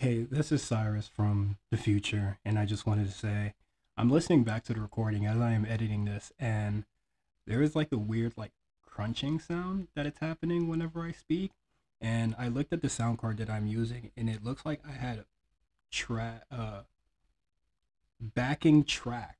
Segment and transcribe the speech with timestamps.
[0.00, 3.52] Hey, this is Cyrus from the future, and I just wanted to say
[3.98, 6.86] I'm listening back to the recording as I am editing this, and
[7.46, 8.52] there is like a weird like
[8.82, 11.50] crunching sound that it's happening whenever I speak.
[12.00, 14.92] And I looked at the sound card that I'm using, and it looks like I
[14.92, 15.26] had a
[15.90, 16.84] track, uh,
[18.18, 19.36] backing track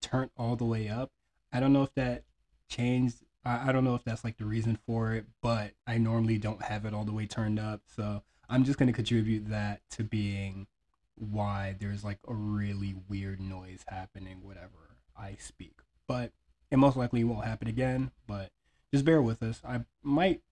[0.00, 1.10] turned all the way up.
[1.52, 2.22] I don't know if that
[2.68, 3.16] changed.
[3.44, 6.62] I, I don't know if that's like the reason for it, but I normally don't
[6.62, 10.66] have it all the way turned up, so I'm just gonna contribute that to being
[11.16, 15.80] why there's like a really weird noise happening whatever I speak.
[16.06, 16.32] But
[16.70, 18.10] it most likely won't happen again.
[18.26, 18.50] But
[18.92, 19.60] just bear with us.
[19.66, 20.42] I might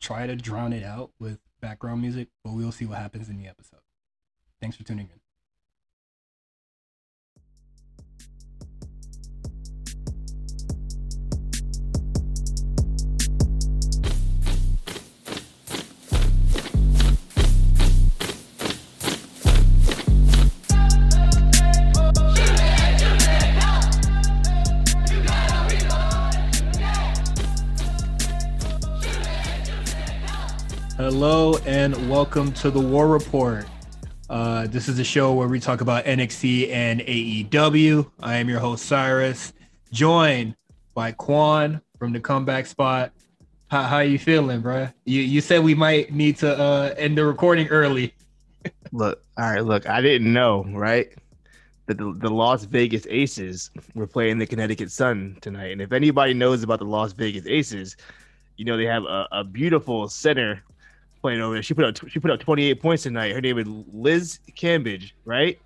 [0.00, 3.48] try to drown it out with background music, but we'll see what happens in the
[3.48, 3.80] episode.
[4.60, 5.21] Thanks for tuning in.
[31.22, 33.64] Hello and welcome to the War Report.
[34.28, 38.10] Uh, this is a show where we talk about NXT and AEW.
[38.20, 39.52] I am your host Cyrus,
[39.92, 40.56] joined
[40.94, 43.12] by Quan from the Comeback Spot.
[43.68, 44.88] How how you feeling, bro?
[45.04, 48.12] You you said we might need to uh, end the recording early.
[48.90, 51.06] Look, all right, look, I didn't know, right?
[51.86, 55.70] That the, the Las Vegas Aces were playing the Connecticut Sun tonight.
[55.70, 57.96] And if anybody knows about the Las Vegas Aces,
[58.56, 60.64] you know they have a, a beautiful center
[61.22, 61.62] playing over there.
[61.62, 63.32] She put up she put up 28 points tonight.
[63.32, 65.58] Her name is Liz Cambage, right?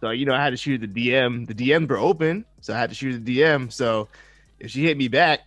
[0.00, 1.46] So you know I had to shoot the DM.
[1.46, 3.72] The DMs were open, so I had to shoot the DM.
[3.72, 4.08] So
[4.60, 5.40] if she hit me back,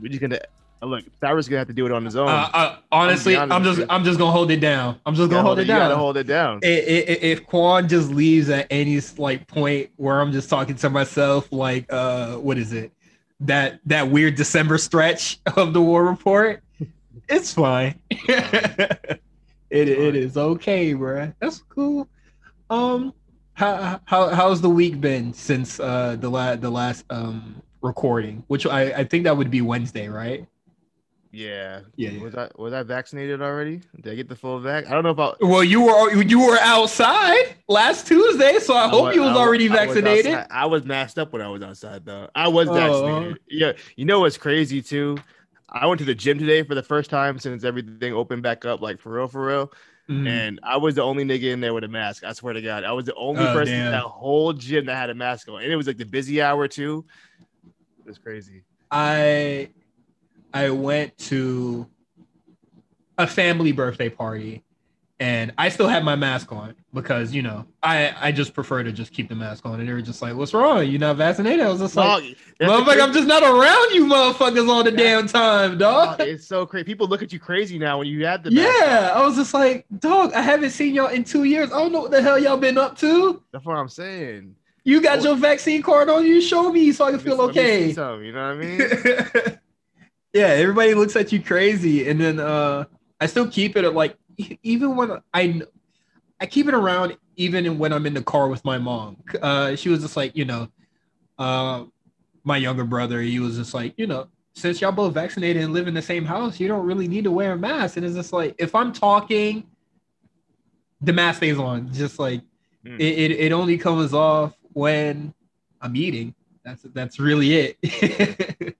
[0.00, 0.40] we're just gonna
[0.82, 1.04] uh, look.
[1.20, 2.28] Cyrus gonna have to do it on his own.
[2.28, 4.98] Uh, uh, honestly, I'm, I'm just I'm just gonna hold it down.
[5.04, 5.76] I'm just gonna hold it, it down.
[5.76, 6.60] You gotta hold it down.
[6.62, 11.52] If, if Quan just leaves at any like point where I'm just talking to myself,
[11.52, 12.92] like uh, what is it?
[13.40, 16.62] That that weird December stretch of the War Report
[17.32, 17.98] it's fine.
[18.10, 19.20] it
[19.70, 21.32] it is okay, bro.
[21.40, 22.08] That's cool.
[22.70, 23.12] Um,
[23.54, 28.44] how how how's the week been since uh the last the last um recording?
[28.48, 30.46] Which I I think that would be Wednesday, right?
[31.34, 31.80] Yeah.
[31.96, 32.22] Yeah, yeah.
[32.22, 33.80] Was I was I vaccinated already?
[34.00, 34.86] Did I get the full vac?
[34.86, 35.38] I don't know about.
[35.40, 39.72] Well, you were you were outside last Tuesday, so I, hope you was, already I
[39.72, 40.32] vaccinated.
[40.32, 42.28] Was I was masked up when I was outside though.
[42.34, 42.74] I was Oh.
[42.74, 43.38] vaccinated.
[43.48, 43.72] Yeah.
[43.96, 45.16] You know what's crazy too?
[45.72, 48.82] I went to the gym today for the first time since everything opened back up,
[48.82, 49.72] like for real, for real.
[50.08, 50.28] Mm.
[50.28, 52.24] And I was the only nigga in there with a mask.
[52.24, 53.86] I swear to God, I was the only Oh, person damn.
[53.86, 56.42] in that whole gym that had a mask on, and it was like the busy
[56.42, 57.06] hour too.
[57.64, 58.64] It was crazy.
[58.90, 59.70] I
[60.52, 61.88] I went to
[63.16, 64.64] a family birthday party
[65.22, 68.90] and I still had my mask on because you know I I just prefer to
[68.90, 71.60] just keep the mask on and they were just like what's wrong you not vaccinated
[71.64, 72.22] I was just like Dog,
[72.58, 76.26] that's the motherfucker I'm just not around you motherfuckers all the damn time dog, dog
[76.26, 76.84] it's so crazy.
[76.84, 78.88] People look at you crazy now when you have the mask on.
[78.88, 81.92] yeah I was just like dog I haven't seen y'all in two years I don't
[81.92, 84.56] know what the hell y'all been up to That's what I'm saying.
[84.84, 85.22] you got Oh.
[85.22, 88.24] your vaccine card on you show me so I can feel let me see okay
[88.26, 89.58] you know what I mean?
[90.32, 92.84] yeah, everybody looks at you crazy, and then uh,
[93.20, 94.16] I still keep it at like
[94.62, 95.62] even when I
[96.40, 99.16] I keep it around even when I'm in the car with my mom.
[99.40, 100.68] Uh, she was just like, you know,
[101.38, 101.84] uh,
[102.44, 105.88] my younger brother, he was just like, you know, since y'all both vaccinated and live
[105.88, 107.96] in the same house, you don't really need to wear a mask.
[107.96, 109.66] And it's just like if I'm talking,
[111.00, 111.92] the mask stays on.
[111.92, 112.42] Just like
[112.84, 113.00] Hmm.
[113.00, 115.32] it, it, it only comes off when
[115.80, 116.34] I'm eating.
[116.64, 118.76] That's that's really it.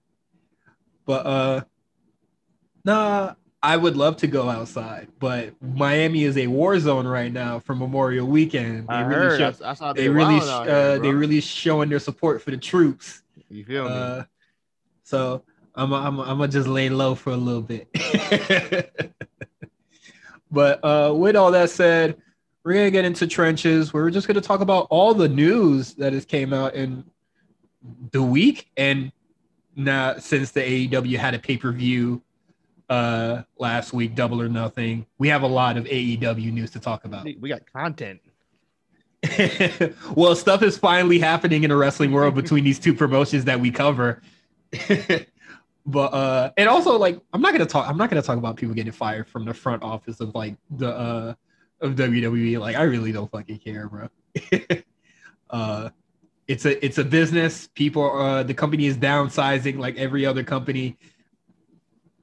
[1.05, 1.61] but uh
[2.83, 7.59] nah, I would love to go outside, but Miami is a war zone right now
[7.59, 8.89] for Memorial Weekend.
[8.89, 9.55] They I really heard.
[9.55, 13.23] show- I, I saw they really uh, they really showing their support for the troops.
[13.49, 13.89] You feel me?
[13.89, 14.23] Uh,
[15.03, 15.43] so
[15.75, 17.87] I'm I'm I'm gonna just lay low for a little bit.
[20.51, 22.17] but uh, with all that said,
[22.65, 23.93] we're gonna get into trenches.
[23.93, 27.05] We're just gonna talk about all the news that has came out in
[28.11, 29.13] the week and
[29.75, 32.21] now since the AEW had a pay per view
[32.93, 35.05] uh last week, Double or Nothing.
[35.17, 37.25] We have a lot of AEW news to talk about.
[37.25, 38.21] we got content.
[40.15, 43.71] well, stuff is finally happening in the wrestling world between these two promotions that we
[43.71, 44.21] cover.
[45.85, 48.73] but uh and also like I'm not gonna talk I'm not gonna talk about people
[48.73, 51.33] getting fired from the front office of like the uh
[51.81, 52.59] of WWE.
[52.59, 54.09] Like I really don't fucking care, bro.
[55.49, 55.89] uh
[56.47, 57.69] it's a it's a business.
[57.75, 60.97] People uh the company is downsizing like every other company.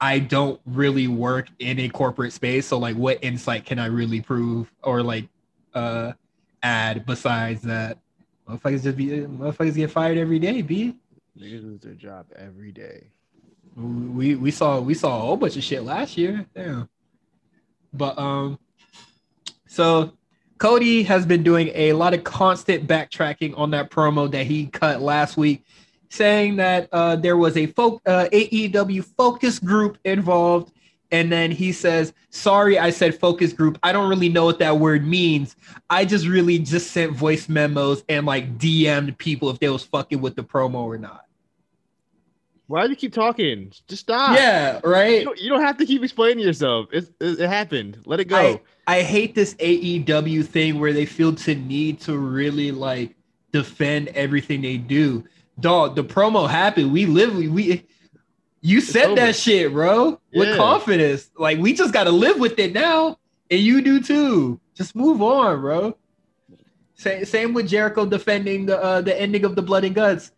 [0.01, 2.67] I don't really work in a corporate space.
[2.67, 5.27] So like what insight can I really prove or like
[5.75, 6.13] uh
[6.63, 7.99] add besides that
[8.49, 10.97] motherfuckers just be motherfuckers get fired every day, B.
[11.39, 13.03] Niggas lose their job every day.
[13.75, 16.45] We we saw we saw a whole bunch of shit last year.
[16.55, 16.89] Damn.
[17.93, 18.57] But um
[19.67, 20.13] so
[20.57, 25.01] Cody has been doing a lot of constant backtracking on that promo that he cut
[25.01, 25.63] last week,
[26.11, 30.73] saying that uh, there was a folk, uh, AEW focus group involved.
[31.13, 33.77] And then he says, Sorry, I said focus group.
[33.83, 35.55] I don't really know what that word means.
[35.89, 40.21] I just really just sent voice memos and like DM'd people if they was fucking
[40.21, 41.25] with the promo or not.
[42.67, 43.73] Why do you keep talking?
[43.89, 44.37] Just stop.
[44.37, 45.19] Yeah, right.
[45.19, 46.87] You don't, you don't have to keep explaining yourself.
[46.93, 47.97] It, it, it happened.
[48.05, 48.37] Let it go.
[48.37, 53.13] I, I hate this AEW thing where they feel to need to really like
[53.51, 55.25] defend everything they do.
[55.59, 56.91] Dog, the promo happened.
[56.91, 57.35] We live.
[57.35, 57.87] We, we
[58.61, 59.15] you said over.
[59.15, 60.57] that shit, bro, with Yeah.
[60.57, 61.29] confidence.
[61.37, 63.17] Like we just got to live with it now,
[63.49, 64.59] and you do too.
[64.75, 65.97] Just move on, bro.
[66.95, 70.31] Same, same with Jericho defending the uh, the ending of the Blood and Guts.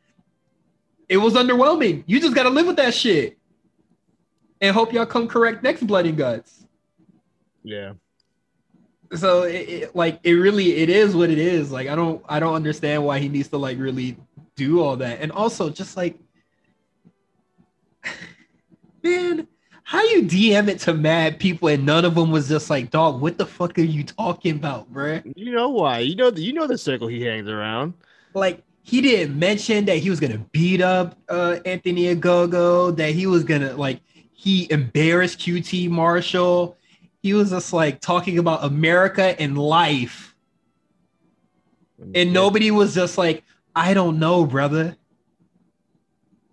[1.10, 2.04] It was underwhelming.
[2.08, 3.38] You just got to live with that shit,
[4.62, 6.66] and hope y'all come correct next Blood and Guts
[7.64, 7.94] yeah.
[9.16, 12.40] so it, it, like it really it is what it is like i don't i
[12.40, 14.18] don't understand why he needs to like really
[14.56, 16.18] do all that and also just like
[19.04, 19.48] man
[19.84, 23.22] how you dm it to mad people and none of them was just like dog
[23.22, 25.22] what the fuck are you talking about bruh?
[25.36, 26.00] You know why?
[26.00, 27.94] You know the you know the circle he hangs around.
[28.34, 33.28] like he didn't mention that he was gonna beat up uh anthony ogogo that he
[33.28, 34.02] was gonna like
[34.34, 36.78] he embarrassed qt marshall
[37.22, 40.34] he was just like talking about america and life
[42.16, 43.44] and nobody was just like,
[43.76, 44.96] I don't know, brother.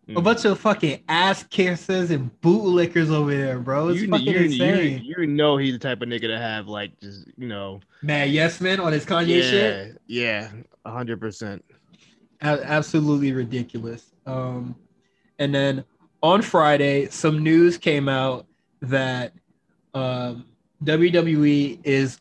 [0.08, 0.24] A Mm.
[0.24, 3.88] bunch of fucking ass kissers and bootlickers over there, bro.
[3.90, 5.02] It's you, fucking you, insane.
[5.04, 8.30] you, you know he's the type of nigga to have like just you know Man,
[8.30, 10.00] yes, man, on his Kanye yeah shit.
[10.08, 10.50] yeah
[10.84, 11.64] a hundred percent.
[12.42, 14.10] Absolutely ridiculous.
[14.26, 14.74] Um,
[15.38, 15.84] and then
[16.22, 18.46] on Friday, some news came out
[18.82, 19.32] that
[19.94, 20.46] um,
[20.82, 22.18] WWE is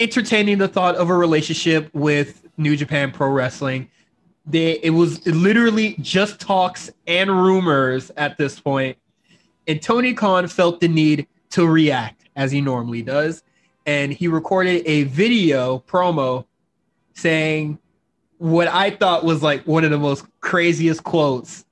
[0.00, 3.88] entertaining the thought of a relationship with New Japan Pro Wrestling.
[4.44, 8.96] They it was literally just talks and rumors at this point,
[9.68, 13.42] and Tony Khan felt the need to react as he normally does,
[13.86, 16.44] and he recorded a video promo
[17.14, 17.78] saying
[18.38, 21.64] what I thought was like one of the most craziest quotes.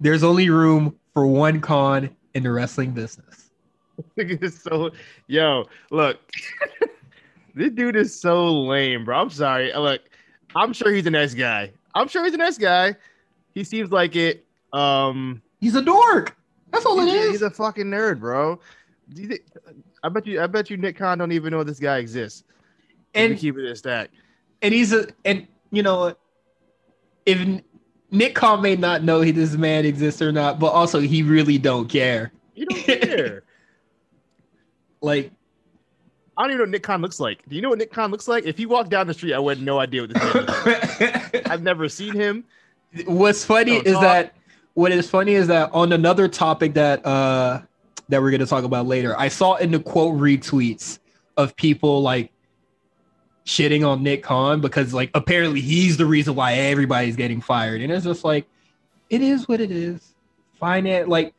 [0.00, 3.50] There's only room for one con in the wrestling business.
[4.50, 4.90] So
[5.26, 6.18] yo look.
[7.54, 9.20] this dude is so lame, bro.
[9.20, 9.72] I'm sorry.
[9.74, 10.07] Look,
[10.56, 11.72] I'm sure he's a nice guy.
[11.94, 12.94] I'm sure he's a nice guy.
[13.54, 14.44] He seems like it.
[14.72, 16.36] Um, He's a dork.
[16.70, 17.30] That's all it is.
[17.32, 18.60] he's a fucking nerd, bro.
[19.10, 19.40] Do you think,
[20.02, 20.40] I bet you.
[20.40, 22.44] I bet you Nick Khan don't even know this guy exists.
[23.14, 24.10] And keep it a stack.
[24.62, 26.14] and he's a and you know?
[27.26, 27.62] If
[28.10, 31.58] Nick Khan may not know he this man exists or not, but also he really
[31.58, 32.32] don't care.
[32.54, 33.42] You don't care.
[35.00, 35.30] Like
[36.38, 37.42] I don't even know what Nick Khan looks like.
[37.48, 38.46] Do you know what Nick Khan looks like?
[38.46, 41.42] If he walked down the street, I would have no idea what this is.
[41.46, 42.44] I've never seen him.
[43.06, 44.02] what's funny Don't is talk.
[44.02, 44.34] that
[44.74, 47.60] what is funny is that on another topic that uh
[48.08, 51.00] that we're gonna talk about later, I saw in the quote retweets
[51.36, 52.30] of people like
[53.44, 57.80] shitting on Nick Khan because like apparently he's the reason why everybody's getting fired.
[57.80, 58.46] And it's just like
[59.10, 60.14] it is what it is.
[60.60, 61.34] Finance like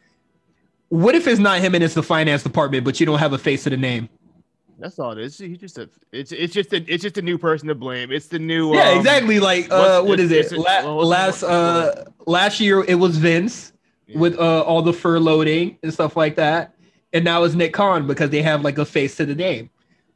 [0.89, 3.37] what if it's not him and it's the finance department, but you don't have a
[3.37, 4.09] face to the name?
[4.79, 5.37] That's all it is.
[5.37, 5.89] He's just a.
[6.11, 6.77] It's it's just a.
[6.91, 8.11] It's just a new person to blame.
[8.11, 8.73] It's the new.
[8.73, 9.39] Yeah, um, exactly.
[9.39, 10.51] Like uh, what is it?
[10.57, 13.73] La- last uh last year it was Vince
[14.07, 14.17] yeah.
[14.17, 16.75] with uh all the fur loading and stuff like that,
[17.13, 19.69] and now it's Nick Khan because they have like a face to the name.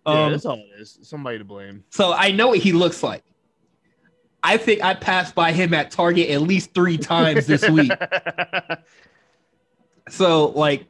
[0.06, 1.00] Yeah, Um, that's all it is.
[1.02, 1.84] Somebody to blame.
[1.90, 3.24] so I know what he looks like.
[4.46, 7.92] I think I passed by him at Target at least three times this week.
[10.10, 10.86] So like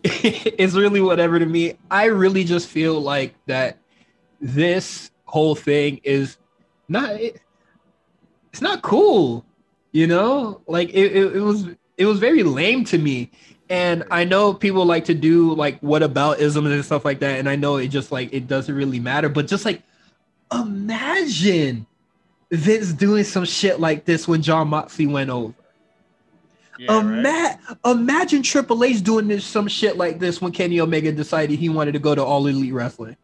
[0.04, 1.76] it's really whatever to me.
[1.90, 3.78] I really just feel like that
[4.40, 6.36] this whole thing is
[6.88, 7.40] not it,
[8.52, 9.44] it's not cool.
[9.92, 10.60] You know?
[10.66, 13.30] Like it, it, it was it was very lame to me.
[13.70, 17.38] And I know people like to do like what about ism and stuff like that.
[17.38, 19.82] And I know it just like it doesn't really matter, but just like
[20.52, 21.86] imagine
[22.50, 25.54] Vince doing some shit like this when Jon Moxley went over.
[26.78, 27.58] Yeah, right?
[27.84, 31.92] Imagine Triple H doing this some shit like this when Kenny Omega decided he wanted
[31.92, 33.16] to go to All Elite Wrestling.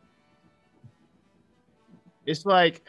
[2.27, 2.83] It's like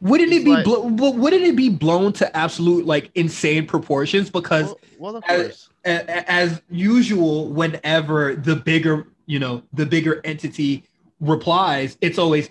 [0.00, 4.30] Wouldn't It's it be like- blo- wouldn't it be blown to absolute like insane proportions?
[4.30, 5.68] Because well, well, of as- course.
[5.84, 10.84] a- as usual, whenever the bigger, you know, the bigger entity
[11.20, 12.48] replies, it's always,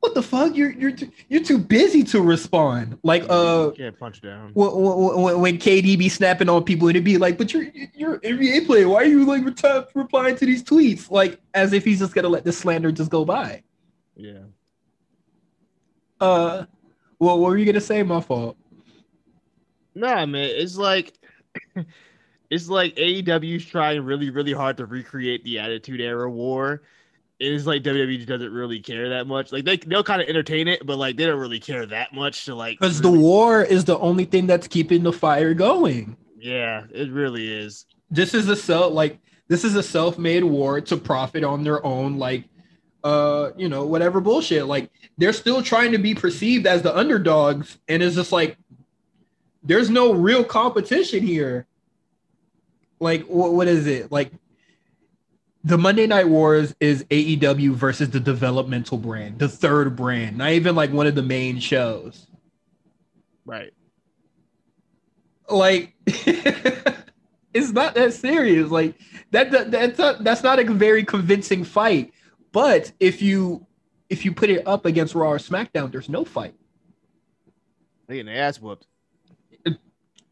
[0.00, 0.56] "What the fuck?
[0.56, 4.50] You're you're too, you're too busy to respond." Like, uh, can't punch down.
[4.54, 8.66] when, when, KD be snapping on people and it'd be like, "But you're you're NBA
[8.66, 8.88] player.
[8.88, 12.28] Why are you like reti- replying to these tweets?" Like, as if he's just gonna
[12.28, 13.62] let the slander just go by.
[14.16, 14.40] Yeah.
[16.20, 16.66] Uh,
[17.18, 18.02] well, what were you gonna say?
[18.02, 18.56] My fault.
[19.94, 21.12] Nah, man, it's like
[22.50, 26.82] it's like AEW's trying really, really hard to recreate the Attitude Era war.
[27.40, 29.50] It's like WWE doesn't really care that much.
[29.50, 32.44] Like they they'll kind of entertain it, but like they don't really care that much
[32.44, 32.78] to like.
[32.78, 36.16] Because the war is the only thing that's keeping the fire going.
[36.38, 37.86] yeah, it really is.
[38.10, 39.18] This is a self like
[39.48, 42.44] this is a self-made war to profit on their own, like
[43.02, 44.66] uh, you know, whatever bullshit.
[44.66, 48.58] Like they're still trying to be perceived as the underdogs, and it's just like
[49.62, 51.66] there's no real competition here.
[53.00, 54.12] Like what what is it?
[54.12, 54.30] Like
[55.62, 60.74] the Monday Night Wars is AEW versus the developmental brand, the third brand, not even
[60.74, 62.26] like one of the main shows.
[63.44, 63.72] Right.
[65.48, 68.94] like it's not that serious like
[69.32, 72.12] that, that that's not that's not a very convincing fight
[72.52, 73.66] but if you
[74.08, 76.54] if you put it up against raw or smackdown there's no fight
[78.06, 78.86] They getting their ass whooped.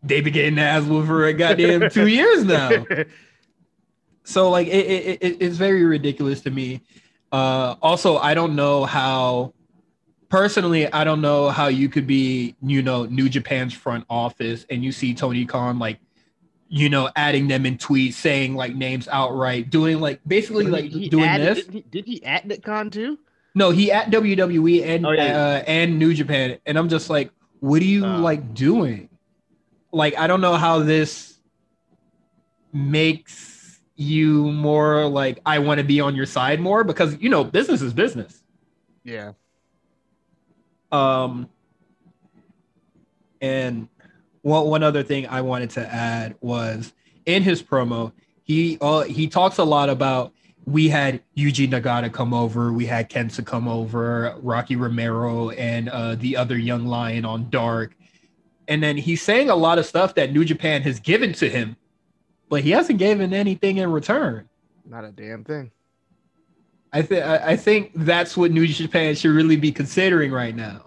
[0.05, 2.71] they've been getting ass whooped for a goddamn two years now
[4.29, 6.81] so like it, it, it it's very ridiculous to me
[7.33, 9.53] uh also i don't know how
[10.29, 14.85] personally i don't know how you could be you know new japan's front office and
[14.85, 15.99] you see tony khan like
[16.69, 21.09] you know adding them in tweets saying like names outright doing like basically like He
[21.09, 23.19] doing added- this Did he, did he at Nick Khan too?
[23.55, 25.39] no he at wwe and Oh, yeah.
[25.39, 27.31] uh, and new japan and i'm just like
[27.61, 28.19] what are you Uh.
[28.21, 29.09] like doing
[29.93, 31.39] like i don't know how this
[32.73, 33.48] makes
[33.99, 37.83] you more like i want to be on your side more because you know business
[37.83, 38.45] is business
[39.03, 39.33] Yeah.
[40.93, 41.49] um
[43.41, 43.89] and
[44.43, 46.93] one, one other thing i wanted to add was
[47.27, 48.13] in his promo
[48.45, 50.33] he uh, he talks a lot about
[50.65, 56.15] we had Yuji Nagata come over, we had Kenta come over, Rocky Romero and uh,
[56.15, 57.97] the other young lion on Dark.
[58.69, 61.77] And then he's saying a lot of stuff that New Japan has given to him,
[62.49, 64.49] but he hasn't given anything in return.
[64.85, 65.71] Not a damn thing.
[66.93, 70.87] I think I think that's what New Japan should really be considering right now.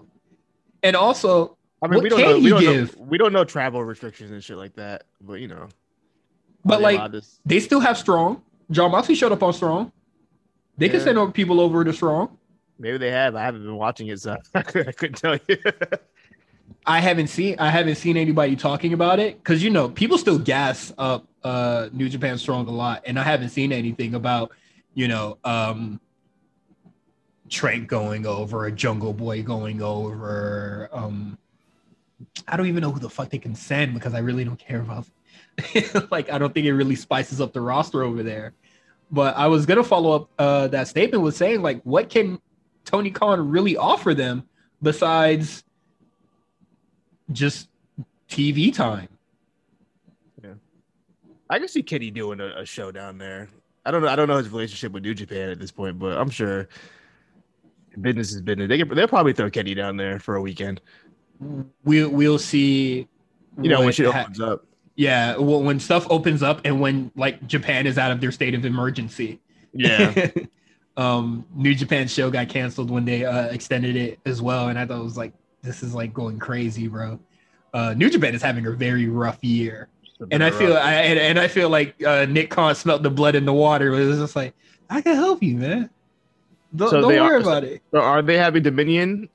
[0.81, 2.39] And also, I mean, we don't know.
[2.39, 2.97] We don't give?
[2.97, 3.03] know.
[3.03, 5.03] We don't know travel restrictions and shit like that.
[5.21, 5.69] But you know.
[6.65, 8.41] but like to- they still have Strong.
[8.71, 9.91] Jon Moxley showed up on Strong.
[10.77, 12.35] They can send people over to Strong.
[12.79, 13.35] maybe they have.
[13.35, 15.57] I haven't been watching it, so I couldn't tell you.
[16.85, 20.39] I haven't seen I haven't seen anybody talking about it because you know people still
[20.39, 24.51] gas up uh New Japan Strong a lot, and I haven't seen anything about
[24.93, 25.99] you know um
[27.51, 30.89] Trent going over, a Jungle Boy going over.
[30.91, 31.37] Um,
[32.47, 34.79] I don't even know who the fuck they can send because I really don't care
[34.79, 35.05] about.
[36.11, 38.53] like I don't think it really spices up the roster over there.
[39.11, 42.39] But I was gonna follow up uh, that statement with saying like, what can
[42.85, 44.47] Tony Khan really offer them
[44.81, 45.63] besides
[47.31, 47.69] just
[48.29, 49.07] TV time?
[50.43, 50.53] Yeah,
[51.49, 53.49] I can see Kenny doing a, a show down there.
[53.85, 54.07] I don't know.
[54.09, 56.67] I don't know his relationship with New Japan at this point, but I'm sure
[57.99, 58.69] business is business.
[58.69, 60.81] They can, they'll probably throw Kenny down there for a weekend.
[61.83, 63.07] We'll we'll see.
[63.61, 64.65] You know, when shit ha- opens up.
[64.95, 68.53] yeah, well, when stuff opens up and when like Japan is out of their state
[68.53, 69.41] of emergency.
[69.73, 70.29] Yeah.
[70.97, 74.85] um, New Japan show got canceled when they uh, extended it as well, and I
[74.85, 77.19] thought it was like this is like going crazy, bro.
[77.73, 79.87] Uh, New Japan is having a very rough year,
[80.31, 83.35] and I feel I and, and I feel like uh, Nick Khan smelled the blood
[83.35, 83.93] in the water.
[83.93, 84.53] It was just like
[84.89, 85.89] I can help you, man.
[86.75, 87.81] Don't, So don't worry are- about it.
[87.91, 89.29] So are they having Dominion?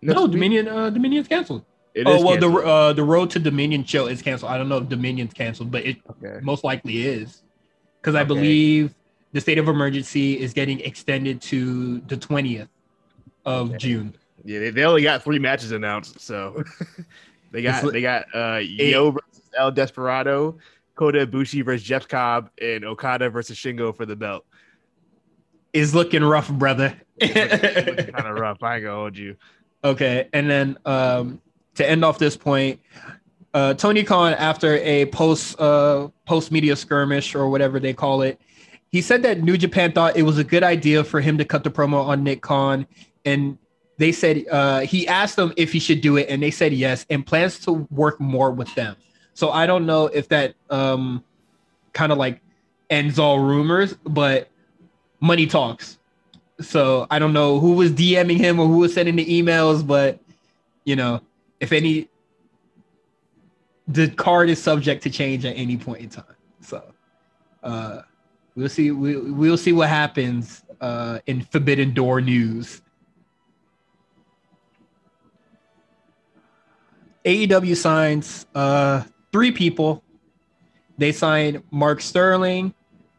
[0.00, 0.32] No, week?
[0.32, 0.68] Dominion.
[0.68, 1.64] Uh, Dominion's canceled.
[1.94, 2.54] It oh is well, canceled.
[2.56, 4.50] the uh, the road to Dominion show is canceled.
[4.50, 6.40] I don't know if Dominion's canceled, but it okay.
[6.42, 7.42] most likely is
[8.00, 8.28] because I Okay.
[8.28, 8.94] believe
[9.32, 12.68] the state of emergency is getting extended to the twentieth
[13.44, 13.78] of Okay.
[13.78, 14.14] June.
[14.44, 16.64] Yeah, they, they only got three matches announced, so
[17.52, 20.58] they got It's li- they got uh Yoh versus El Desperado,
[20.94, 24.44] Kota Ibushi versus Jeff Cobb, and Okada versus Shingo for the belt.
[25.72, 26.94] Is looking rough, brother.
[27.20, 28.62] kind of rough.
[28.62, 29.36] I ain't gonna hold you.
[29.84, 31.40] Okay, and then um,
[31.76, 32.80] to end off this point,
[33.54, 38.40] uh, Tony Khan, after a post uh, post media skirmish or whatever they call it,
[38.88, 41.64] he said that New Japan thought it was a good idea for him to cut
[41.64, 42.86] the promo on Nick Khan,
[43.24, 43.58] and
[44.02, 47.06] they said uh, he asked them if he should do it, and they said yes,
[47.08, 48.96] and plans to work more with them.
[49.34, 51.24] So I don't know if that um,
[51.92, 52.40] kind of like
[52.90, 54.48] ends all rumors, but
[55.20, 55.98] money talks.
[56.60, 60.20] So I don't know who was DMing him or who was sending the emails, but
[60.84, 61.20] you know,
[61.60, 62.08] if any,
[63.88, 66.24] the card is subject to change at any point in time.
[66.60, 66.82] So
[67.62, 68.02] uh,
[68.54, 68.90] we'll see.
[68.90, 72.81] We, we'll see what happens uh, in Forbidden Door news.
[77.24, 80.02] AEW signs uh, three people.
[80.98, 82.74] They signed Mark Sterling,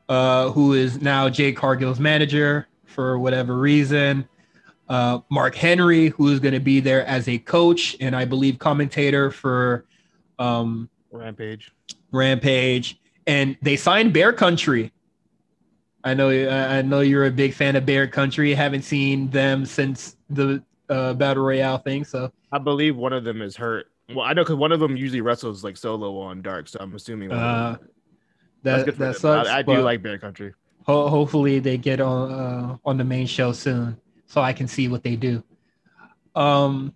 [0.10, 4.28] uh, who is now Jade Cargill's manager for whatever reason.
[4.90, 8.60] Uh, Mark Henry, who is going to be there as a coach and I believe
[8.60, 9.86] commentator for
[10.38, 11.72] um, Rampage.
[12.12, 14.92] Rampage, and they signed Bear Country.
[16.04, 18.54] I know, I know you're a big fan of Bear Country.
[18.54, 23.42] Haven't seen them since the uh, Battle Royale thing, so I believe one of them
[23.42, 23.88] is hurt.
[24.10, 26.94] Well, I know because one of them usually wrestles like solo on Dark, so I'm
[26.96, 27.32] assuming.
[27.32, 27.78] uh,
[28.64, 29.14] that good that them.
[29.14, 29.50] sucks.
[29.50, 30.54] I, I do like Bear Country.
[30.86, 34.88] ho- hopefully they get on uh, on the main show soon, so I can see
[34.88, 35.44] what they do.
[36.36, 36.94] Um,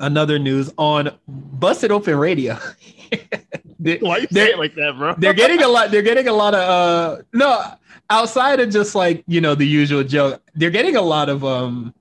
[0.00, 2.58] another news on Busted Open Radio.
[3.78, 5.14] They- Why you say it like that, bro?
[5.18, 7.64] they're getting a lot they're getting a lot of uh no
[8.08, 11.92] outside of just like you know the usual joke they're getting a lot of um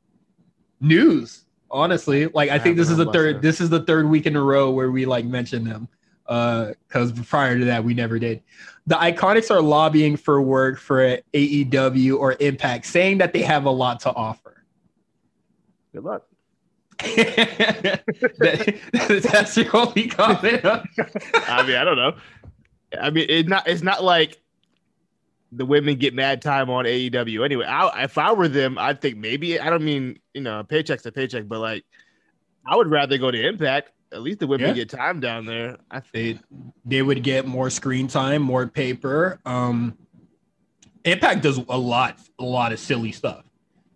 [0.79, 4.35] news honestly like i think this is the third this is the third week in
[4.35, 5.87] a row where we like mention them
[6.27, 8.41] uh because prior to that we never did
[8.87, 13.71] the iconics are lobbying for work for aew or impact saying that they have a
[13.71, 14.63] lot to offer
[15.93, 16.25] Good luck.
[17.01, 18.03] That-
[19.31, 22.13] that's your only comment I mean, I don't know.
[22.99, 23.67] I mean, it's not.
[23.67, 24.39] It's not like
[25.51, 27.43] the women get mad time on AEW.
[27.43, 29.59] Anyway, I, if I were them, I'd think maybe.
[29.59, 31.83] I don't mean you know, paycheck's a paycheck, but like,
[32.65, 33.91] I would rather go to Impact.
[34.13, 34.73] At least the women Yeah.
[34.73, 35.77] get time down there.
[35.89, 36.39] I think they
[36.85, 39.39] they would get more screen time, more paper.
[39.45, 39.97] Um,
[41.03, 43.43] Impact does a lot, a lot of silly stuff.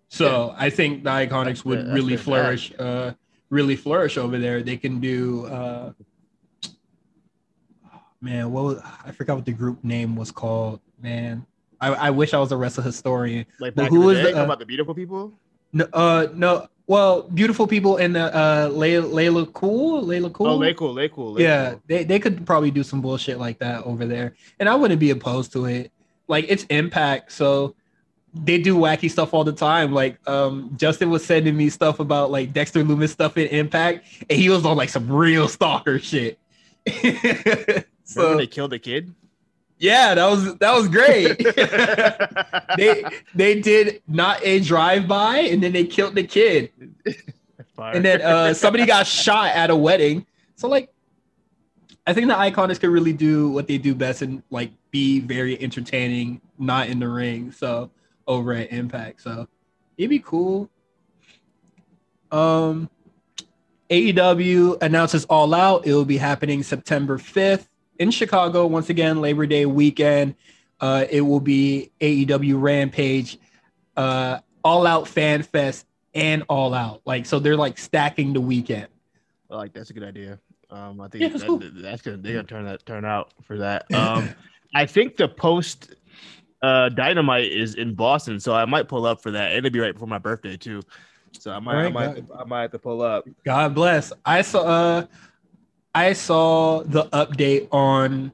[0.08, 3.12] So I think the Iconics That's would that's really flourish, uh,
[3.50, 4.64] really flourish over there.
[4.64, 5.92] They can do, uh,
[8.22, 10.80] man, what was, I forgot what the group name was called.
[11.06, 11.46] Man,
[11.80, 13.46] I, I wish I was a wrestling historian.
[13.60, 15.32] like back who was the, the uh, about the beautiful people.
[15.72, 16.68] No, uh, no.
[16.88, 20.48] Well, beautiful people in the uh, Layla, Layla Cool, Layla Cool.
[20.48, 21.40] Oh, Lay cool, Lay cool.
[21.40, 21.82] Yeah, cool.
[21.86, 24.36] they, they could probably do some bullshit like that over there.
[24.60, 25.92] And I wouldn't be opposed to it.
[26.28, 27.76] Like it's impact, so
[28.34, 29.94] they do wacky stuff all the time.
[29.94, 34.40] Like um Justin was sending me stuff about like Dexter Loomis stuff in Impact, and
[34.40, 36.40] he was on like some real stalker shit.
[37.04, 39.14] Remember so they killed a kid.
[39.78, 41.38] Yeah, that was that was great.
[42.78, 46.72] they they did not a drive by and then they killed the kid.
[47.76, 47.94] Fire.
[47.94, 50.26] and then uh, somebody got shot at a wedding.
[50.56, 50.94] So like,
[52.08, 55.62] I think the Iconics could really do what they do best and like be very
[55.62, 57.52] entertaining, not in the ring.
[57.52, 57.92] So
[58.28, 59.48] over at Impact, so
[59.98, 60.70] it'd be cool.
[62.32, 62.90] Um,
[63.90, 65.86] AEW announces All Out.
[65.86, 70.36] It will be happening September fifth in Chicago once again, Labor Day weekend.
[70.80, 73.38] Uh, it will be AEW Rampage,
[73.96, 77.02] uh, All Out Fan Fest, and All Out.
[77.06, 78.88] Like so, they're like stacking the weekend.
[79.50, 80.40] I like that's a good idea.
[80.70, 81.62] Um, I think Yeah, that's that, cool.
[81.76, 83.92] that's gonna they're gonna turn that turn out for that.
[83.94, 84.30] Um,
[84.76, 85.96] I think the post
[86.62, 89.54] uh dynamite is in Boston, so I might pull up for that.
[89.54, 90.82] It'll be right before my birthday too,
[91.32, 93.26] so I might I might I might have to pull up.
[93.46, 94.12] God bless.
[94.26, 94.62] I saw.
[94.64, 95.06] Uh,
[95.96, 98.32] I saw the update on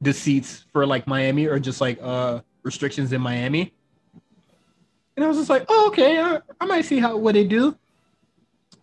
[0.00, 3.72] the seats for like Miami or just like uh restrictions in Miami,
[5.16, 7.76] and I was just like, oh okay, I, I might see how what they do.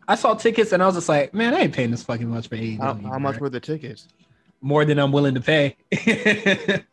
[0.08, 2.48] I saw tickets and I was just like, man, I ain't paying this fucking much
[2.48, 2.80] for AEW.
[2.80, 4.08] How, how much were the tickets?
[4.62, 5.76] more than I'm willing to pay.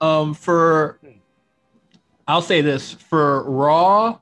[0.00, 0.98] um, for
[2.26, 4.18] I'll say this for Raw,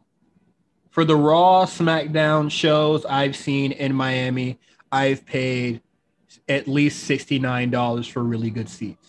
[0.90, 4.58] for the Raw SmackDown shows I've seen in Miami,
[4.90, 5.82] I've paid
[6.48, 9.08] at least sixty nine dollars for really good seats.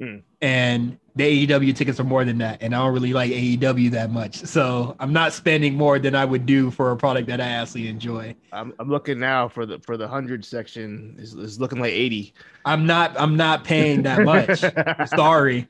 [0.00, 0.18] Hmm.
[0.40, 4.10] And the AEW tickets are more than that, and I don't really like AEW that
[4.10, 7.46] much, so I'm not spending more than I would do for a product that I
[7.46, 8.34] actually enjoy.
[8.52, 11.14] I'm, I'm looking now for the for the hundred section.
[11.18, 12.34] is is looking like eighty.
[12.64, 13.18] I'm not.
[13.18, 14.64] I'm not paying that much.
[15.08, 15.68] Sorry.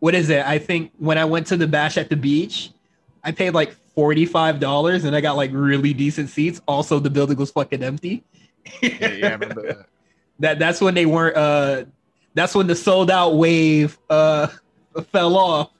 [0.00, 0.44] What is it?
[0.44, 2.72] I think when I went to the bash at the beach,
[3.22, 6.60] I paid like $45 and I got like really decent seats.
[6.66, 8.24] Also, the building was fucking empty.
[8.82, 9.86] Yeah, yeah, I remember that.
[10.40, 11.84] that that's when they weren't uh
[12.34, 14.48] that's when the sold out wave uh
[15.12, 15.70] fell off.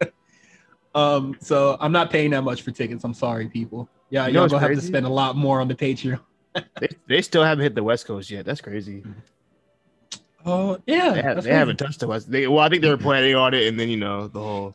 [0.94, 3.04] um so I'm not paying that much for tickets.
[3.04, 3.88] I'm sorry, people.
[4.10, 6.20] Yeah, You y'all gonna have to spend a lot more on the Patreon.
[6.80, 8.44] They, they still haven't hit the West Coast yet.
[8.44, 9.02] That's crazy.
[10.44, 11.92] Oh yeah, They, have, they haven't crazy.
[11.98, 12.24] touched us.
[12.26, 14.74] They, well, I think they were planning on it, and then you know the whole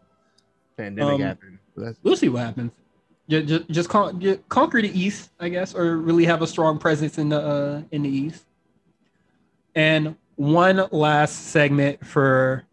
[0.78, 1.60] pandemic Um, happened.
[1.76, 2.72] So We'll see what happens.
[3.30, 7.28] Just, just, con- conquer the East, I guess, or really have a strong presence in
[7.28, 8.46] the uh, in the East.
[9.76, 12.64] And one last segment for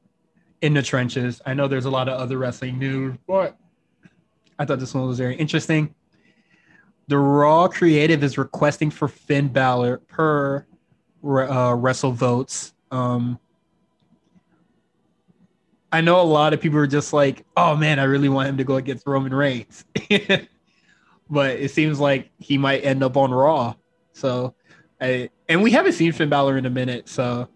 [0.60, 1.42] in the trenches.
[1.44, 3.58] I know there's a lot of other wrestling news, but
[4.58, 5.94] I thought this one was very interesting.
[7.08, 10.66] The Raw creative is requesting for Finn Balor per
[11.22, 12.72] uh, Wrestle Votes.
[12.90, 13.38] Um,
[15.94, 18.56] I know a lot of people are just like, "Oh man, I really want him
[18.56, 19.84] to go against Roman Reigns,"
[21.30, 23.74] but it seems like he might end up on Raw.
[24.12, 24.56] So,
[25.00, 27.48] I, and we haven't seen Finn Balor in a minute, so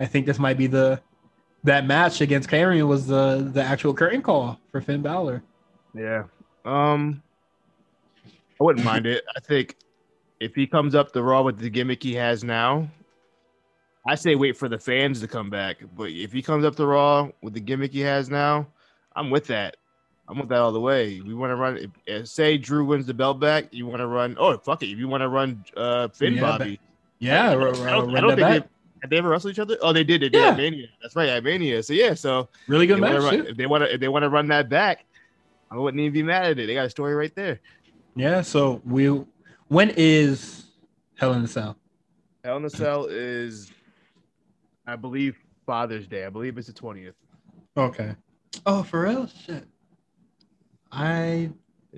[0.00, 1.02] I think this might be the
[1.64, 5.42] that match against Karrion was the the actual curtain call for Finn Balor.
[5.94, 6.24] yeah.
[6.64, 7.22] Um,
[8.58, 9.22] I wouldn't mind it.
[9.36, 9.76] I think
[10.40, 12.88] if he comes up the Raw with the gimmick he has now,
[14.06, 15.78] I say wait for the fans to come back.
[15.96, 18.66] But if he comes up the Raw with the gimmick he has now,
[19.14, 19.76] I'm with that.
[20.28, 21.20] I'm with that all the way.
[21.20, 21.90] We want to run.
[22.06, 24.36] If, say Drew wins the belt back, you want to run.
[24.38, 24.90] Oh fuck it!
[24.90, 26.80] If you want to run uh, Finn Yeah, Bobby,
[27.18, 28.62] Yeah, I ro- don't, ro- I don't, I don't that think back.
[28.62, 28.68] they
[29.02, 29.76] have they ever wrestled each other.
[29.82, 30.22] Oh, they did.
[30.22, 30.48] They did Yeah.
[30.50, 30.86] at Mania.
[31.02, 31.82] That's right, at Mania.
[31.82, 33.20] So yeah, so really good match.
[33.20, 35.04] run- if they want to, if they want to run that back,
[35.70, 36.66] I wouldn't even be mad at it.
[36.66, 37.60] They got a story right there.
[38.16, 38.40] Yeah.
[38.42, 39.06] So we
[39.68, 40.66] when is
[41.18, 41.76] Hell in the Cell?
[42.44, 43.70] Hell in a Cell is,
[44.86, 46.24] I believe, Father's Day.
[46.24, 47.14] I believe it's the twentieth.
[47.76, 48.14] Okay.
[48.66, 49.26] Oh, for real?
[49.26, 49.64] Shit.
[50.90, 51.50] I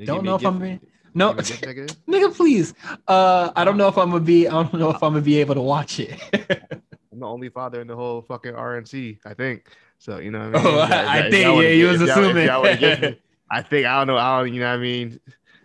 [0.04, 0.80] Don't know if I'm being-
[1.16, 2.74] no, nigga, please.
[3.06, 4.48] Uh, I don't know if I'm gonna be.
[4.48, 6.18] I don't know if I'm gonna be able to watch it.
[7.12, 9.18] I'm the only father in the whole fucking RNC.
[9.24, 9.68] I think
[9.98, 10.18] so.
[10.18, 10.50] You know.
[10.50, 10.66] What I, mean?
[10.66, 12.46] Oh, If y'all- I think, yeah, you was if y'all- if assuming.
[12.46, 13.20] y'all wanna get me-
[13.50, 14.16] I think I don't know.
[14.16, 14.52] I don't.
[14.52, 14.66] You know.
[14.70, 15.20] what I mean,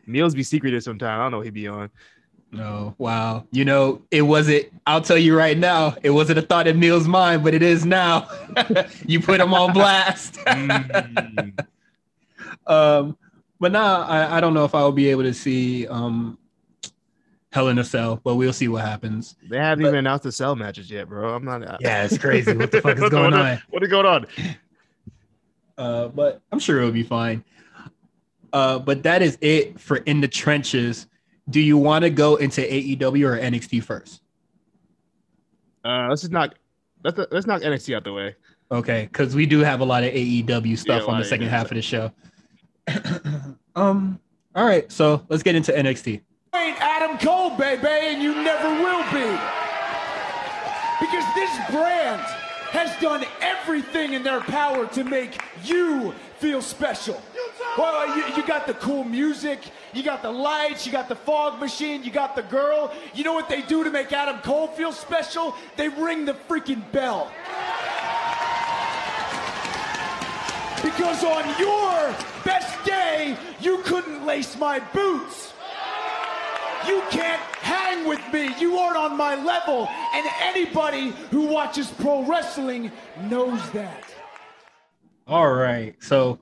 [0.05, 1.19] Meals be secretive sometimes.
[1.19, 1.89] I don't know what he be on.
[2.51, 3.45] No, wow.
[3.51, 4.67] You know, it wasn't.
[4.87, 7.85] I'll tell you right now, it wasn't a thought in Neil's mind, but it is
[7.85, 8.27] now.
[9.05, 10.35] you put him on blast.
[10.45, 11.59] Mm.
[12.67, 13.17] um,
[13.59, 16.37] but nah, I, I don't know if I will be able to see um
[17.51, 19.35] Hell in a Cell, but we'll see what happens.
[19.49, 21.33] They haven't But- even announced the cell matches yet, bro.
[21.33, 21.81] I'm not.
[21.81, 22.55] Yeah, it's crazy.
[22.55, 23.61] What the fuck is going what, on?
[23.69, 24.27] What is going on?
[25.77, 27.43] Uh, but I'm sure it'll be fine.
[28.53, 31.07] Uh, but that is it for in the trenches.
[31.49, 34.21] Do you want to go into AEW or NXT first?
[35.83, 36.55] Uh, let's just knock.
[37.03, 38.35] Let's let's knock NXT out the way.
[38.71, 41.49] Okay, because we do have a lot of AEW stuff a on the second AEW
[41.49, 42.11] half of the show.
[43.75, 44.19] um,
[44.55, 46.21] all right, so let's get into NXT.
[46.55, 49.29] ain't Adam Cole, baby, and you never will be.
[50.99, 52.08] Because this brand
[52.79, 57.21] has done everything in their power to make you feel special.
[57.77, 59.59] Well, uh, you, you got the cool music,
[59.93, 62.93] you got the lights, you got the fog machine, you got the girl.
[63.13, 65.55] You know what they do to make Adam Cole feel special?
[65.75, 67.29] They ring the freaking bell.
[70.81, 72.15] Because on your
[72.45, 75.53] best day, you couldn't lace my boots.
[76.87, 78.55] You can't hang with me.
[78.59, 79.87] You aren't on my level.
[80.13, 82.91] And anybody who watches pro wrestling
[83.23, 84.03] knows that.
[85.27, 86.39] All right, so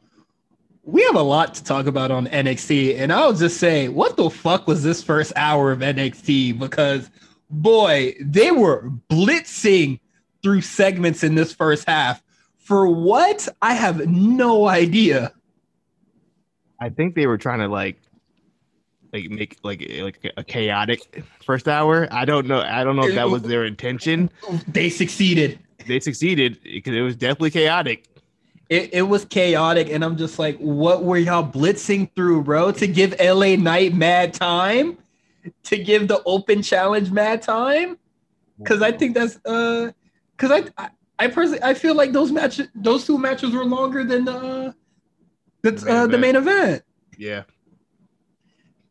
[0.84, 4.30] we have a lot to talk about on NXT, and I'll just say, what the
[4.30, 6.58] fuck was this first hour of NXT?
[6.58, 7.10] Because
[7.50, 10.00] boy, they were blitzing
[10.42, 12.24] through segments in this first half.
[12.58, 13.48] For what?
[13.62, 15.34] I have no idea.
[16.80, 17.98] I think they were trying to like,
[19.22, 22.08] like make like like a chaotic first hour.
[22.12, 22.62] I don't know.
[22.62, 24.30] I don't know if that was their intention.
[24.68, 25.60] They succeeded.
[25.88, 28.06] They succeeded because it was definitely chaotic.
[28.70, 32.72] It, it was chaotic, and I'm just like, what were y'all blitzing through, bro?
[32.74, 34.98] To give LA Knight mad time?
[35.64, 37.98] To give the open challenge mad time?
[38.58, 39.92] Because I think that's uh,
[40.36, 44.04] because I, I I personally I feel like those matches, those two matches were longer
[44.04, 44.76] than the
[45.62, 46.84] the, The main uh, the main event.
[47.18, 47.44] Yeah.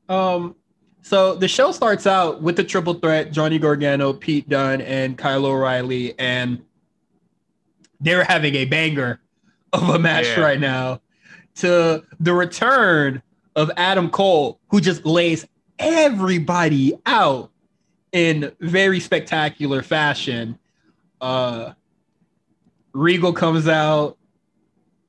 [0.09, 0.55] Um,
[1.03, 5.47] so the show starts out with the triple threat: Johnny Gargano, Pete Dunne, and Kyle
[5.47, 6.63] O'Reilly, and
[8.01, 9.21] they're having a banger
[9.73, 10.41] of a match Yeah.
[10.41, 11.01] right now.
[11.57, 13.23] To the return
[13.55, 15.47] of Adam Cole, who just lays
[15.79, 17.51] everybody out
[18.13, 20.59] in very spectacular fashion.
[21.21, 21.73] Uh,
[22.93, 24.19] Regal comes out.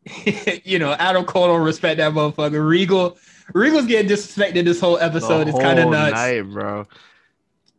[0.63, 2.65] you know, Adam Cole don't respect that motherfucker.
[2.65, 3.17] Regal,
[3.53, 5.45] Regal's getting disrespected this whole episode.
[5.45, 6.13] The it's kind of nuts.
[6.13, 6.87] night, bro.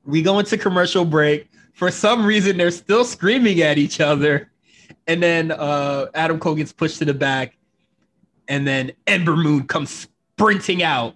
[0.04, 1.50] We go into commercial break.
[1.74, 4.50] For some reason, they're still screaming at each other.
[5.06, 7.56] And then uh, Adam Cole gets pushed to the back.
[8.48, 11.14] And then Ember Moon comes sprinting out,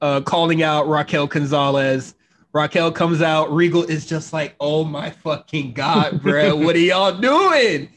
[0.00, 2.14] uh, calling out Raquel Gonzalez.
[2.52, 3.52] Raquel comes out.
[3.52, 7.90] Regal is just like, oh my fucking god, bro, what are y'all doing?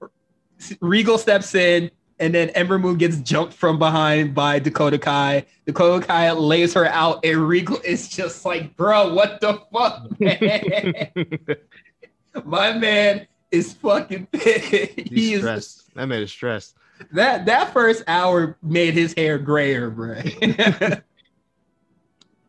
[0.80, 5.46] Regal steps in, and then Ember Moon gets jumped from behind by Dakota Kai.
[5.66, 11.56] Dakota Kai lays her out, and Regal is just like, bro, what the fuck, man?
[12.44, 14.64] My man is fucking pissed.
[14.96, 15.94] He's He is stressed.
[15.94, 16.76] That man is stressed.
[17.12, 20.20] that that first hour made his hair grayer, bro.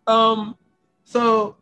[0.07, 0.57] um,
[1.03, 1.55] so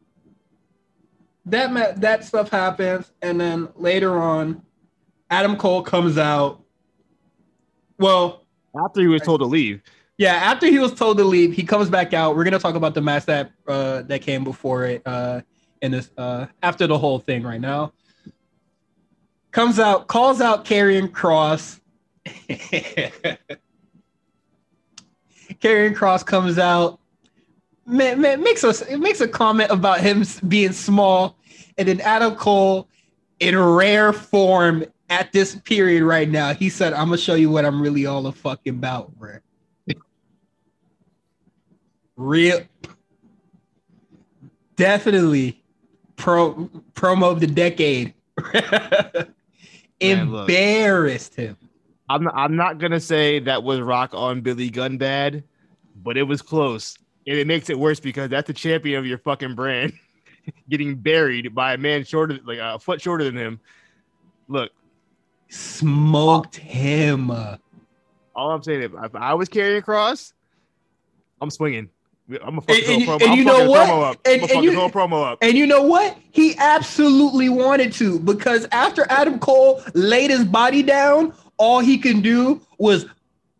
[1.45, 4.61] that that stuff happens, and then later on,
[5.29, 6.62] Adam Cole comes out.
[8.03, 8.45] Well,
[8.77, 9.81] After he was told to leave.
[10.17, 12.35] yeah, after he was told to leave, he comes back out.
[12.35, 15.41] We're gonna talk about the match that uh that came before it uh
[15.81, 17.93] in this uh after the whole thing right now.
[19.51, 21.79] Comes out, calls out Karrion Kross.
[25.61, 26.99] Karrion Kross comes out,
[27.85, 31.37] ma- ma- makes us it makes a comment about him being small,
[31.77, 32.87] and then Adam Cole,
[33.39, 37.65] in rare form at this period right now, he said, "I'm gonna show you what
[37.65, 39.37] I'm really all the fucking about, bro."
[42.15, 42.61] Real,
[44.75, 45.63] definitely,
[46.15, 48.13] pro promo of the decade.
[50.01, 50.49] Man, look.
[50.49, 51.57] Embarrassed him.
[52.09, 55.43] I'm not, I'm not gonna say that was Rock on Billy Gunn bad,
[55.95, 56.97] but it was close.
[57.27, 59.93] And it makes it worse because that's the champion of your fucking brand
[60.69, 63.59] getting buried by a man shorter, like a foot shorter than him.
[64.49, 64.71] Look,
[65.53, 67.29] Smoked him.
[67.29, 70.33] all I'm saying is, if I was Karrion Kross,
[71.41, 71.89] I'm swinging.
[72.29, 73.87] I'm gonna And- fucking and- throw a promo, and I'm you fucking know what?
[73.87, 74.17] promo up.
[74.25, 75.37] And- I'm gonna and fucking you- promo up.
[75.41, 76.17] And you know what?
[76.31, 82.21] He absolutely wanted to because after Adam Cole laid his body down, all he can
[82.21, 83.05] do was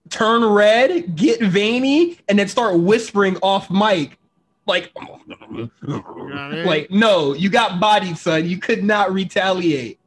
[0.10, 4.18] turn red, get veiny, and then start whispering off mic.
[4.66, 6.04] Like, You know
[6.34, 6.66] I mean?
[6.66, 8.48] like, no, you got bodied, son.
[8.50, 10.00] You could not retaliate.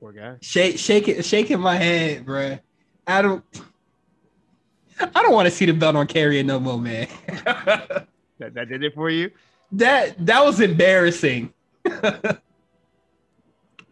[0.00, 0.36] Poor guy.
[0.40, 2.60] Shake, shake it, shaking my head, bruh.
[3.06, 3.42] Adam,
[5.00, 7.08] I don't want to see the belt on Karrion no more, man.
[8.40, 9.32] That, that did it for you.
[9.72, 11.52] that that was embarrassing.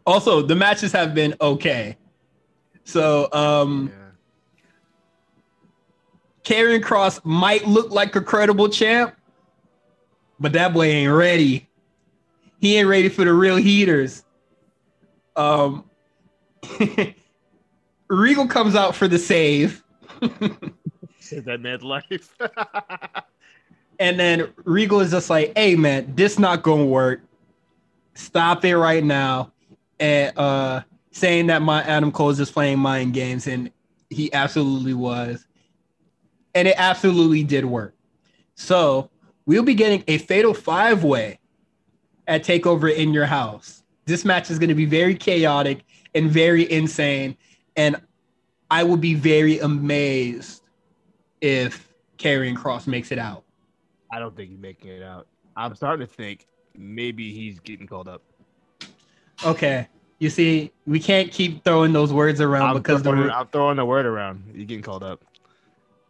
[0.06, 1.96] also, the matches have been okay.
[2.84, 4.02] So, um, Yeah.
[6.44, 9.16] Karrion Kross might look like a credible champ,
[10.38, 11.68] but that boy ain't ready.
[12.60, 14.22] He ain't ready for the real heaters.
[15.34, 15.90] Um,
[18.08, 19.82] Regal comes out for the save,
[21.18, 22.36] Saved that man's life.
[23.98, 27.22] and then Regal is just like, "Hey, man, this not gonna work.
[28.14, 29.52] Stop it right now."
[29.98, 33.70] And uh, saying that my Adam Cole is just playing mind games, and
[34.10, 35.46] he absolutely was,
[36.54, 37.94] and it absolutely did work.
[38.54, 39.10] So
[39.46, 41.38] we'll be getting a fatal five way
[42.26, 43.82] at Takeover in your house.
[44.04, 45.84] This match is going to be very chaotic
[46.16, 47.36] and very insane,
[47.76, 47.96] and
[48.70, 50.62] I would be very amazed
[51.40, 53.44] if Karrion Kross makes it out.
[54.10, 55.26] I don't think he's making it out.
[55.56, 58.22] I'm starting to think maybe he's getting called up.
[59.44, 59.86] Okay,
[60.18, 63.76] you see, we can't keep throwing those words around I'm, because throwing, the I'm throwing
[63.76, 64.44] the word around.
[64.54, 65.22] You're getting called up.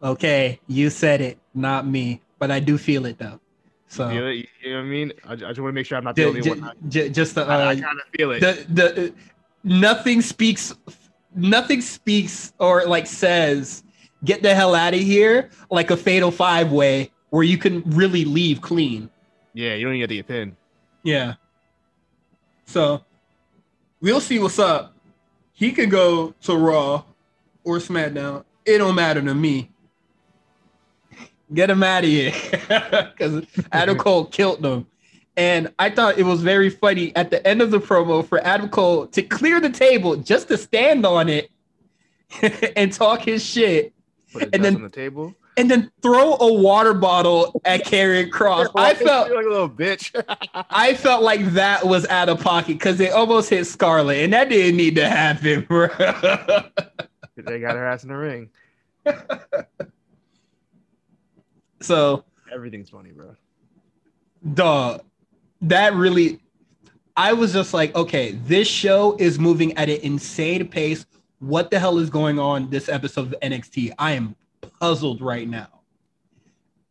[0.02, 3.40] okay, you said it, not me, but I do feel it though.
[3.88, 5.12] So You, know, you know what I mean?
[5.24, 6.72] I, I just want to make sure I'm not the only ju- one.
[6.88, 8.40] ju- just the, I, uh, I kind of feel it.
[8.40, 9.14] the the
[9.66, 10.72] nothing speaks
[11.34, 13.82] nothing speaks or like says
[14.24, 18.24] get the hell out of here like a fatal five way where you can really
[18.24, 19.10] leave clean.
[19.52, 20.56] Yeah, you don't even get to get pinned.
[21.02, 21.34] yeah.
[22.66, 23.04] So
[24.00, 24.94] we'll see what's up.
[25.52, 27.02] He could go to raw
[27.64, 28.44] or smackdown.
[28.64, 29.70] It don't matter to me.
[31.52, 32.32] Get him out of here.
[33.16, 34.86] Because adam cole killed them
[35.36, 38.68] and I thought it was very funny at the end of the promo for Adam
[38.68, 41.50] Cole to clear the table just to stand on it
[42.76, 43.92] and talk his shit
[44.52, 45.34] And then- on the table.
[45.58, 48.68] and then throw a water bottle at Karrion Kross.
[48.74, 50.10] I felt like a little bitch.
[50.70, 54.48] I felt like that was out of pocket because it almost hit Scarlett, and that
[54.48, 55.88] didn't need to happen, bro.
[57.36, 58.50] they got her ass in the ring.
[61.80, 63.34] so, Everything's funny, bro.
[64.54, 65.02] dog,
[65.62, 66.40] that really,
[67.16, 71.06] I was just like, okay, this show is moving at an insane pace.
[71.38, 73.92] What the hell is going on this episode of NXT?
[73.98, 74.36] I am
[74.80, 75.68] puzzled right now.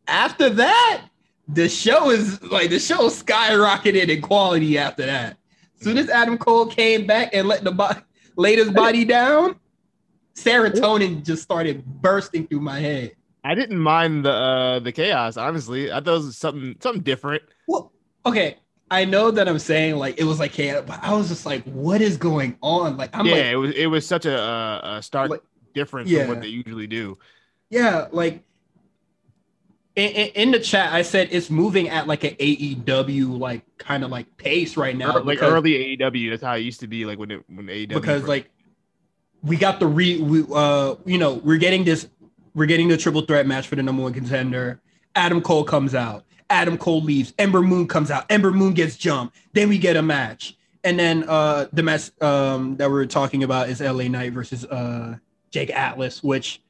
[0.08, 1.08] After that,
[1.48, 5.36] the show is like the show skyrocketed in quality after that.
[5.78, 8.00] As Soon as Adam Cole came back and let the body
[8.36, 9.56] laid his body down,
[10.34, 13.12] serotonin just started bursting through my head.
[13.44, 15.36] I didn't mind the uh, the chaos.
[15.36, 17.44] Honestly, I thought it was something something different.
[17.68, 17.92] Well,
[18.26, 18.56] okay.
[18.90, 21.64] I know that I'm saying like it was like hey, but I was just like,
[21.64, 22.96] what is going on?
[22.96, 24.38] Like I'm yeah, like, it was it was such a,
[24.98, 25.42] a, stark Like-
[25.74, 26.20] difference Yeah.
[26.20, 27.18] from what they usually do.
[27.68, 28.42] yeah, like
[29.96, 34.04] in, in, in the chat, I said it's moving at like an AEW like kind
[34.04, 35.14] of like pace right now.
[35.14, 37.04] Like because- early AEW, that's how it used to be.
[37.04, 38.50] Like when it when AEW because first- like
[39.42, 42.08] we got the re we, uh you know we're getting this
[42.54, 44.80] we're getting the triple threat match for the number one contender
[45.14, 47.34] adam cole comes out adam cole leaves.
[47.38, 48.24] Ember moon comes out.
[48.30, 49.36] Ember moon gets jumped.
[49.52, 50.56] Then we get a match.
[50.84, 55.16] And then uh the match um that we're talking about is la knight versus uh
[55.50, 56.60] jake atlas which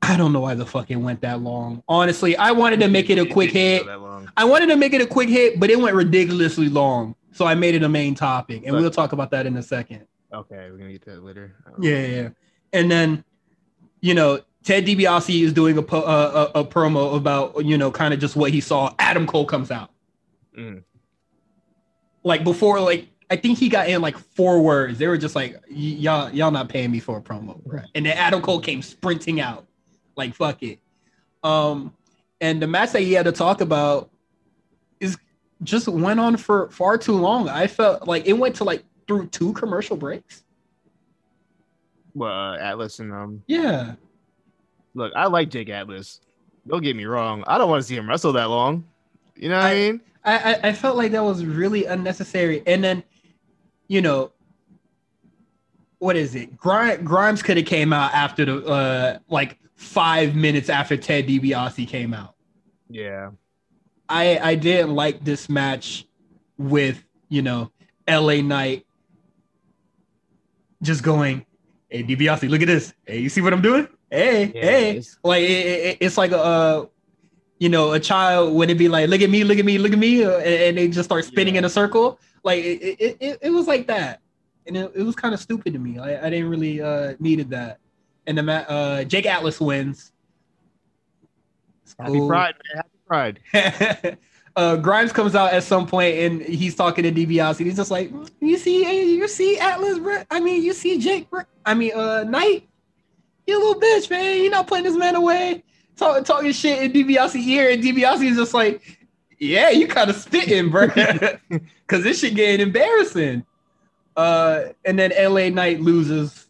[0.00, 1.82] i don't know why the fuck it went that long.
[1.88, 4.30] Honestly i wanted to make it a quick hit go that long.
[4.38, 7.14] i wanted to make it a quick hit but it went ridiculously long.
[7.32, 9.62] So i made it a main topic and But- we'll talk about that in a
[9.62, 10.06] second.
[10.32, 11.54] Okay, we're gonna get to that later.
[11.80, 12.28] yeah, yeah, yeah.
[12.74, 13.24] And then,
[14.02, 17.90] you know, Ted DiBiase is doing a, po- uh, a, a promo about, you know,
[17.90, 18.94] kind of just what he saw.
[18.98, 19.90] Adam Cole comes out.
[20.54, 20.82] Mhm.
[22.22, 24.98] Like before, like, I think he got in like four words.
[24.98, 27.62] They were just like, "Y- y'all, y'all not paying me for a promo.
[27.64, 27.86] Right.
[27.94, 29.66] And then Adam Cole came sprinting out.
[30.16, 30.80] Like, fuck it.
[31.42, 31.94] Um,
[32.42, 34.10] and the match that he had to talk about
[35.00, 35.16] is
[35.62, 37.48] just went on for far too long.
[37.48, 40.44] I felt like it went to like through two commercial breaks.
[42.12, 43.94] Well, uh, Atlas and um, Yeah.
[44.98, 46.20] Look, I like Jake Atlas.
[46.66, 47.44] Don't get me wrong.
[47.46, 48.84] I don't want to see him wrestle that long.
[49.36, 50.00] You know what I, I- mean?
[50.24, 52.62] I, I felt like that was really unnecessary.
[52.66, 53.02] And then,
[53.86, 54.32] you know,
[56.00, 56.54] what is it?
[56.56, 61.88] Grimes, Grimes could have came out after the uh like five minutes after Ted DiBiase
[61.88, 62.34] came out.
[62.90, 63.30] Yeah.
[64.08, 66.06] I I didn't like this match
[66.58, 67.70] with you know
[68.08, 68.84] LA Knight
[70.82, 71.44] just going,
[71.88, 72.92] hey DiBiase, look at this.
[73.06, 73.88] Hey, you see what I'm doing?
[74.10, 76.86] Hey, Yeah, hey, it's- like it, it- it's like a uh,
[77.58, 79.92] you know a child would it be like look at me look at me look
[79.92, 81.58] at me uh, and, and they just start spinning Yeah.
[81.60, 84.20] in a circle like it, it, it, was like that
[84.68, 87.50] and it, it was kind of stupid to me I, I didn't really uh needed
[87.50, 87.78] that
[88.28, 90.12] and the uh jake atlas wins
[91.98, 92.28] Happy cool.
[92.28, 92.82] Pride, man.
[92.84, 94.18] Happy Pride.
[94.56, 97.58] uh grimes comes out at some point and he's talking to DiBiase.
[97.64, 101.42] he's just like you see you see atlas bro i mean you see jake bro
[101.66, 102.67] i mean uh knight
[103.48, 104.42] you little bitch man.
[104.42, 105.64] You're not putting this man away.
[105.96, 108.98] Talking talking shit in DiBiase ear, and DiBiase is just like,
[109.38, 110.86] "Yeah, you kind of spitting, bro,"
[111.48, 113.44] because this shit getting embarrassing.
[114.16, 116.46] Uh, and then LA Knight loses,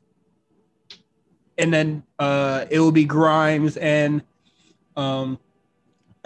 [1.56, 4.22] and then uh, it will be Grimes and
[4.96, 5.38] um,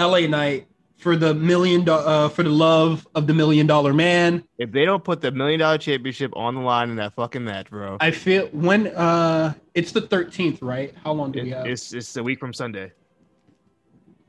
[0.01, 0.67] LA Knight
[1.03, 4.45] for the million uh, for the love of the million dollar man.
[4.59, 7.69] If they don't put the million dollar championship on the line in that fucking match,
[7.71, 10.95] bro, I feel when uh, it's the thirteenth, right?
[11.03, 11.67] How long do it- we have?
[11.67, 12.93] it's it's a week from Sunday.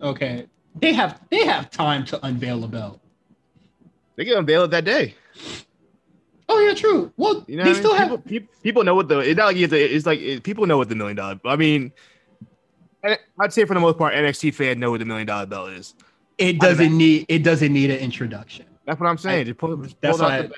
[0.01, 0.47] Okay,
[0.81, 2.99] they have they have time to unveil a belt.
[4.15, 5.13] They can unveil it that day.
[6.49, 7.11] Oh yeah, true.
[7.17, 7.81] Well, You know, they I mean?
[7.81, 8.07] still have.
[8.09, 10.77] people, people, people know what the it's not like it's, it's like it, people know
[10.77, 11.39] what the million dollar.
[11.45, 11.91] I mean,
[13.39, 15.93] I'd say for the most part, NXT fans know what the million dollar belt is.
[16.37, 17.25] It doesn't need.
[17.29, 18.65] It doesn't need an introduction.
[18.85, 19.45] That's what I'm saying.
[19.45, 20.57] Just pull, just that's pull it why out I- the bag.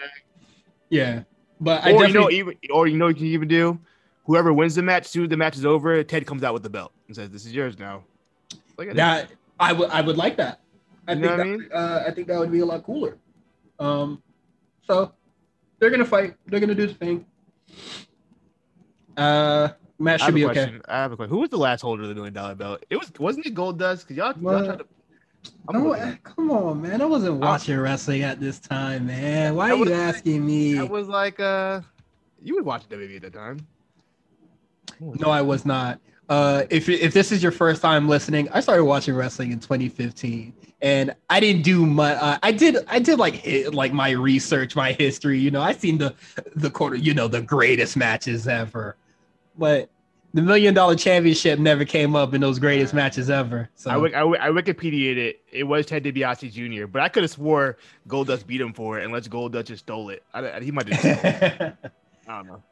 [0.90, 1.24] Yeah,
[1.60, 3.80] but I Or you know, even or you know, what you can even do.
[4.26, 6.92] Whoever wins the match, soon the match is over, Ted comes out with the belt
[7.08, 8.04] and says, "This is yours now."
[8.78, 9.30] Look at that.
[9.60, 9.90] I would.
[9.90, 10.62] I would like that.
[11.08, 11.32] I You think.
[11.32, 11.70] That, I mean?
[11.74, 13.18] uh, I think that would be a lot cooler.
[13.80, 14.22] Um,
[14.88, 15.12] so
[15.80, 16.36] they're gonna fight.
[16.48, 17.26] They're gonna do the thing.
[19.18, 20.80] Uh, match should be okay.
[20.88, 21.30] I have a question.
[21.32, 22.86] Who was the last holder of the million dollar belt?
[22.90, 24.08] It was wasn't it Goldust?
[24.08, 24.86] Because y'all, y'all tried to.
[25.72, 27.02] No, eh, come on, man.
[27.02, 29.56] I wasn't watching wrestling at this time, man.
[29.56, 30.78] Why I are you was- asking me?
[30.78, 31.82] I was like, uh,
[32.42, 33.66] you would watch WWE at the time.
[35.00, 36.00] No, I was not.
[36.30, 40.54] Uh, if if this is your first time listening, I started watching wrestling in 2015,
[40.82, 42.18] and I didn't do much.
[42.20, 45.38] Uh, I did I did like hi- like my research, my history.
[45.38, 46.16] You know, I seen the
[46.56, 48.96] the quarter, you know, the greatest matches ever,
[49.58, 49.90] but
[50.36, 53.70] the million dollar championship never came up in those greatest matches ever.
[53.76, 55.42] So I, I, I Wikipedia'd it.
[55.50, 57.78] It was Ted DiBiase Jr., but I could have swore
[58.10, 60.24] Goldust beat him for it, unless Goldust just stole it.
[60.34, 61.78] I, he might have.
[62.28, 62.64] I don't know.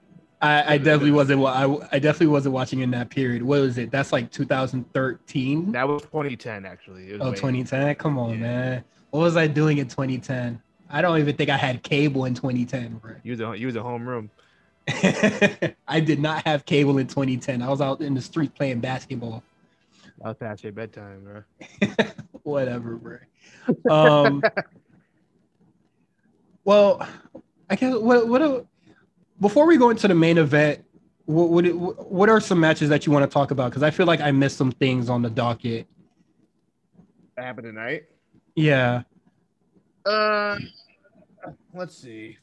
[0.42, 1.42] I, I definitely wasn't.
[1.46, 1.64] I,
[1.94, 3.42] I definitely wasn't watching in that period.
[3.44, 3.92] What was it?
[3.92, 5.72] That's like 2013.
[5.72, 7.12] That was 2010, actually.
[7.12, 7.96] It was Oh, 2010.
[7.96, 8.36] Come on, Yeah.
[8.38, 8.84] man.
[9.12, 10.62] What was I doing in 2010?
[10.90, 13.14] I don't even think I had cable in 2010, bro.
[13.24, 14.30] You was a, you was a homeroom.
[15.88, 17.62] I did not have cable in 2010.
[17.62, 19.44] I was out in the street playing basketball.
[20.24, 21.44] I was past your bedtime, bro.
[22.44, 23.18] Whatever, bro.
[23.90, 24.44] Um,
[26.66, 27.08] well,
[27.70, 28.66] I guess what what a,
[29.40, 30.84] before we go into the main event,
[31.26, 33.72] what what what are some matches that you want to talk about?
[33.72, 35.88] Because I feel like I missed some things on the docket.
[37.36, 38.04] That happened tonight.
[38.56, 39.04] Yeah,
[40.06, 40.60] Uh,
[41.74, 42.38] let's see.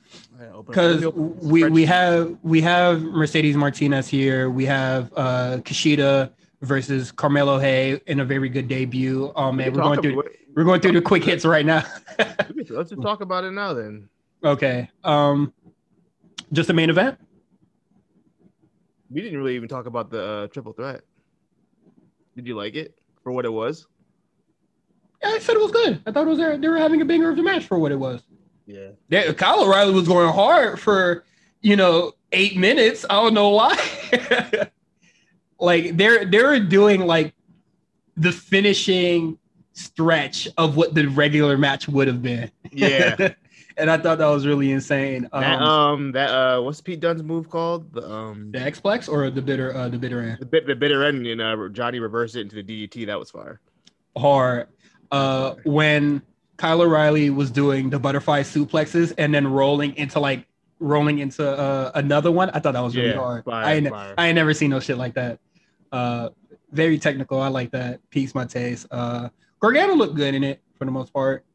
[0.66, 4.50] because we we have we have Mercedes Martinez here.
[4.50, 9.32] We have uh Kushida versus Carmelo Hay in a very good debut.
[9.36, 10.22] Oh man, we're going through
[10.54, 11.84] we're going through the quick hits right now.
[12.18, 14.08] Let's just talk about it now then.
[14.44, 15.52] okay, um,
[16.52, 17.18] just the main event.
[19.10, 21.02] We didn't really even talk about the uh, triple threat.
[22.36, 23.86] Did you like it for what it was?
[25.22, 26.00] Yeah, I said it was good.
[26.06, 27.98] I thought it was they were having a banger of the match for what it
[27.98, 28.22] was.
[28.66, 28.90] Yeah.
[29.08, 31.24] Yeah, Kyle O'Reilly was going hard for
[31.60, 33.04] you know eight minutes.
[33.08, 33.76] I don't know why.
[35.60, 37.34] like they're they're doing like
[38.16, 39.38] the finishing
[39.72, 42.50] stretch of what the regular match would have been.
[42.72, 43.32] Yeah.
[43.76, 45.28] and I thought that was really insane.
[45.32, 47.92] Um, that um that uh what's Pete Dunne's move called?
[47.92, 51.04] The um the Xplex or the bitter uh the bitter end the bit the bitter
[51.04, 53.06] end and uh Johnny reversed it into the DDT.
[53.06, 53.60] That was fire.
[54.16, 54.68] hard.
[55.12, 56.22] Uh, when
[56.60, 60.46] Kyle O'Reilly was doing the butterfly suplexes and then rolling into like
[60.78, 63.44] rolling into uh, another one, I thought that was really Yeah, hard.
[63.46, 64.14] fire, I ain't, fire.
[64.18, 65.38] I ain't never seen no shit like that.
[65.90, 66.28] Uh,
[66.70, 67.40] very technical.
[67.40, 68.00] I like that.
[68.10, 68.86] Piques my taste.
[68.90, 69.30] Uh,
[69.60, 71.46] Gargano looked good in it for the most part.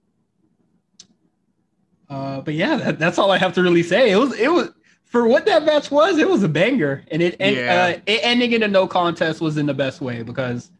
[2.10, 4.10] Uh, but yeah, that, that's all I have to really say.
[4.10, 4.70] It was it was
[5.06, 6.18] for what that match was.
[6.18, 7.94] It was a banger, and it and Yeah.
[7.98, 10.72] uh, it ending in a no contest was in the best way because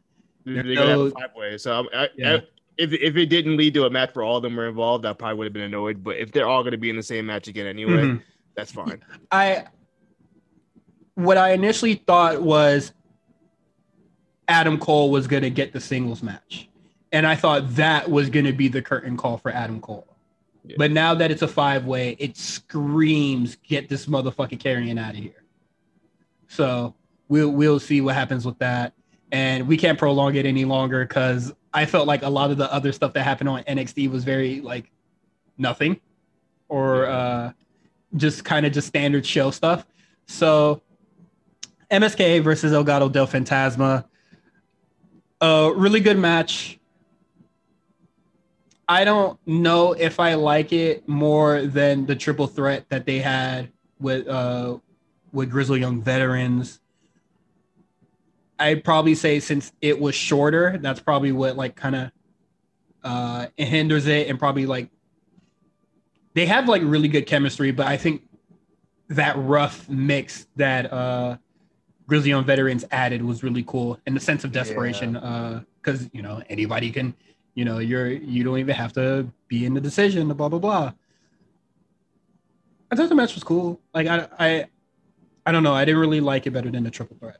[0.46, 1.58] They- There's They no- five way.
[1.60, 2.40] So um, I, Yeah.
[2.78, 5.06] I, if if it didn't lead to a match where all of them were involved,
[5.06, 6.04] I probably would have been annoyed.
[6.04, 8.22] But if they're all going to be in the same match again anyway, Mhm.
[8.56, 9.02] that's fine.
[9.32, 9.66] I
[11.16, 12.92] what I initially thought was
[14.48, 16.70] Adam Cole was going to get the singles match.
[17.12, 20.06] And I thought that was going to be the curtain call for Adam Cole.
[20.66, 20.76] Yeah.
[20.78, 25.18] But now that it's a five way, it screams get this motherfucking Karrion out of
[25.18, 25.44] here.
[26.48, 26.96] So
[27.30, 28.94] we'll we'll see what happens with that.
[29.36, 32.72] And we can't prolong it any longer because I felt like a lot of the
[32.72, 34.90] other stuff that happened on NXT was very like
[35.58, 36.00] nothing
[36.70, 37.52] or uh
[38.16, 39.86] just kind of just standard show stuff.
[40.26, 40.82] So
[41.92, 44.06] MSK versus Legado del Fantasma.
[45.42, 46.80] A really good match.
[48.88, 53.70] I don't know if I like it more than the triple threat that they had
[54.00, 54.78] with uh
[55.34, 56.80] with Grizzled Young Veterans.
[58.60, 62.12] I'd probably say since it was shorter, that's probably what like kind of
[63.04, 64.90] uh hinders it and probably like
[66.34, 68.24] they have like really good chemistry, but I think
[69.10, 71.38] that rough mix that uh
[72.08, 75.16] Grizzled Young Veterans added was really cool and the sense of desperation.
[75.18, 77.14] Uh because you know anybody can,
[77.54, 80.92] you know, you're you don't even have to be in the decision, blah blah blah.
[82.92, 83.80] I thought the match was cool.
[83.94, 84.66] Like I I
[85.46, 87.38] I don't know, I didn't really like it better than the triple threat.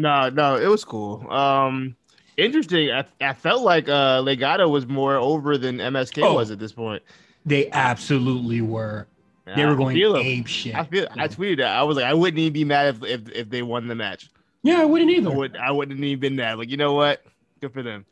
[0.00, 1.30] No, no, it was cool.
[1.30, 1.96] Um,
[2.36, 2.90] interesting.
[2.90, 6.34] I, I felt like uh Legado was more over than MSK Oh.
[6.34, 7.02] was at this point.
[7.46, 9.06] They absolutely were.
[9.46, 10.74] They I were going ape shit.
[10.74, 11.06] I feel.
[11.12, 11.74] I tweeted that.
[11.76, 14.30] I was like, I wouldn't even be mad if if, if they won the match.
[14.62, 15.30] yeah, I wouldn't either.
[15.30, 15.56] I would.
[15.56, 16.58] I wouldn't even been mad.
[16.58, 17.22] Like, you know what?
[17.60, 18.06] Good for them.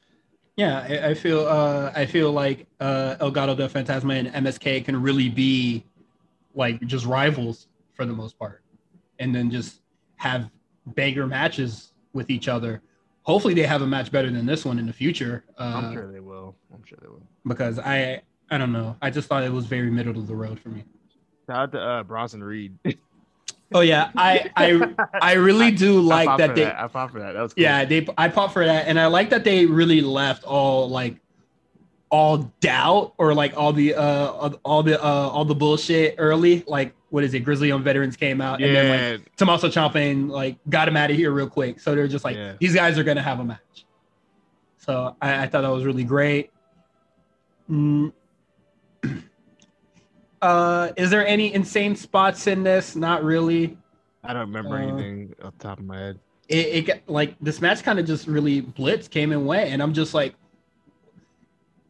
[0.56, 5.00] Yeah, I, I feel uh I feel like uh Legado del Fantasma and MSK can
[5.00, 5.84] really be
[6.54, 8.62] like just rivals for the most part.
[9.20, 9.80] And then just
[10.16, 10.50] have
[10.94, 12.82] banger matches with each other.
[13.22, 15.44] Hopefully they have a match better than this one in the future.
[15.58, 16.56] Uh, I'm sure they will.
[16.74, 17.22] I'm sure they will.
[17.46, 18.96] because I I don't know.
[19.02, 20.84] I just thought it was very middle of the road for me.
[21.46, 22.76] Shout out to uh, Bronson Reed.
[23.70, 26.78] Oh yeah, I I I really do I like fought that they that.
[26.80, 27.32] I fought for that.
[27.32, 27.62] That was cool.
[27.64, 31.16] Yeah, they I fought for that, and I like that they really left all like
[32.08, 36.64] all doubt or like all the uh all the uh all the bullshit early.
[36.66, 37.40] Like what is it?
[37.40, 39.16] Grizzled Young Veterans came out, and then Yeah.
[39.16, 41.80] like Tommaso Ciampa like got him out of here real quick.
[41.80, 42.54] So they're just like Yeah.
[42.60, 43.86] these guys are gonna have a match.
[44.78, 46.50] So I, I thought that was really great.
[47.70, 48.12] Mm.
[50.40, 52.94] Uh, is there any insane spots in this?
[52.94, 53.76] Not really.
[54.22, 56.18] I don't remember Uh, anything off the top of my head.
[56.48, 59.82] it, it got- like this match kind of just really blitz came and went and
[59.82, 60.34] i'm just like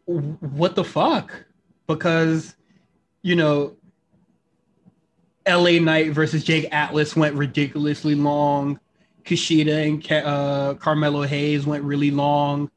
[0.07, 1.45] what the fuck
[1.87, 2.57] because
[3.23, 3.77] you know
[5.49, 8.79] la knight versus jake atlas went ridiculously long
[9.25, 12.71] kushida and uh, carmelo hayes went really long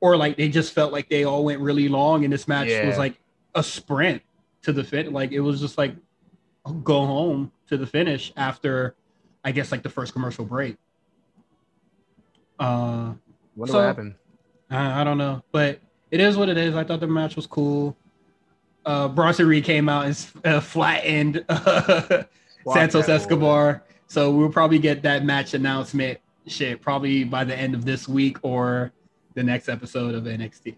[0.00, 2.98] or like they just felt like they all went really long and this match was
[2.98, 3.18] like
[3.54, 4.22] a sprint
[4.62, 5.94] to the fit like it was just like
[6.82, 8.94] go home to the finish after
[9.46, 10.76] I guess like the first commercial break.
[12.58, 13.14] Uh,
[13.54, 14.14] Wonder so- what happened.
[14.68, 15.78] I, I don't know, but
[16.10, 16.74] it is what it is.
[16.74, 17.96] I thought the match was cool.
[18.86, 22.22] Uh, Bronson Reed came out and uh, flattened uh,
[22.72, 23.12] Santos boy.
[23.12, 23.82] Escobar.
[24.06, 28.38] So we'll probably get that match announcement shit probably by the end of this week
[28.42, 28.92] or
[29.34, 30.76] the next episode of NXT.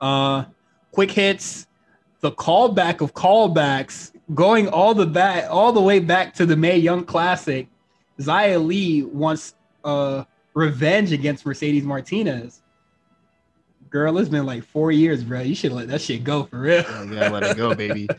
[0.00, 0.44] Uh,
[0.90, 1.68] quick hits,
[2.20, 6.76] the callback of callbacks, going all the back, all the way back to the May
[6.78, 7.68] Young Classic.
[8.18, 10.24] Xia Li wants uh
[10.54, 12.62] revenge against Mercedes Martinez.
[13.90, 15.40] Girl, it's been like four years, bro.
[15.40, 16.84] You should let that shit go for real.
[17.12, 18.08] Yeah, let it go, baby.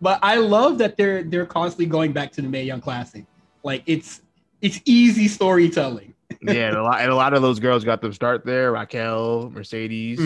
[0.00, 3.24] But I love that they're they're constantly going back to the May Young Classic.
[3.64, 4.22] Like it's
[4.62, 6.14] it's easy storytelling.
[6.40, 8.70] yeah, and a lot and a lot of those girls got them start there.
[8.70, 10.20] Raquel, Mercedes,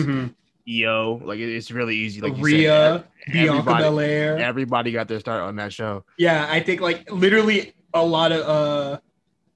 [0.69, 1.19] Io.
[1.25, 2.21] Like it- it's really easy.
[2.21, 4.37] Like you Rhea, said, Bianca everybody- Belair.
[4.37, 6.03] everybody got their start on that show.
[6.19, 8.99] Yeah, I think like literally a lot of uh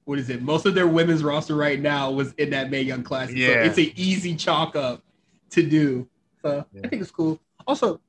[0.04, 0.42] what is it?
[0.42, 3.36] Most of their women's roster right now was in that May Young Classic.
[3.36, 3.62] So Yeah.
[3.62, 5.02] it's an easy chalk up
[5.50, 6.08] to do.
[6.42, 6.82] So Yeah.
[6.84, 7.40] I think it's cool.
[7.66, 8.00] Also,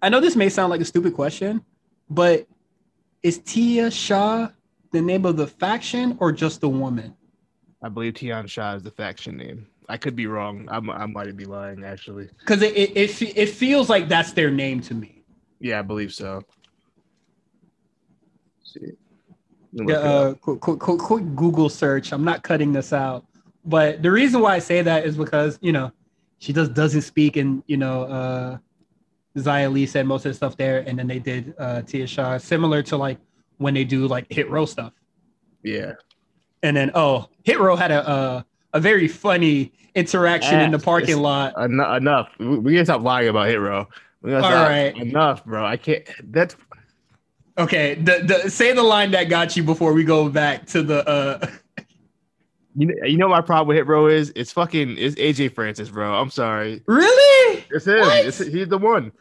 [0.00, 1.64] I know this may sound like a stupid question,
[2.10, 2.46] but
[3.22, 4.48] is Tian Sha
[4.90, 7.14] the name of the faction or just the woman?
[7.82, 9.66] I believe Tian Sha is the faction name.
[9.88, 10.68] I could be wrong.
[10.70, 12.28] I'm, I might be lying actually.
[12.38, 15.24] Because it, it, it, it feels like that's their name to me.
[15.60, 16.42] Yeah, I believe so.
[18.58, 18.92] Let's see.
[19.72, 22.12] Yeah, me look it uh, quick, quick, quick, quick Google search.
[22.12, 23.24] I'm not cutting this out,
[23.64, 25.92] but the reason why I say that is because you know
[26.38, 28.58] she just doesn't speak, and you know uh,
[29.36, 32.38] Xia Li said most of the stuff there, and then they did uh, Tian Sha,
[32.38, 33.18] similar to like
[33.58, 34.92] when they do like Hit Row stuff,
[35.62, 35.92] yeah.
[36.62, 41.18] and then oh, Hit Row had a a, a very funny interaction in the parking
[41.18, 41.56] lot.
[41.56, 41.96] Enough.
[41.98, 42.28] enough.
[42.38, 43.86] We, we gotta stop lying about Hit Row.
[44.24, 44.96] All right.
[44.96, 45.64] Enough, bro.
[45.64, 46.08] I can't.
[46.24, 46.56] That's
[47.58, 51.06] Okay, the, the say the line that got you before we go back to the
[51.06, 51.46] uh
[52.74, 52.94] you know.
[53.04, 54.32] You know my problem with Hit Row is.
[54.34, 54.96] It's fucking.
[54.98, 56.14] It's AJ Francis, bro.
[56.14, 56.82] I'm sorry.
[56.86, 57.64] really.
[57.70, 57.98] It's him.
[58.02, 59.12] It's, he's the one.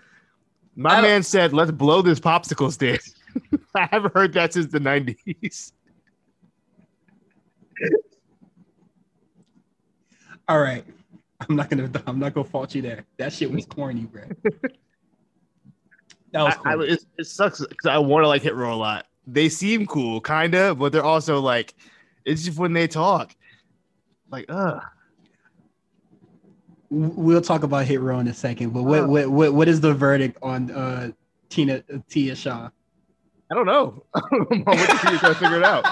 [0.76, 2.99] My man said, "Let's blow this popsicle stand."
[3.76, 5.74] I haven't heard that since the '90s.
[10.47, 10.84] All right.
[11.49, 13.06] I'm not gonna I'm not gonna fault you there.
[13.18, 14.24] That shit was corny, bro.
[16.34, 18.76] That was I, I, it, it sucks because I want to like Hit Row a
[18.76, 19.08] lot.
[19.28, 21.74] They seem cool, kind of, but they're also like,
[22.26, 23.36] it's just when they talk,
[24.32, 24.82] like, ugh.
[26.89, 29.07] we'll talk about Hit Row in a second, but what Oh.
[29.07, 31.11] what what, what is the verdict on uh
[31.49, 32.69] Tina uh, Tian Sha?
[33.49, 34.05] I don't know.
[34.13, 35.86] I'm waiting to figure it out.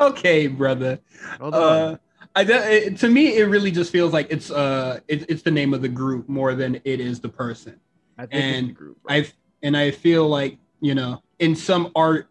[0.00, 0.98] okay, brother.
[1.40, 1.62] Hold on.
[1.62, 1.96] Uh
[2.36, 5.74] I it, to me it really just feels like it's uh it, it's the name
[5.74, 7.80] of the group more than it is the person.
[8.18, 8.98] I and group.
[9.08, 9.26] I
[9.62, 12.28] and I feel like you know in some art,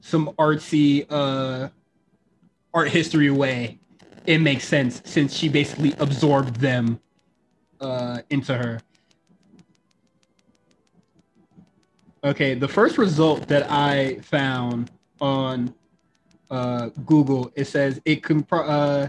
[0.00, 1.68] some artsy uh,
[2.76, 3.78] art history way,
[4.26, 7.00] it makes sense since she basically absorbed them
[7.80, 8.78] uh, into her.
[12.22, 15.74] Okay, the first result that I found on
[16.50, 19.08] uh, Google it says it compri- uh,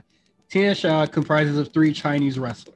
[0.49, 2.75] Tina Shaw comprises of three Chinese wrestlers.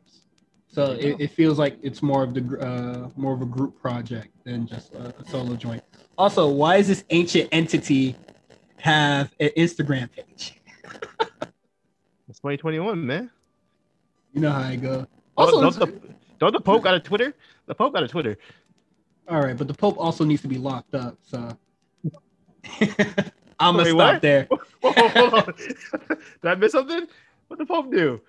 [0.67, 4.29] So it, it feels like it's more of the uh, more of a group project
[4.43, 5.83] than just a, a solo joint.
[6.17, 8.15] Also, why does this ancient entity
[8.77, 10.61] have an Instagram page?
[12.32, 13.29] It's 2021, man.
[14.32, 15.05] You know how I go.
[15.36, 17.34] Also, Also, don't, the, don't the Pope got a Twitter?
[17.65, 18.38] The Pope got a Twitter.
[19.27, 21.17] all right, but the Pope also needs to be locked up.
[21.23, 21.38] So
[23.59, 24.21] I'm gonna Wait, stop what?
[24.21, 24.47] there.
[24.82, 25.53] Whoa, hold on.
[26.07, 27.05] Did I miss something?
[27.49, 28.21] What the Pope do?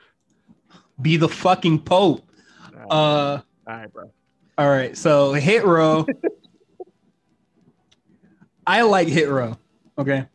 [1.01, 2.29] Be the fucking Pope.
[2.75, 4.11] Uh, Uh, all right, bro.
[4.59, 4.97] all right.
[4.97, 6.05] So hit row.
[8.67, 9.57] I like hit row.
[9.97, 10.27] Okay.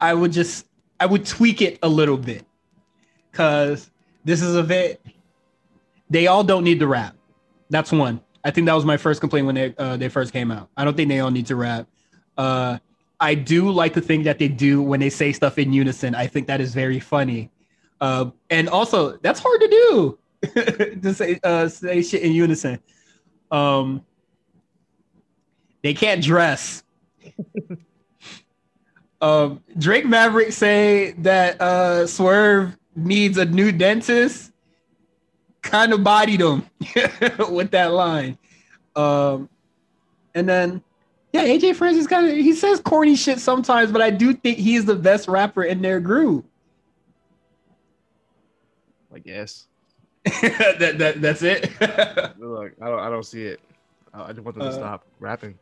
[0.00, 0.64] I would just
[0.98, 2.46] I would tweak it a little bit
[3.30, 3.90] because
[4.24, 5.00] this is a bit.
[6.10, 7.16] They all don't need to rap.
[7.70, 8.20] That's one.
[8.44, 10.68] I think that was my first complaint when they uh, they first came out.
[10.76, 11.86] I don't think they all need to rap.
[12.36, 12.78] Uh,
[13.20, 16.14] I do like the thing that they do when they say stuff in unison.
[16.14, 17.50] I think that is very funny.
[18.00, 20.18] Uh, and also, that's hard to do
[21.02, 22.78] to say uh, say shit in unison.
[23.50, 24.04] Um,
[25.82, 26.84] they can't dress.
[29.20, 34.52] um, Drake Maverick say that uh, Swerve needs a new dentist.
[35.62, 36.64] Kind of bodied him
[37.50, 38.38] with that line.
[38.96, 39.48] Um,
[40.34, 40.82] and then,
[41.32, 44.84] yeah, AJ Francis kind of he says corny shit sometimes, but I do think he's
[44.84, 46.44] the best rapper in their group.
[49.14, 49.66] I guess.
[50.24, 51.70] that, that that's it.
[52.38, 53.60] Look, I don't, I don't see it.
[54.12, 55.58] I just want them to Uh, stop rapping.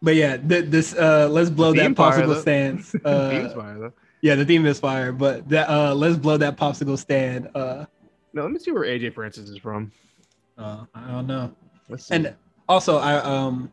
[0.00, 2.40] but yeah, th- this uh, let's blow The that theme fire, popsicle though.
[2.42, 3.92] Theme's Uh, fire, though.
[4.22, 7.48] Yeah, the theme is fire, but that uh, let's blow that popsicle stand.
[7.54, 7.84] Uh,
[8.32, 9.92] No, let me see where AJ Francis is from.
[10.56, 11.52] uh, I don't know.
[11.88, 12.14] Let's see.
[12.14, 12.34] And
[12.68, 13.70] also, I um,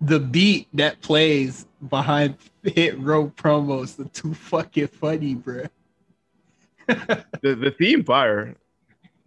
[0.00, 5.64] the beat that plays behind hit row promos the too fucking funny, bro.
[6.88, 8.56] the the theme fire.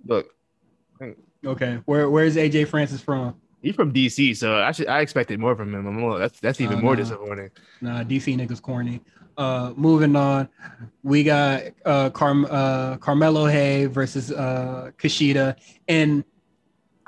[0.06, 0.28] Look,
[1.46, 3.36] Okay, where where's AJ Francis from?
[3.62, 5.86] he's from DC, so actually I expected more from him.
[5.88, 7.02] I'm a little- that's that's even Oh, more no.
[7.04, 7.50] disappointing.
[7.82, 9.02] Nah, DC niggas corny.
[9.40, 10.50] Uh, moving on,
[11.02, 15.56] we got uh, Carm- uh Carmelo Hay versus uh Kushida,
[15.88, 16.26] and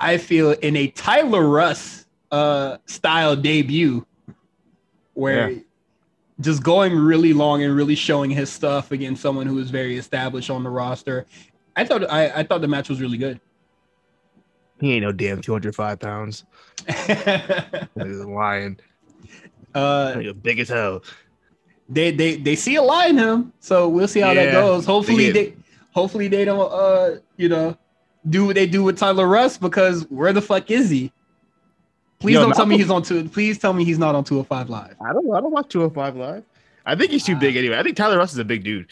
[0.00, 4.06] I feel in a Tyler Rust uh style debut,
[5.12, 5.58] where Yeah.
[6.40, 10.48] just going really long and really showing his stuff against someone who is very established
[10.48, 11.26] on the roster.
[11.76, 13.40] I thought I, I thought the match was really good.
[14.80, 16.44] He ain't no damn 205 pounds.
[16.86, 16.96] He's
[18.20, 18.80] a lion.
[19.74, 21.02] uh, He's big as hell.
[21.92, 24.86] They they they see a lie in him, so we'll see how that goes.
[24.86, 25.54] Hopefully they they,
[25.92, 27.76] hopefully they don't uh you know
[28.30, 31.12] do what they do with Tyler Rust because where the fuck is he?
[32.18, 33.28] Please Yo, don't tell me he's on two.
[33.28, 34.94] Please tell me he's not on 205 live.
[35.04, 36.44] I don't I don't watch 205 live.
[36.86, 37.40] I think he's too Wow.
[37.40, 37.76] big anyway.
[37.78, 38.86] I think Tyler Rust is a big dude.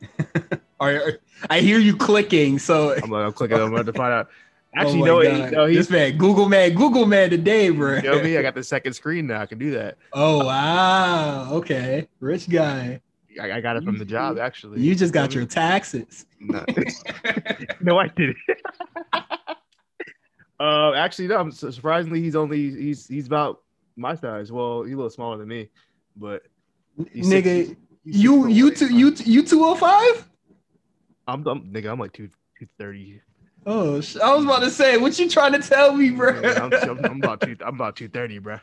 [0.80, 3.56] Are, are- I hear you clicking, so I'm like, I'm clicking.
[3.56, 4.28] I'm about to find out.
[4.74, 7.96] Actually, oh no, he, no, he's this man, Google man, Google man today, bro.
[7.96, 8.38] you know me.
[8.38, 9.42] I got the second screen now.
[9.42, 9.98] I can do that.
[10.14, 13.00] oh wow, okay, rich guy.
[13.40, 14.80] I, I got it from the job actually.
[14.80, 15.48] You just got know your me?
[15.48, 16.26] taxes.
[16.40, 16.64] No,
[17.80, 18.36] no I didn't.
[20.60, 21.50] uh, actually, no.
[21.50, 23.62] Surprisingly, he's only he's he's about
[23.96, 24.50] my size.
[24.50, 25.68] Well, he's a little smaller than me,
[26.16, 26.42] but
[27.12, 30.28] six- Nigga, he's you you two you you 205?
[31.28, 31.90] I'm, I'm nigga.
[31.90, 33.20] I'm like two two thirty.
[33.64, 36.30] Oh, I was about to say, what you trying to tell me, bro?
[36.42, 37.56] I'm, I'm, I'm about two.
[37.64, 38.58] I'm about two thirty, bro.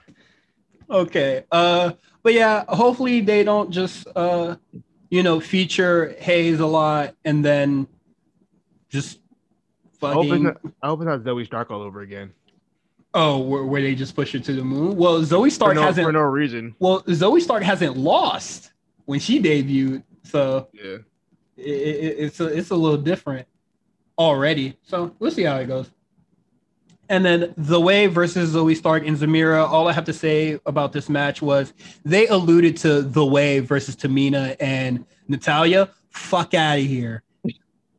[0.90, 1.46] okay.
[1.52, 1.94] Uh,
[2.24, 4.56] but yeah, hopefully they don't just uh,
[5.10, 7.88] you know, feature Hayes a lot and then
[8.90, 9.20] just
[10.02, 10.48] I hope, fucking.
[10.82, 12.32] I hope it's not Zoey Stark all over again.
[13.14, 14.96] Oh, where, where they just push her to the moon?
[14.96, 16.06] Well, Zoe For Stark no, hasn't.
[16.06, 16.76] for no reason.
[16.80, 18.72] Well, Zoey Stark hasn't lost
[19.06, 20.98] when she debuted, so Yeah.
[21.58, 23.48] it, it, it's a, it's a little different
[24.20, 24.78] already.
[24.84, 25.90] So we'll see how it goes.
[27.08, 29.68] And then the way versus Zoey Stark and Zamira.
[29.68, 31.74] All I have to say about this match was
[32.06, 35.90] they alluded to the way versus Tamina and Natalya.
[36.12, 37.24] Fuck out of here.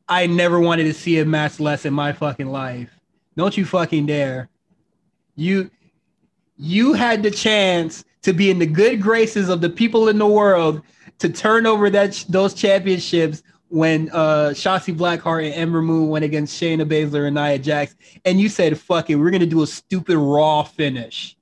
[0.09, 2.91] I never wanted to see a match less in my fucking life.
[3.37, 4.49] Don't you fucking dare.
[5.35, 5.71] You
[6.57, 10.27] you had the chance to be in the good graces of the people in the
[10.27, 10.83] world
[11.19, 16.61] to turn over that those championships when uh Shotzi Blackheart and Ember Moon went against
[16.61, 17.95] Shayna Baszler and Nia Jax,
[18.25, 21.37] and you said, "Fuck it, we're gonna do a stupid Raw finish."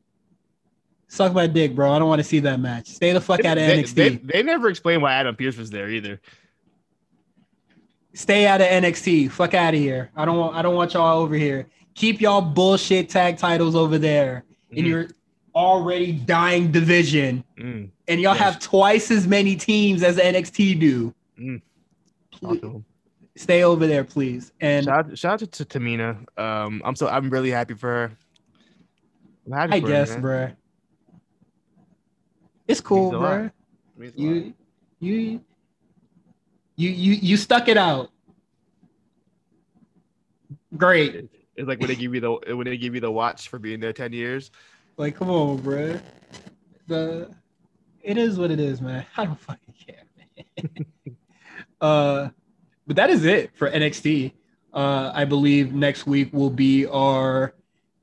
[1.09, 1.91] Suck my dick, bro.
[1.91, 2.87] I don't want to see that match.
[2.89, 3.95] Stay the fuck out of They, NXT.
[3.95, 6.21] they, they never explained why Adam Pearce was there either.
[8.15, 9.31] Stay out of NXT.
[9.31, 10.11] Fuck out of here.
[10.17, 10.55] I don't want.
[10.57, 11.67] I don't want y'all over here.
[11.95, 14.89] Keep y'all bullshit tag titles over there in Mhm.
[14.89, 15.09] your
[15.55, 18.43] already dying division, Mm, and y'all Yes.
[18.43, 21.15] have twice as many teams as NXT do.
[21.41, 21.61] Mm.
[22.41, 22.85] Please, talk to him.
[23.37, 24.53] stay over there, please.
[24.61, 26.25] And Shout, out- shout out to Tamina.
[26.39, 28.19] Um, I'm so I'm really happy for her.
[29.47, 30.23] I'm happy I for guess, man.
[30.23, 30.57] bruh.
[32.67, 33.31] It's cool, Means a lot.
[33.39, 33.53] bruh.
[33.97, 34.25] Means a lot.
[34.35, 34.55] You,
[35.01, 35.41] you,
[36.77, 38.11] you, you, you stuck it out.
[40.77, 41.29] Great.
[41.57, 43.81] It's like when they give you the when they give you the watch for being
[43.81, 44.51] there ten years.
[44.97, 46.01] Like, come on, bruh.
[46.89, 47.31] The,
[48.03, 49.05] it is what it is, man.
[49.17, 50.03] I don't fucking care,
[50.57, 50.87] man.
[51.81, 52.29] uh,
[52.87, 54.33] but that is it for NXT.
[54.73, 57.55] Uh, I believe next week will be our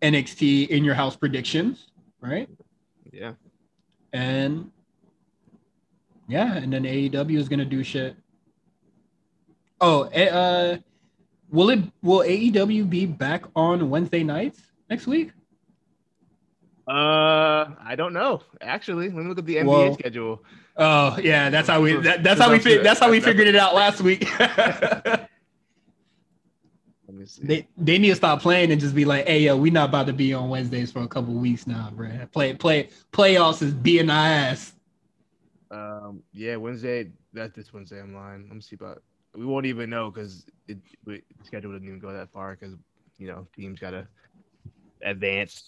[0.02, 1.88] NXT in your house predictions,
[2.22, 2.50] right?
[3.12, 3.34] Yeah.
[4.14, 4.72] And
[6.28, 8.16] yeah, and then AEW is gonna do shit.
[9.82, 10.78] Oh, uh,
[11.50, 11.80] will it?
[12.02, 15.32] Will AEW be back on Wednesday nights next week?
[16.88, 18.42] Uh, I don't know.
[18.62, 19.94] Actually, let me look at the NBA Whoa.
[19.94, 20.44] schedule.
[20.78, 21.96] Oh yeah, that's how we.
[21.98, 22.60] That, that's how we.
[22.60, 24.28] Fi- that's how we figured it out last week.
[24.40, 25.30] Let
[27.08, 27.44] me see.
[27.44, 30.08] they they need to stop playing and just be like, hey yo, we not about
[30.08, 32.10] to be on Wednesdays for a couple weeks now, bro.
[32.34, 34.74] Play play playoffs is being our ass.
[35.72, 37.12] Um, yeah, Wednesday.
[37.32, 38.02] That's this Wednesday.
[38.02, 38.46] I'm lying.
[38.48, 39.02] Let me see about.
[39.34, 42.76] We won't even know because it we, the schedule didn't even go that far because
[43.18, 44.08] you know teams gotta
[45.04, 45.66] advance.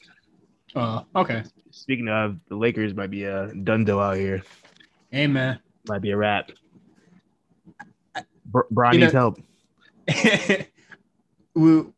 [0.75, 1.43] Oh, okay.
[1.71, 4.43] Speaking of, the Lakers might be a dundo out here.
[5.11, 5.59] Hey man.
[5.87, 6.51] Might be a wrap.
[8.45, 10.67] Br- Brian You know- needs help.
[11.55, 11.93] Woo.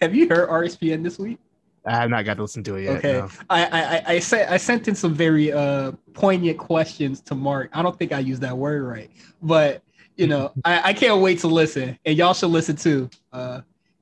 [0.00, 1.38] Have you heard RSPN this week?
[1.86, 2.96] I have not got to listen to it yet.
[2.98, 3.12] Okay.
[3.12, 3.28] no.
[3.48, 7.70] I, I I- I sent I sent in some very uh poignant questions to Mark.
[7.72, 9.10] I don't think I used that word right,
[9.42, 9.82] but
[10.16, 13.08] you know I, I can't wait to listen, and y'all should listen too.
[13.32, 13.60] Uh,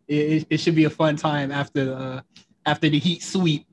[0.09, 2.21] it, it- it should be a fun time after uh
[2.67, 3.67] after the Heat sweep.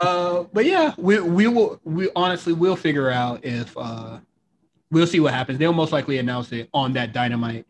[0.00, 4.18] Uh, but yeah, we we will we honestly will figure out if uh
[4.90, 5.58] we'll see what happens.
[5.58, 7.66] They'll most likely announce it on that dynamite.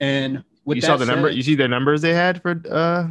[0.00, 1.30] And with you saw the said, number.
[1.30, 3.08] You see the numbers they had for uh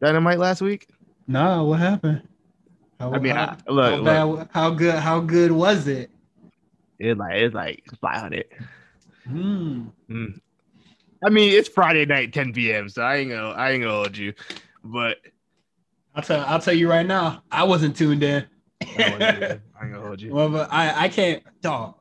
[0.00, 0.88] Dynamite last week.
[1.28, 2.22] Nah, what happened?
[2.98, 4.48] How, I mean, how, I- look, how, look.
[4.52, 6.10] how good how good was it?
[6.98, 8.46] It's like it's like five hundred.
[9.26, 9.86] Hmm.
[10.10, 10.40] Mm.
[11.24, 12.88] I mean, it's Friday night, 10 p.m.
[12.88, 14.34] So I ain't gonna I ain't gonna hold you,
[14.82, 15.18] but
[16.14, 18.44] I'll tell I'll tell you right now, I wasn't tuned in.
[18.82, 20.32] I ain't gonna I ain't gonna hold you.
[20.32, 21.94] well, but I I can't dog.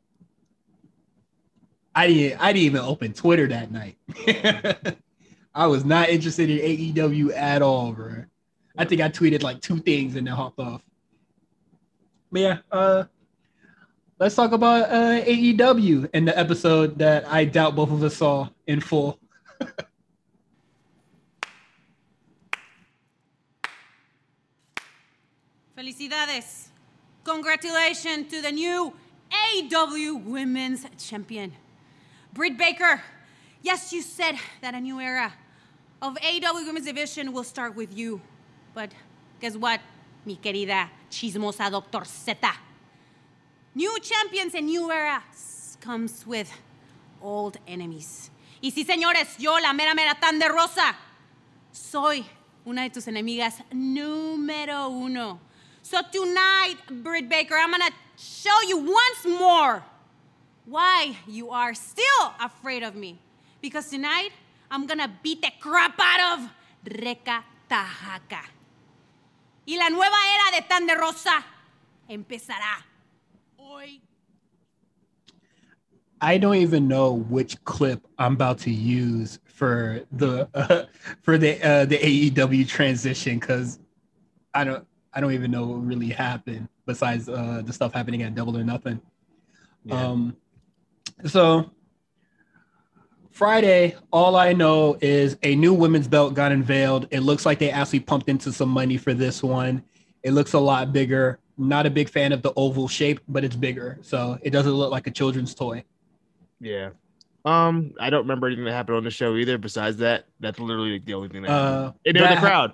[1.95, 3.97] I didn't I didn't even open Twitter that night.
[5.53, 6.59] I was not interested in
[6.95, 8.23] AEW at all, bro.
[8.77, 10.81] I think I tweeted like two things and then hopped off.
[12.31, 13.03] But yeah, uh
[14.19, 18.49] let's talk about uh AEW and the episode that I doubt both of us saw
[18.67, 19.19] in full.
[25.81, 26.67] Felicidades.
[27.23, 28.93] Congratulations to the new
[29.31, 31.53] AEW Women's Champion,
[32.31, 33.01] Britt Baker.
[33.63, 35.33] Yes, you said that a new era
[35.99, 38.21] of AEW Women's Division will start with you.
[38.75, 38.91] But
[39.39, 39.81] guess what,
[40.23, 42.53] mi querida chismosa Doctor Zeta?
[43.73, 46.51] New champions and new eras comes with
[47.23, 48.29] old enemies.
[48.61, 50.95] Y sí, señores, yo, la mera mera tan de rosa,
[51.71, 52.23] soy
[52.67, 55.39] una de tus enemigas número uno.
[55.91, 59.83] So tonight, Britt Baker, I'm gonna show you once more
[60.63, 63.19] why you are still afraid of me.
[63.61, 64.31] Because tonight,
[64.71, 66.49] I'm gonna beat the crap out of
[66.97, 68.39] Reka Tehaka.
[69.67, 71.43] Y la nueva era de Thunder Rosa
[72.09, 72.87] empezará
[73.57, 73.99] hoy.
[76.21, 80.85] I don't even know which clip I'm about to use for the uh,
[81.21, 83.77] for the uh, the AEW transition because
[84.53, 88.35] I don't I don't even know what really happened besides uh, the stuff happening at
[88.35, 89.01] Double or Nothing.
[89.83, 90.07] Yeah.
[90.07, 90.37] Um,
[91.25, 91.71] so
[93.31, 97.07] Friday, all I know is a new women's belt got unveiled.
[97.11, 99.83] It looks like they actually pumped into some money for this one.
[100.23, 101.39] It looks a lot bigger.
[101.57, 104.91] Not a big fan of the oval shape, but it's bigger, so it doesn't look
[104.91, 105.83] like a children's toy.
[106.59, 106.91] Yeah.
[107.45, 109.57] Um, I don't remember anything that happened on the show either.
[109.57, 111.87] Besides that, that's literally the only thing that happened.
[111.87, 112.73] Uh, there was the crowd.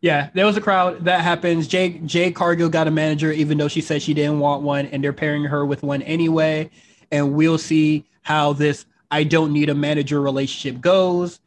[0.00, 1.04] Yeah, there was a crowd.
[1.04, 1.66] That happens.
[1.66, 5.02] Jay Jay Cargill got a manager, even though she said she didn't want one, and
[5.02, 6.70] they're pairing her with one anyway.
[7.10, 11.40] And we'll see how this I don't need a manager relationship goes.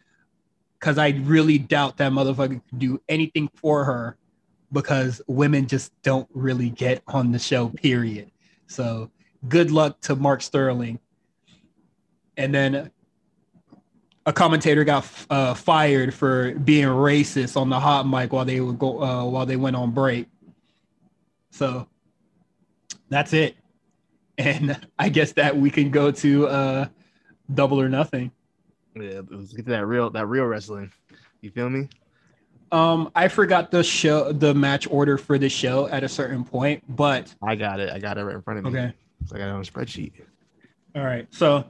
[0.79, 4.17] Cause I really doubt that motherfucker can do anything for her
[4.71, 8.31] because women just don't really get on the show, period.
[8.65, 9.11] So
[9.47, 10.99] good luck to Mark Sterling.
[12.35, 12.89] And then
[14.25, 18.77] a commentator got uh, fired for being racist on the hot mic while they would
[18.77, 20.27] go uh, while they went on break.
[21.51, 21.87] So
[23.09, 23.55] that's it.
[24.37, 26.85] And I guess that we can go to uh,
[27.53, 28.31] double or nothing.
[28.95, 30.91] Yeah, let's get to that real that real wrestling.
[31.41, 31.89] You feel me?
[32.71, 36.83] Um, I forgot the show, the match order for the show at a certain point,
[36.95, 37.91] but I got it.
[37.91, 38.79] I got it right in front of me.
[38.79, 38.93] okay.
[39.31, 40.13] I got it on a spreadsheet.
[40.95, 41.27] All right.
[41.29, 41.65] So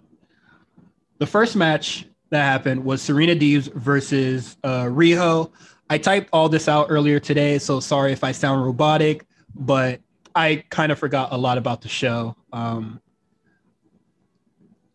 [1.18, 5.52] the first match that happened was Serena Deebs versus uh, Riho.
[5.90, 10.00] I typed all this out earlier today, so sorry if I sound robotic, but
[10.34, 12.36] I kind of forgot a lot about the show.
[12.54, 13.02] Um,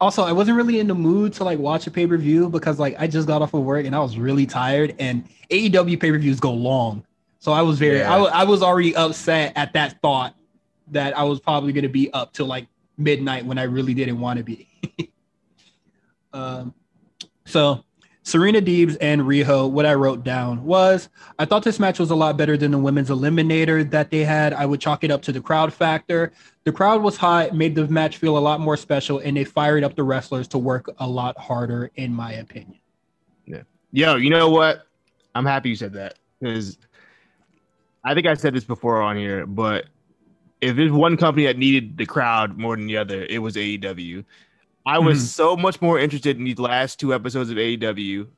[0.00, 2.78] also, I wasn't really in the mood to like watch a pay per view because
[2.78, 6.10] like I just got off of work and I was really tired, and AEW pay
[6.10, 7.04] per views go long,
[7.38, 8.14] so I was very Yeah.
[8.14, 10.34] I I was already upset at that thought
[10.88, 14.20] that I was probably going to be up till like midnight when I really didn't
[14.20, 14.68] want to be.
[16.32, 16.74] um,
[17.46, 17.82] so
[18.26, 22.16] Serena Deebs and Riho, what I wrote down was I thought this match was a
[22.16, 24.52] lot better than the women's eliminator that they had.
[24.52, 26.32] I would chalk it up to the crowd factor.
[26.64, 29.84] The crowd was hot, made the match feel a lot more special, and they fired
[29.84, 32.80] up the wrestlers to work a lot harder, in my opinion.
[33.46, 33.62] Yeah.
[33.92, 34.88] Yo, you know what?
[35.36, 36.78] I'm happy you said that because
[38.02, 39.86] I think I said this before on here, but
[40.60, 44.24] if there's one company that needed the crowd more than the other, it was AEW.
[44.86, 45.26] I was Mhm.
[45.26, 48.28] so much more interested in these last two episodes of AEW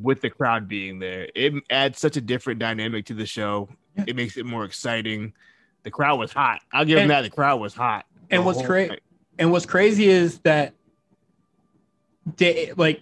[0.00, 1.28] with the crowd being there.
[1.34, 3.68] It adds such a different dynamic to the show.
[3.96, 4.04] Yeah.
[4.06, 5.32] It makes it more exciting.
[5.82, 6.60] The crowd was hot.
[6.72, 7.22] I'll give them that.
[7.22, 8.06] The crowd was hot.
[8.30, 8.96] and what's crazy.
[9.38, 10.74] And what's crazy is that
[12.36, 13.00] they like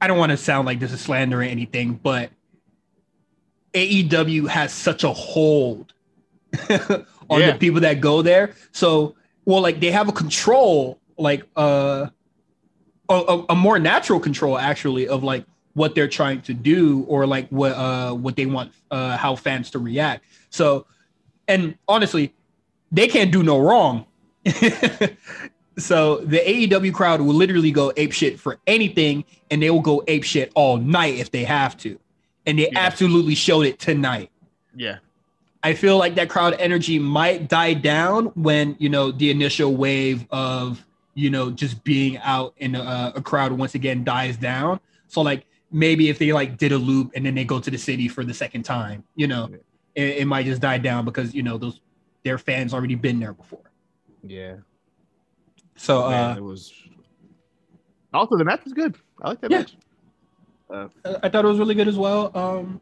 [0.00, 2.30] I don't want to sound like this is slander or anything, but
[3.74, 5.92] AEW has such a hold
[7.30, 7.52] on Yeah.
[7.52, 8.54] the people that go there.
[8.72, 9.14] So,
[9.44, 12.06] well, like they have a control, like uh,
[13.08, 15.44] a, a, more natural control actually of like
[15.74, 19.70] what they're trying to do or like what uh what they want uh how fans
[19.70, 20.24] to react.
[20.50, 20.86] So
[21.46, 22.34] and honestly,
[22.92, 24.06] they can't do no wrong.
[25.78, 30.02] so the AEW crowd will literally go ape shit for anything and they will go
[30.08, 31.98] ape shit all night if they have to.
[32.46, 32.78] And they Yeah.
[32.80, 34.30] absolutely showed it tonight.
[34.74, 34.98] Yeah.
[35.62, 40.26] I feel like that crowd energy might die down when you know the initial wave
[40.30, 40.84] of
[41.18, 44.78] you know just being out in a, a crowd once again dies down.
[45.08, 47.78] So like maybe if they like did a loop and then they go to the
[47.78, 49.48] city for the second time, you know,
[49.94, 51.80] it, it might just die down because you know those
[52.24, 53.70] their fans already been there before.
[54.22, 54.56] Yeah.
[55.76, 56.72] So Man, uh, it was.
[58.14, 58.96] Also, the match was good.
[59.22, 59.58] I like that Yeah.
[59.58, 59.76] match.
[61.24, 62.30] I thought it was really good as well.
[62.36, 62.80] Um,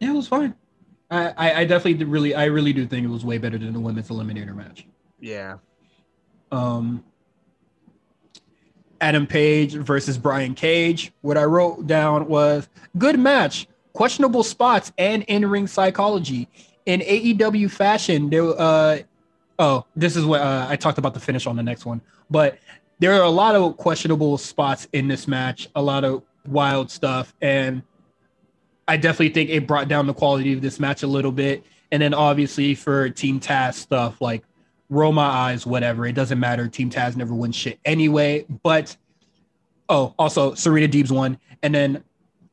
[0.00, 0.54] yeah, it was fine.
[1.10, 3.72] I, I, I definitely did really I really do think it was way better than
[3.72, 4.86] the women's eliminator match.
[5.20, 5.58] Yeah.
[6.54, 7.04] Um,
[9.00, 11.12] Adam Page versus Brian Cage.
[11.20, 16.48] What I wrote down was good match, questionable spots, and in ring psychology.
[16.86, 18.58] In AEW fashion, there.
[18.58, 18.98] Uh,
[19.58, 22.00] oh, this is what uh, I talked about the finish on the next one,
[22.30, 22.58] but
[22.98, 27.34] there are a lot of questionable spots in this match, a lot of wild stuff,
[27.40, 27.82] and
[28.86, 31.64] I definitely think it brought down the quality of this match a little bit.
[31.90, 34.42] And then obviously for Team Taz stuff, like
[34.94, 36.06] roll my eyes, whatever.
[36.06, 36.68] It doesn't matter.
[36.68, 38.46] Team Taz never wins shit anyway.
[38.62, 38.96] But
[39.88, 42.04] oh, also Serena Deebs won, and then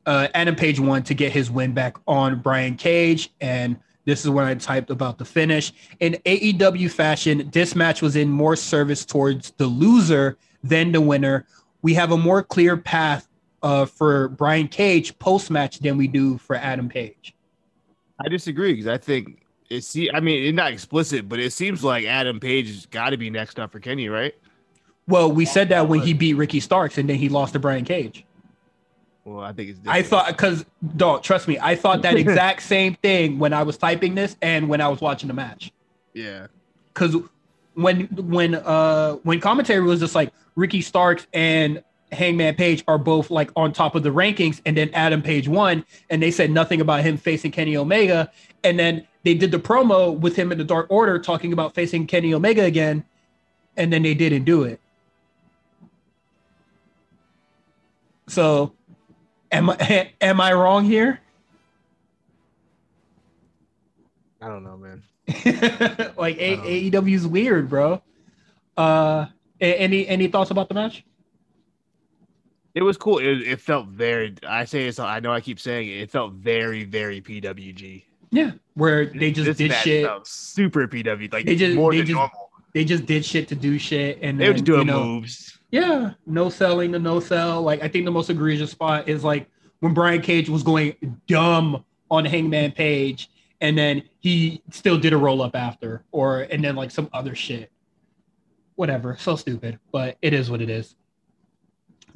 [0.06, 3.30] uh, Adam Page won to get his win back on Brian Cage.
[3.40, 5.72] And this is when I typed about the finish.
[6.00, 11.46] In AEW fashion, this match was in more service towards the loser than the winner.
[11.82, 13.28] We have a more clear path
[13.62, 17.34] uh, for Brian Cage post match than we do for Adam Page.
[18.24, 19.41] I disagree because I think
[19.72, 19.84] it.
[19.84, 23.16] See, I mean, it's not explicit, but it seems like Adam Page has got to
[23.16, 24.34] be next up for Kenny, right?
[25.08, 27.84] Well, we said that when he beat Ricky Starks and then he lost to Brian
[27.84, 28.24] Cage.
[29.24, 29.80] Well, I think it's.
[29.86, 30.64] I thought because
[30.96, 34.68] don't trust me, I thought that exact same thing when I was typing this and
[34.68, 35.72] when I was watching the match.
[36.12, 36.48] Yeah.
[36.92, 37.16] Because
[37.74, 43.30] when when uh when commentary was just like Ricky Starks and Hangman Page are both
[43.30, 46.80] like on top of the rankings, and then Adam Page won, and they said nothing
[46.80, 48.30] about him facing Kenny Omega,
[48.64, 52.06] and then they did the promo with him in the Dark Order talking about facing
[52.06, 53.04] Kenny Omega again,
[53.76, 54.80] and then they didn't do it.
[58.28, 58.72] So,
[59.50, 61.20] am I am I wrong here?
[64.40, 65.02] I don't know, man.
[66.16, 68.02] like A- Um, AEW's weird, bro.
[68.76, 69.26] Uh,
[69.60, 71.04] a- any any thoughts about the match?
[72.74, 73.18] It was cool.
[73.18, 74.34] It, it felt very.
[74.46, 74.98] I say it's.
[74.98, 75.98] I know I keep saying it.
[76.00, 78.02] It felt very, very PWG.
[78.32, 80.10] Yeah, where they just This did shit.
[80.26, 81.30] Super PW.
[81.32, 82.50] Like They just- more they than just- normal.
[82.74, 85.58] They just did shit to do shit, and They were just doing you know, moves.
[85.70, 87.60] Yeah, no selling the no sell.
[87.60, 89.46] Like I think the most egregious spot is like
[89.80, 90.94] when Brian Cage was going
[91.26, 93.28] dumb on Hangman Page,
[93.60, 97.34] and then he still did a roll up after, or and then like some other
[97.34, 97.70] shit.
[98.76, 100.94] Whatever, so stupid, but it is what it is.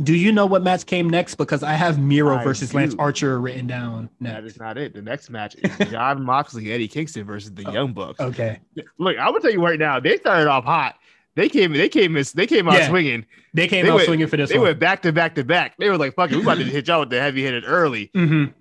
[0.03, 1.37] Do you know what match came next?
[1.37, 2.95] Because I have Miro I versus Lance.
[2.99, 4.55] Archer written down That next.
[4.55, 4.95] is not it.
[4.95, 8.21] The next match is Jon Moxley, Eddie Kingston versus the Oh, Young Bucks.
[8.21, 8.61] Okay,
[8.99, 9.99] Look, I'm gonna tell you right now.
[10.01, 10.97] They started off hot.
[11.35, 11.73] They came.
[11.73, 12.13] They came.
[12.35, 12.89] They came out Yeah.
[12.89, 13.25] swinging.
[13.55, 14.69] they came They out went- swinging for this They one.
[14.69, 15.77] went back to back to back.
[15.79, 18.11] They were like, "Fuck it, we about to hit y'all with the heavy hitter early."
[18.15, 18.53] Mhm.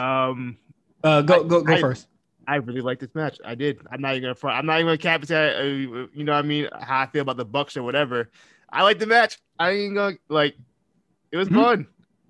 [0.00, 0.56] Um,
[1.02, 2.08] Uh, go go go I- first.
[2.46, 3.38] I really like this match.
[3.44, 3.78] I did.
[3.90, 4.58] I'm not even gonna front.
[4.58, 5.30] I'm not even gonna cap it.
[5.30, 5.62] uh,
[6.12, 6.68] You know what I mean?
[6.78, 8.30] How I feel about the Bucks or whatever.
[8.74, 9.38] I like the match.
[9.58, 10.56] I ain't gonna like.
[11.32, 11.54] It was Mhm.
[11.62, 11.86] fun.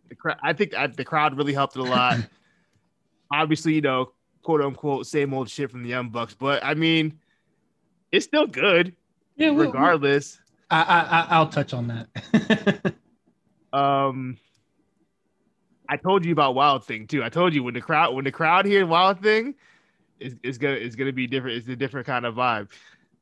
[0.09, 0.37] The crowd.
[0.43, 2.19] I think I, the crowd really helped it a lot.
[3.33, 7.19] Obviously, you know, quote unquote, same old shit from the Young Bucks, but I mean,
[8.13, 8.95] it's still good
[9.37, 10.39] Yeah, we'll- regardless.
[10.71, 12.95] I, I I I'll touch on that.
[13.73, 14.37] Um,
[15.89, 17.25] I told you about Wild Thing too.
[17.25, 19.55] I told you when the crowd when the crowd hears Wild Thing,
[20.21, 21.57] is is gonna is gonna be different.
[21.59, 22.69] It's a different kind of vibe.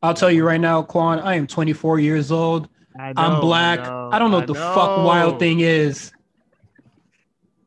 [0.02, 1.20] I'll tell you right now, Quan.
[1.20, 2.68] I am 24 years old.
[2.98, 3.80] I I'm know, black.
[3.80, 6.12] know, I don't know what the fuck Wild Thing is,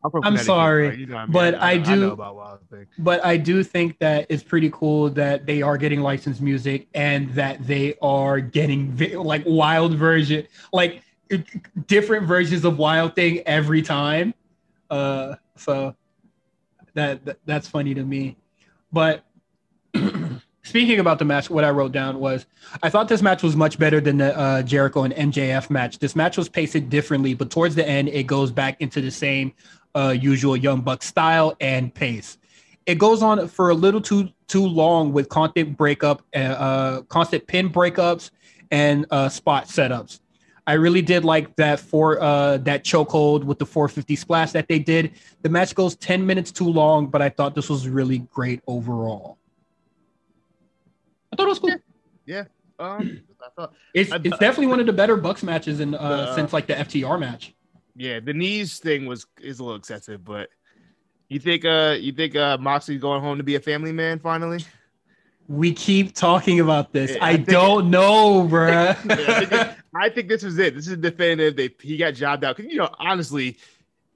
[0.04, 0.98] I'm, I'm sorry, bro.
[0.98, 1.32] You know I mean?
[1.32, 2.86] but I know- do- about Wild Thing.
[3.00, 7.30] but I do think that it's pretty cool that they are getting licensed music and
[7.32, 11.02] that they are getting vi- like wild version, like
[11.88, 14.34] different versions of Wild Thing every time.
[14.92, 15.96] Uh, so
[16.94, 18.38] that, that that's funny to me.
[18.92, 19.26] But
[20.66, 22.46] speaking about the match, what I wrote down was
[22.84, 26.00] I thought this match was much better than the uh, Jericho and MJF match.
[26.00, 29.54] This match was paced differently, but towards the end, it goes back into the same
[29.96, 32.38] uh, usual Young Buck style and pace.
[32.86, 37.48] It goes on for a little too too long with constant breakup, uh, uh, constant
[37.48, 38.32] pin breakups
[38.72, 40.20] and uh, spot setups.
[40.68, 44.80] I really did like that for uh that chokehold with the 450 splash that they
[44.80, 45.12] did.
[45.44, 49.38] The match goes 10 minutes too long, but I thought this was really great overall.
[51.36, 51.76] I thought it was cool.
[52.78, 56.26] Um, I thought, It's I- it's definitely one of the better Bucks matches in uh
[56.28, 57.54] The- since like the FTR match.
[57.96, 60.50] yeah, the knees thing was is a little excessive, but
[61.30, 64.64] you think uh you think uh Moxley's going home to be a family man finally?
[65.48, 67.12] We keep talking about this.
[67.12, 68.90] Yeah, I, I don't know, bruh.
[69.12, 70.74] I, think this, I think this was it.
[70.76, 71.56] This is definitive.
[71.56, 73.58] They he got jobbed out because you know honestly,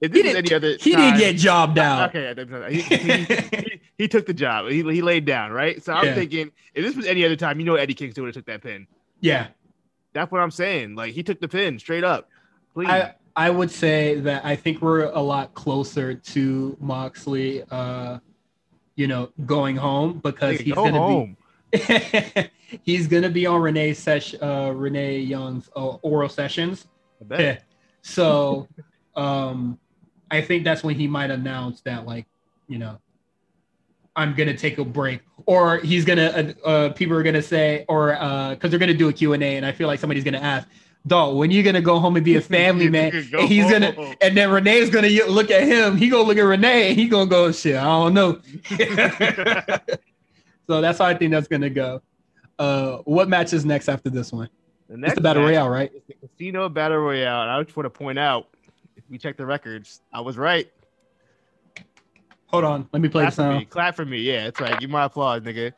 [0.02, 2.16] if He this was didn't- any other he time, didn't get jobbed out.
[2.16, 4.70] Okay, he, he, he, he took the job.
[4.70, 5.84] He, he laid down, right?
[5.84, 6.16] So I'm Yeah.
[6.16, 8.62] thinking if this was any other time, you know Eddie Kingston would have took that
[8.64, 8.88] pin.
[9.22, 9.48] Yeah.
[10.14, 10.96] That's what I'm saying.
[10.96, 12.30] Like he took the pin straight up.
[12.74, 12.88] Please.
[12.90, 18.20] I I would say that I think we're a lot closer to Moxley uh
[18.96, 21.38] you know going home because Nigga, he's go gonna home.
[21.72, 22.50] be
[22.84, 26.88] he's gonna be on Renee Sesh uh Renee Young's uh, oral sessions.
[27.22, 27.64] I bet.
[28.02, 28.68] So
[29.16, 29.78] um
[30.32, 32.26] I think that's when he might announce that like,
[32.68, 33.00] you know,
[34.16, 36.54] I'm gonna take a break, or he's gonna.
[36.66, 38.10] Uh, uh, people are gonna say, or
[38.52, 40.68] because they're gonna do a Q and A, and I feel like somebody's gonna ask,
[41.08, 43.96] "Dog, when you gonna go home and be a family man?" Go and he's gonna,
[44.20, 45.96] and then Renee's gonna look at him.
[45.96, 48.42] He gonna look at Renee, and he gonna go, "Shit, I don't know."
[50.68, 52.02] so that's how I think that's gonna go.
[52.58, 54.50] Uh, what match is next after this one?
[54.90, 55.92] The It's next the battle match royale, right?
[55.94, 57.44] is the Casino Battle Royale.
[57.44, 58.48] And I just want to point out,
[59.10, 60.70] we check the records, I was right.
[62.48, 63.60] Hold on, let me play the Clap for me.
[63.60, 63.70] sound.
[63.70, 64.20] Clap for me.
[64.20, 64.80] Yeah, that's right.
[64.80, 65.72] Give my applause, nigga.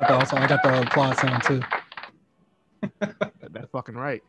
[0.00, 1.62] I got the, I got the applause sound too.
[3.50, 4.22] That's fucking right.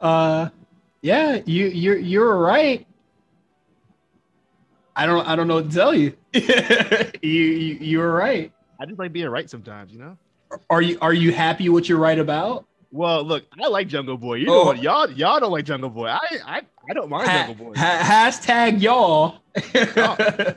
[0.00, 0.48] Uh,
[1.02, 2.86] yeah, you you're you're right.
[4.96, 6.14] I don't I don't know what to tell you.
[6.32, 6.40] you,
[7.22, 8.52] you you're right.
[8.80, 10.16] I just like being right sometimes, you know.
[10.70, 12.66] Are you are you happy what you're right about?
[12.92, 14.34] Well, look, I like Jungle Boy.
[14.34, 14.52] You Oh.
[14.52, 14.82] know what?
[14.82, 16.08] Y'all, y'all don't like Jungle Boy.
[16.08, 17.72] I, I, I don't mind Ha- Jungle Boy.
[17.74, 19.38] ha- hashtag y'all.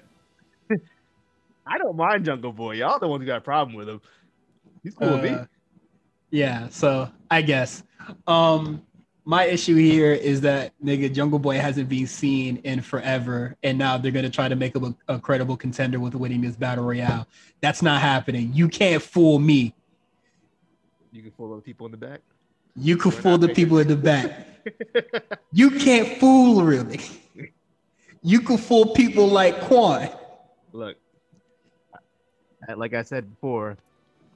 [1.67, 2.73] I don't mind Jungle Boy.
[2.75, 4.01] Y'all the ones who got a problem with him.
[4.83, 5.29] He's cool with me.
[5.29, 5.45] Uh,
[6.29, 7.83] yeah, so I guess.
[8.27, 8.81] Um
[9.27, 13.97] my issue here is that nigga Jungle Boy hasn't been seen in forever, and now
[13.97, 17.25] they're gonna try to make him a, a credible contender with winning this battle royale.
[17.61, 18.51] That's not happening.
[18.53, 19.73] You can't fool me.
[21.15, 22.19] You can fool other people in the back.
[22.75, 24.47] You can We're fool the people in the back.
[25.53, 26.99] You can't fool really.
[28.23, 30.09] You can fool people like Quan.
[30.73, 30.97] Look,
[32.75, 33.77] like I said before,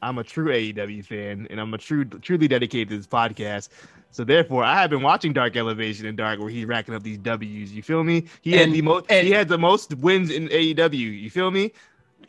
[0.03, 3.69] I'm a true AEW fan, and I'm a true, truly dedicated to this podcast.
[4.11, 7.17] So therefore, I have been watching Dark Elevation and Dark, where he's racking up these
[7.17, 7.73] W's.
[7.73, 8.25] You feel me?
[8.41, 9.11] He And- had the most.
[9.11, 10.93] he had the most wins in AEW.
[11.19, 11.73] You feel me?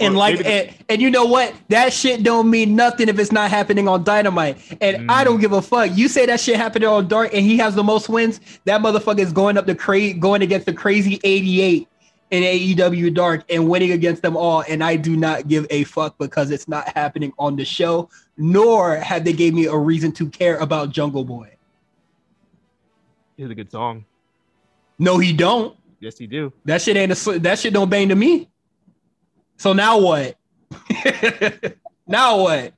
[0.01, 1.55] And like and, and you know what?
[1.69, 4.57] That shit don't mean nothing if it's not happening on Dynamite.
[4.81, 5.25] And I Mm.
[5.27, 5.91] don't give a fuck.
[5.95, 9.19] You say that shit happened on Dark and he has the most wins, that motherfucker
[9.19, 11.87] is going up the crazy going against the crazy 88
[12.31, 14.65] in AEW Dark and winning against them all.
[14.69, 18.97] And I do not give a fuck because it's not happening on the show, nor
[18.97, 21.51] have they gave me a reason to care about Jungle Boy.
[23.37, 24.05] Here's a good song.
[24.99, 25.77] No, he don't.
[25.99, 26.53] Yes, he do.
[26.65, 28.49] That shit ain't a that shit don't bang to me.
[29.61, 30.39] So now what?
[32.07, 32.73] now what?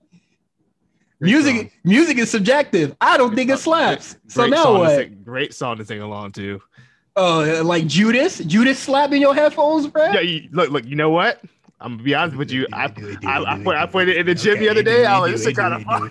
[1.21, 1.71] Great music song.
[1.85, 2.97] music is subjective.
[3.01, 4.17] I don't think it slaps.
[4.27, 4.97] So now song to what?
[4.97, 6.61] sing- great song to sing along to.
[7.15, 8.39] Oh, like Judas?
[8.39, 10.07] Judas slapping your headphones, bro?
[10.07, 10.85] Yeah, you, look, look.
[10.85, 11.41] You know what?
[11.81, 12.67] I'm gonna be honest with you.
[12.73, 12.87] I,
[13.27, 15.07] I, I, put, I put it in the gym the other day.
[15.07, 16.11] I was just kind of fun.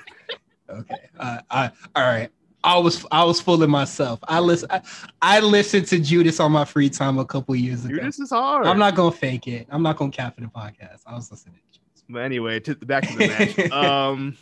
[0.69, 0.95] Okay.
[1.19, 2.29] Uh, I, all right.
[2.63, 4.19] I was I was fooling myself.
[4.27, 4.81] I listen I,
[5.21, 8.03] I listened to Judas on my free time a couple years ago.
[8.03, 8.67] This is hard.
[8.67, 9.67] I'm not gonna fake it.
[9.69, 11.01] I'm not gonna cap it in the podcast.
[11.05, 12.03] I was listening to Judas.
[12.07, 13.71] But anyway, to the back to the match.
[13.71, 14.37] um,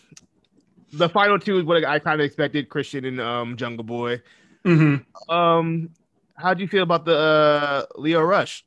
[0.92, 4.22] the final two is what I kind of expected: Christian and um Jungle Boy.
[4.66, 5.34] Mm-hmm.
[5.34, 5.90] Um,
[6.36, 8.66] how do you feel about the uh Lio Rush?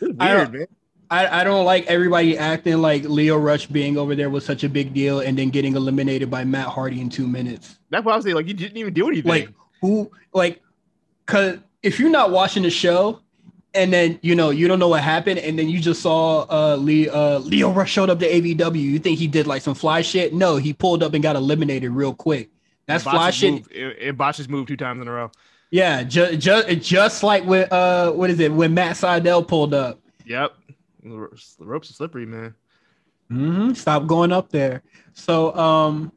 [0.00, 0.66] It's I weird, man.
[1.10, 4.68] I, I don't like everybody acting like Lio Rush being over there was such a
[4.68, 7.78] big deal and then getting eliminated by Matt Hardy in two minutes.
[7.90, 9.28] That's what I was saying, like, you didn't even do anything.
[9.28, 9.48] Like
[9.80, 10.60] who like
[11.26, 13.20] cause if you're not watching the show
[13.74, 16.76] and then you know you don't know what happened and then you just saw uh,
[16.76, 20.02] Lee, uh Lio Rush showed up to AEW, you think he did like some fly
[20.02, 20.34] shit?
[20.34, 22.50] No, he pulled up and got eliminated real quick.
[22.86, 23.66] That's fly shit.
[23.70, 25.30] It, it botches moved two times in a row.
[25.70, 30.00] Yeah, just just just like when uh what is it when Matt Sydal pulled up.
[30.26, 30.54] Yep.
[31.02, 32.54] The ropes- are slippery, man.
[33.28, 34.82] hmm Stop going up there.
[35.12, 36.12] So um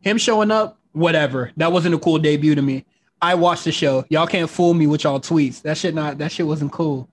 [0.00, 1.52] him showing up, whatever.
[1.56, 2.84] That wasn't a cool debut to me.
[3.20, 4.04] I watched the show.
[4.08, 5.62] Y'all can't fool me with y'all tweets.
[5.62, 7.08] That shit not that shit wasn't cool.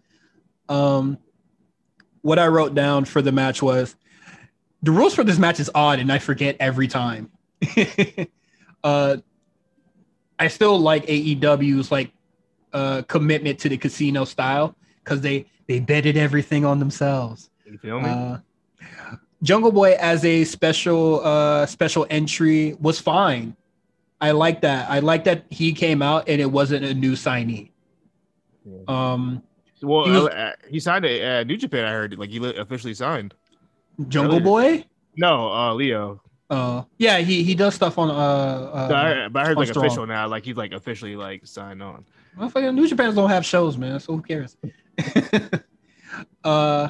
[0.70, 1.18] Um
[2.22, 3.96] what I wrote down for the match was
[4.82, 7.30] the rules for this match is odd and I forget every time.
[8.84, 9.18] uh,
[10.40, 12.12] I still like AEW's like
[12.74, 17.50] uh commitment to the casino style because they they betted everything on themselves.
[17.66, 18.10] You feel me?
[18.10, 18.38] Uh,
[19.42, 23.56] Jungle Boy as a special uh special entry was fine.
[24.22, 24.90] I like that.
[24.90, 27.72] I like that he came out and it wasn't a new signee.
[28.88, 29.44] Um,
[29.82, 31.84] well, he was- uh, he signed a uh, New Japan.
[31.86, 33.34] I heard like he officially signed.
[34.08, 34.44] Jungle Earlier.
[34.46, 34.86] Boy.
[35.18, 36.22] No, uh, Lio.
[36.50, 38.14] Uh, yeah, he he does stuff on uh.
[38.14, 39.86] uh So I, but I heard like Strong.
[39.86, 40.28] official now.
[40.28, 42.06] Like he's like officially like signed on.
[42.38, 44.00] Motherfucking New Japans don't have shows, man.
[44.00, 44.56] So who cares?
[46.44, 46.90] uh,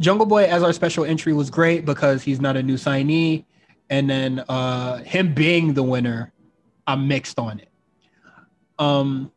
[0.00, 3.44] Jungle Boy as our special entry was great because he's not a new signee,
[3.90, 6.32] and then uh, him being the winner,
[6.86, 7.68] I'm mixed on it.
[8.78, 9.32] Um,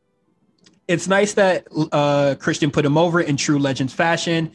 [0.88, 4.52] it's nice that uh, Christian put him over in true Legends fashion.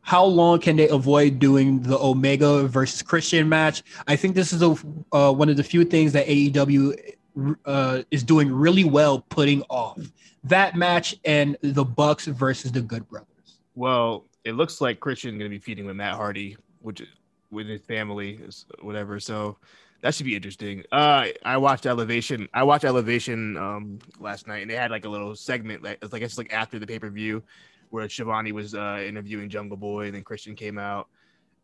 [0.00, 3.82] How long can they avoid doing the Omega versus Christian match?
[4.08, 4.76] I think this is a,
[5.12, 7.14] uh, one of the few things that AEW
[7.64, 9.98] uh, is doing really well putting off
[10.44, 13.28] that match and the Bucks versus the Good Brothers.
[13.74, 17.02] Well, it looks like Christian gonna be feeding with Matt Hardy, which
[17.50, 18.40] with his family,
[18.80, 19.20] whatever.
[19.20, 19.58] So
[20.02, 20.82] that should be interesting.
[20.90, 22.48] Uh, I watched Elevation.
[22.52, 26.22] I watched Elevation um last night, and they had like a little segment, like like
[26.22, 27.42] it's like after the pay per view,
[27.90, 31.08] where Schiavone was uh interviewing Jungle Boy, and then Christian came out,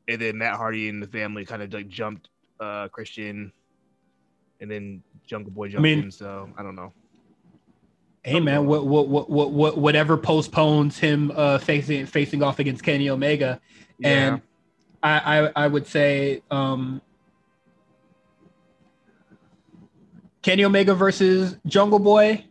[0.06, 2.28] and then Matt Hardy and the family kind of like jumped
[2.60, 3.52] uh Christian,
[4.60, 6.10] and then Jungle Boy jumped mean- in.
[6.10, 6.92] So I don't know.
[8.24, 12.82] Hey man, what what what what, what whatever postpones him uh facing facing off against
[12.82, 13.60] Kenny Omega,
[14.02, 14.42] and
[15.02, 17.00] I, I I would say um
[20.42, 22.44] Kenny Omega versus Jungle Boy.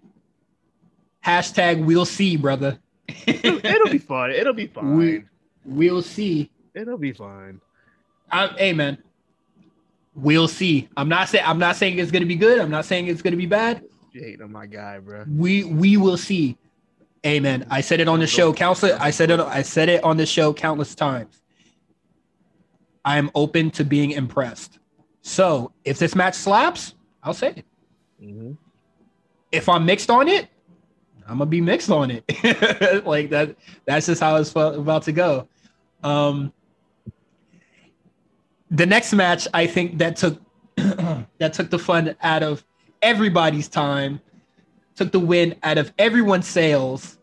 [1.26, 2.80] Hashtag we'll see, brother.
[3.28, 4.32] it'll, it'll be fun.
[4.32, 4.96] It'll be fine.
[4.98, 5.24] We-
[5.66, 6.50] we'll see.
[6.74, 7.60] It'll be fine.
[8.32, 8.98] I, hey man,
[10.18, 10.90] we'll see.
[10.98, 12.60] I'm not saying I'm not saying it's gonna be good.
[12.60, 13.84] I'm not saying it's gonna be bad.
[14.14, 15.24] Hating on my guy, bro.
[15.30, 16.58] We we will see.
[17.26, 17.66] Amen.
[17.70, 18.94] I said it on the show, countless.
[19.00, 19.40] I said it.
[19.40, 21.42] I said it on the show countless times.
[23.06, 24.80] I am open to being impressed.
[25.22, 27.66] So if this match slaps, I'll say it.
[28.22, 28.54] Mm-hmm.
[29.52, 30.48] If I'm mixed on it,
[31.28, 33.06] I'm gonna be mixed on it.
[33.06, 33.56] like that.
[33.86, 35.48] That's just how it's about to go.
[36.04, 36.54] Um,
[38.72, 40.42] the next match, I think that took
[40.76, 42.64] that took the fun out of
[43.02, 44.20] everybody's time,
[44.96, 47.18] took the win out of everyone's sales.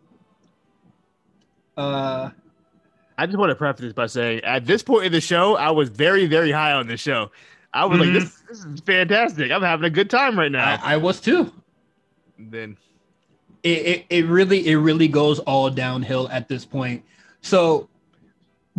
[1.76, 2.30] Uh,
[3.18, 5.70] I just want to preface this by saying, at this point in the show, I
[5.70, 7.30] was very, very high on the show.
[7.72, 8.14] I was like, Mhm.
[8.20, 9.51] this, this is fantastic.
[9.51, 10.78] I'm having a good time right now.
[10.82, 11.53] I, I was too.
[12.38, 12.76] then
[13.62, 17.03] it, it, it really it really goes all downhill at this point.
[17.40, 17.88] So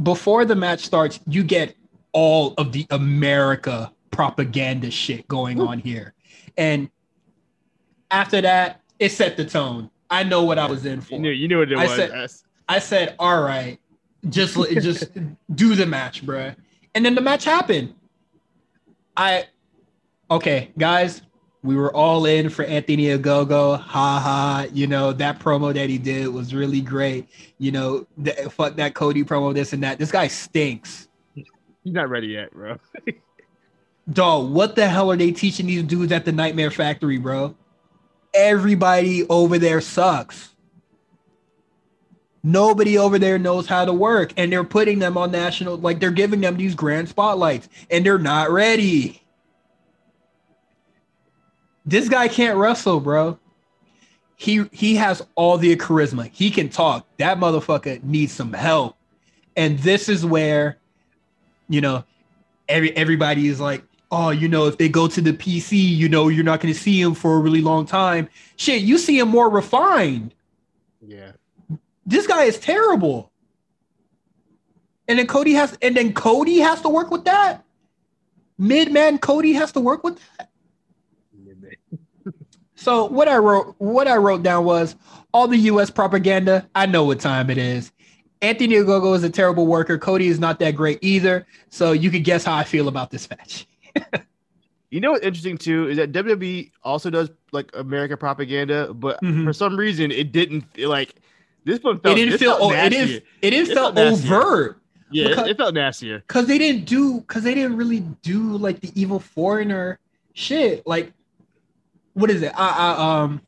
[0.04, 1.76] before the match starts, you get
[2.16, 6.14] all of the America propaganda shit going on here.
[6.58, 6.90] And
[8.10, 9.92] after that, it set the tone.
[10.10, 11.16] I know what I was in for.
[11.16, 11.96] you knew, you knew what it I was.
[11.96, 12.30] said-
[12.68, 13.78] I said, all right,
[14.30, 15.10] just just
[15.54, 16.56] do the match, bruh.
[16.96, 17.94] And then the match happened.
[19.18, 19.46] I
[20.32, 21.22] okay, guys,
[21.64, 23.78] we were all in for Anthony Ogogo.
[23.80, 24.68] Ha ha.
[24.74, 27.28] You know, that promo that he did was really great.
[27.60, 30.00] You know, the, fuck that Cody promo, this and that.
[30.00, 31.08] This guy stinks.
[31.86, 32.78] He's not ready yet, bro.
[34.12, 37.56] Dog, what the hell are they teaching these dudes at the Nightmare Factory, bro?
[38.34, 40.50] Everybody over there sucks.
[42.44, 46.12] Nobody over there knows how to work, and they're putting them on national, like they're
[46.12, 49.22] giving them these grand spotlights, and they're not ready.
[51.86, 53.40] This guy can't wrestle, bro.
[54.38, 56.30] He he has all the charisma.
[56.32, 57.08] He can talk.
[57.18, 58.96] That motherfucker needs some help.
[59.56, 60.78] And this is where,
[61.70, 62.04] you know,
[62.68, 66.28] every everybody is like, oh, you know, if they go to the PC, you know,
[66.28, 68.30] you're not going to see him for a really long time.
[68.56, 70.34] Shit, you see him more refined.
[71.06, 71.32] yeah.
[72.06, 73.32] This guy is terrible.
[75.08, 77.64] And then Cody has, and then Cody has to work with that.
[78.58, 80.50] Mid man Cody has to work with that.
[82.76, 84.96] So what I wrote, what I wrote down was
[85.34, 85.90] all the U.S.
[85.90, 86.70] propaganda.
[86.76, 87.92] I know what time it is.
[88.42, 89.98] Anthony Ogogo is a terrible worker.
[89.98, 91.46] Cody is not that great either.
[91.70, 93.68] So you can guess how I feel about this match.
[94.92, 99.44] You know what's interesting too is that WWE also does like American propaganda, but Mhm.
[99.44, 101.16] for some reason it didn't like
[101.66, 102.52] this one It didn't feel.
[102.58, 103.24] felt Oh, it didn't.
[103.42, 104.80] It didn't It feel felt overt
[105.12, 106.20] Yeah, because- it, it felt nastier.
[106.20, 110.00] because they didn't do because they didn't really do like the evil foreigner
[110.34, 110.86] shit.
[110.88, 111.12] Like,
[112.14, 112.54] what is it?
[112.56, 113.42] I, I um,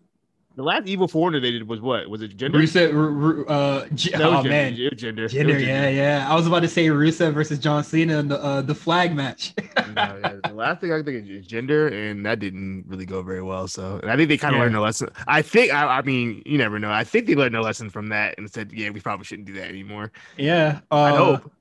[0.58, 2.10] The last evil foreigner they did was what?
[2.10, 2.56] Was it Jinder?
[2.56, 4.50] Rusev, Ru- Ru- uh, G- oh Jinder.
[4.50, 5.22] man, Jinder.
[5.22, 6.26] Was Jinder, yeah, yeah.
[6.28, 9.54] I was about to say Rusev versus John Cena in the uh, the flag match.
[9.78, 13.44] no, yeah, the last thing I think is Jinder, and that didn't really go very
[13.44, 13.68] well.
[13.68, 14.64] So, and I think they kind of Yeah.
[14.64, 15.10] learned a lesson.
[15.28, 16.92] I think, I, I mean, you never know.
[16.92, 19.54] I think they learned a lesson from that and said, yeah, we probably shouldn't do
[19.54, 20.12] that anymore.
[20.38, 21.52] yeah, uh, I hope.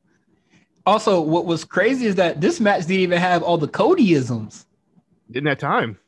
[0.86, 4.64] Also, what was crazy is that this match didn't even have all the Codyisms.
[5.31, 5.98] Didn't have time.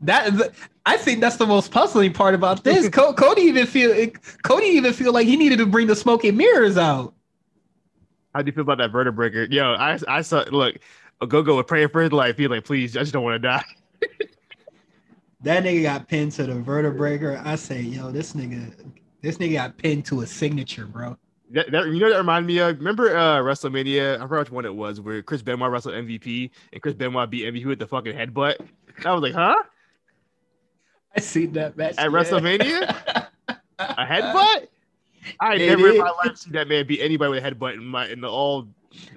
[0.00, 0.52] That
[0.86, 2.88] I think that's the most puzzling part about this.
[2.88, 4.10] Co- Cody even feel
[4.44, 7.14] Cody even feel like he needed to bring the smoke and mirrors out.
[8.34, 9.50] How do you feel about that Vertebreaker?
[9.50, 10.76] Yo, I, I saw, look,
[11.20, 12.36] Ogogo was praying for his life.
[12.36, 13.64] He's like, please, I just don't want to die.
[15.42, 17.40] That nigga got pinned to the Vertebreaker.
[17.44, 18.74] I say, yo, this nigga,
[19.22, 21.16] this nigga got pinned to a signature, bro.
[21.50, 24.16] That, that, you know, that reminded me of, remember uh, WrestleMania?
[24.16, 27.44] I forgot which one it was, where Chris Benoit wrestled MVP and Chris Benoit beat
[27.54, 28.56] MVP with the fucking headbutt.
[29.04, 29.62] I was like, huh?
[31.18, 32.16] I seen that match At yeah.
[32.16, 33.26] WrestleMania?
[33.78, 34.68] A headbutt?
[35.40, 36.00] I It never in is.
[36.00, 38.66] my life seen that man beat anybody with a headbutt in my in the all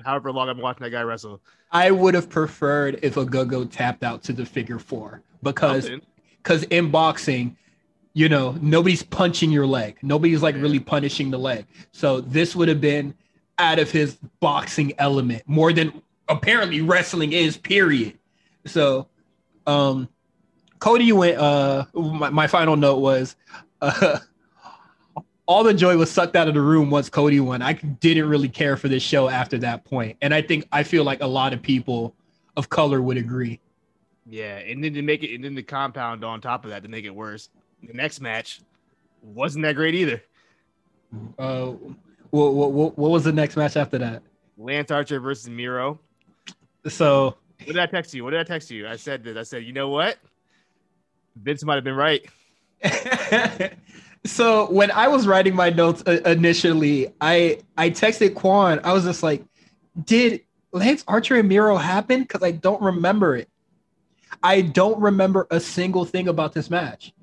[0.04, 1.42] however long I've been watching that guy wrestle.
[1.72, 5.90] I would have preferred if Ogogo tapped out to the figure four because
[6.38, 7.56] because in boxing,
[8.14, 9.98] you know, nobody's punching your leg.
[10.02, 11.66] Nobody's like really punishing the leg.
[11.92, 13.14] So this would have been
[13.58, 18.18] out of his boxing element more than apparently wrestling is, period.
[18.66, 19.08] So
[19.66, 20.10] um
[20.82, 23.38] Cody went uh my, my final note was
[23.82, 24.20] uh
[25.46, 27.62] all the joy was sucked out of the room once Cody won.
[27.62, 29.86] I didn't really care for this show after that.
[30.22, 32.16] And I think I feel like a lot of people
[32.58, 33.60] of color would agree.
[34.30, 36.90] Yeah, and then to make it and then the compound on top of that to
[36.90, 37.50] make it worse.
[37.84, 38.62] The next match
[39.22, 40.22] wasn't that great either.
[41.38, 41.74] Uh,
[42.30, 44.24] what, what, what, what was the next match after that?
[44.58, 46.00] Lance Archer versus Miro.
[46.88, 48.24] So, What did I text you?
[48.24, 48.88] What did I text you?
[48.88, 49.38] I said this.
[49.38, 50.18] I said, you know what?
[51.36, 52.26] Vince might have been right.
[54.26, 58.80] so when I was writing my notes uh, initially, I I texted Quan.
[58.84, 59.44] I was just like,
[60.04, 60.42] "Did
[60.72, 63.50] Lance Archer and Miro happen?" Because I don't remember it.
[64.44, 67.14] I don't remember a single thing about this match.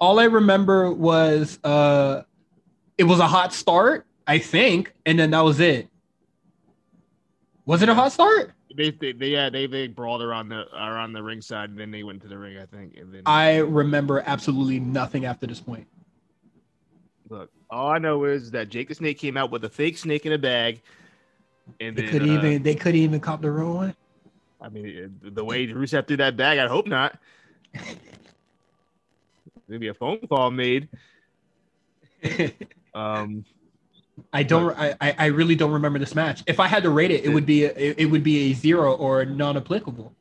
[0.00, 2.22] All I remember was uh,
[2.96, 5.88] it was a hot start, I think, and then that was it.
[7.66, 8.52] Was it a hot start?
[8.78, 12.04] They they, they yeah they they brawled around the around the ringside and then they
[12.04, 15.88] went to the ring I think and then I remember absolutely nothing after this point.
[17.28, 20.26] look all I know is that Jake the Snake came out with a fake snake
[20.26, 20.80] in a bag
[21.80, 23.96] and They then could uh, even they could even cop the real one.
[24.60, 27.18] I mean the way Rusev threw that bag I hope not
[29.68, 30.88] maybe a phone call made
[32.94, 33.44] um
[34.32, 34.76] I don't.
[34.78, 36.42] I, I really don't remember this match.
[36.46, 38.94] If I had to rate it, it would be a, it, would be a zero
[38.94, 40.14] or non-applicable.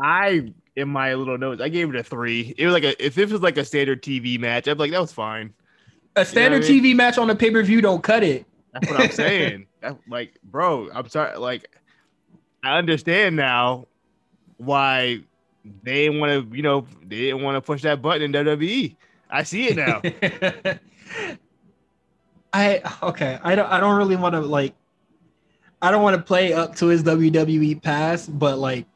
[0.00, 3.14] I in my little notes I gave it a three it was like a if
[3.14, 5.52] this was like a standard TV match I'd be like that was fine
[6.16, 6.82] A standard I mean?
[6.82, 8.46] TV match on a pay-per-view don't cut it.
[8.72, 9.66] That's what I'm saying.
[9.82, 11.36] That, like, bro, I'm sorry.
[11.36, 11.68] Like,
[12.62, 13.88] I understand now
[14.58, 15.24] why
[15.82, 18.94] they didn't want to, you know, they didn't want to push that button in WWE.
[19.28, 20.00] I see it now.
[22.52, 23.38] I okay.
[23.42, 23.66] I don't.
[23.66, 24.74] I don't really want to like.
[25.80, 28.86] I don't want to play up to his WWE past, but like,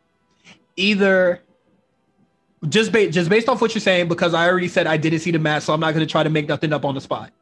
[0.77, 1.43] either
[2.69, 5.31] just ba- just based off what you're saying, because I already said I didn't see
[5.31, 7.33] the match, so I'm not going to try to make nothing up on the spot.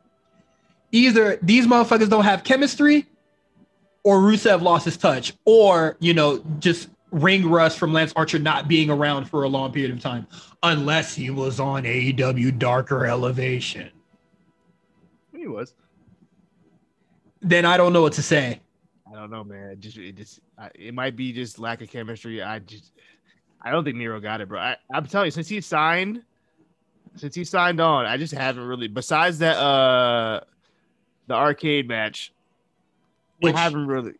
[0.92, 3.06] Either these motherfuckers don't have chemistry,
[4.04, 8.68] or Rusev lost his touch, or you know, just ring rust from Lance Archer not
[8.68, 10.26] being around for a long period of time,
[10.62, 13.90] unless he was on AEW Darker Elevation.
[15.34, 15.74] he was.
[17.44, 18.60] Then I don't know what to say.
[19.06, 19.68] I don't know, man.
[19.70, 20.40] It just, it just,
[20.74, 22.42] it might be just lack of chemistry.
[22.42, 22.92] I just,
[23.62, 24.58] I don't think Miro got it, bro.
[24.58, 26.22] I, I'm telling you, since he signed,
[27.16, 28.88] since he signed on, I just haven't really.
[28.88, 30.40] Besides that, uh,
[31.26, 32.32] the arcade match,
[33.40, 34.14] Which I haven't really.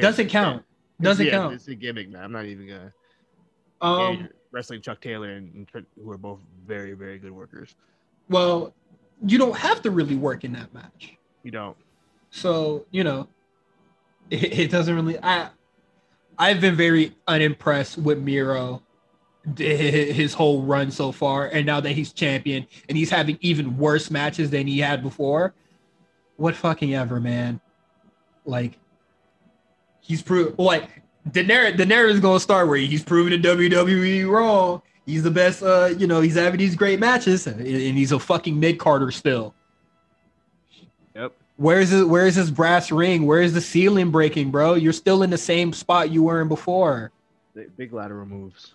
[0.00, 0.64] doesn't count.
[1.00, 1.54] Doesn't yeah, count.
[1.54, 2.22] It's a gimmick, man.
[2.22, 2.92] I'm not even gonna.
[3.80, 7.74] Um, yeah, wrestling Chuck Taylor and, and Trent, who are both very, very good workers.
[8.28, 8.72] well,
[9.26, 11.14] you don't have to really work in that match.
[11.42, 11.76] You don't.
[12.32, 13.28] So, you know,
[14.30, 15.50] it, it doesn't really I
[16.38, 18.82] I've been very unimpressed with Miro
[19.56, 24.10] his whole run so far and now that he's champion and he's having even worse
[24.10, 25.52] matches than he had before.
[26.36, 27.60] What fucking ever, man.
[28.44, 28.78] Like
[30.00, 30.88] he's proved like
[31.32, 34.80] the narrative is gonna start where he's proven the WWE wrong.
[35.04, 38.18] He's the best uh, you know, he's having these great matches and, and he's a
[38.18, 39.54] fucking mid Carter still.
[41.58, 41.64] Yep.
[41.64, 43.26] Where's his where's his brass ring?
[43.26, 44.74] Where's the ceiling breaking, bro?
[44.74, 47.12] You're still in the same spot you were in before.
[47.54, 48.74] Big, big lateral moves.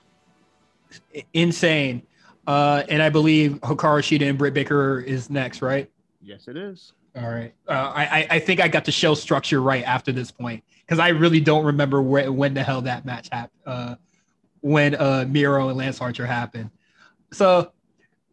[1.33, 2.03] Insane.
[2.45, 5.89] Uh, and I believe Hikaru Shida and Britt Baker is next, right?
[6.21, 6.93] Yes, it is.
[7.15, 7.53] All right.
[7.67, 10.99] Uh, I, I I think I got the show structure right after this point because
[10.99, 13.61] I really don't remember where, when the hell that match happened.
[13.65, 13.95] Uh,
[14.61, 16.69] when uh Miro and Lance Archer happened.
[17.31, 17.71] So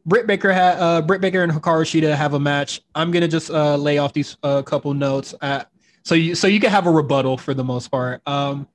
[0.06, 2.82] Britt Baker had uh Britt Baker and Hikaru Shida have a match.
[2.94, 5.35] I'm gonna just uh lay off these uh, couple notes.
[5.40, 5.70] At,
[6.02, 8.20] so you so you can have a rebuttal for the most part.
[8.26, 8.68] Um,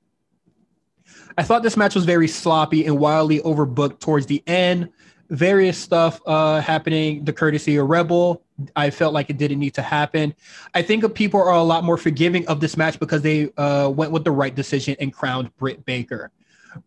[1.38, 4.90] I thought this match was very sloppy and wildly overbooked towards the end.
[5.30, 8.42] Various stuff uh, happening, the courtesy of Rebel.
[8.74, 10.34] I felt like it didn't need to happen.
[10.74, 14.10] I think people are a lot more forgiving of this match because they uh, went
[14.10, 16.32] with the right decision and crowned Britt Baker.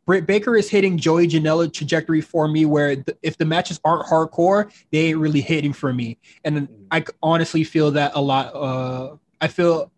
[0.06, 4.06] Britt Baker is hitting Joey Janela trajectory for me, where th- if the matches aren't
[4.06, 6.18] hardcore, they ain't really hitting for me.
[6.44, 8.54] And I honestly feel that a lot.
[8.56, 9.92] Uh, I feel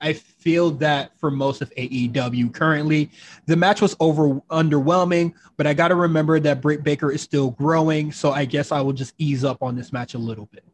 [0.00, 3.10] I feel that for most of AEW currently,
[3.46, 7.52] the match was over underwhelming, but I got to remember that Britt Baker is still
[7.52, 10.64] growing, so I guess I will just ease up on this match a little bit.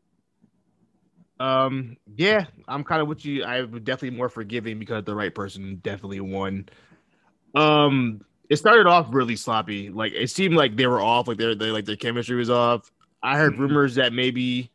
[1.38, 3.44] Um, yeah, I'm kind of with you.
[3.44, 6.68] I'm definitely more forgiving because the right person definitely won.
[7.54, 9.89] Um, it started off really sloppy.
[9.89, 12.90] Like it seemed like they were off, like their they, like their chemistry was off.
[13.22, 13.62] I heard Mm-hmm.
[13.62, 14.70] rumors that maybe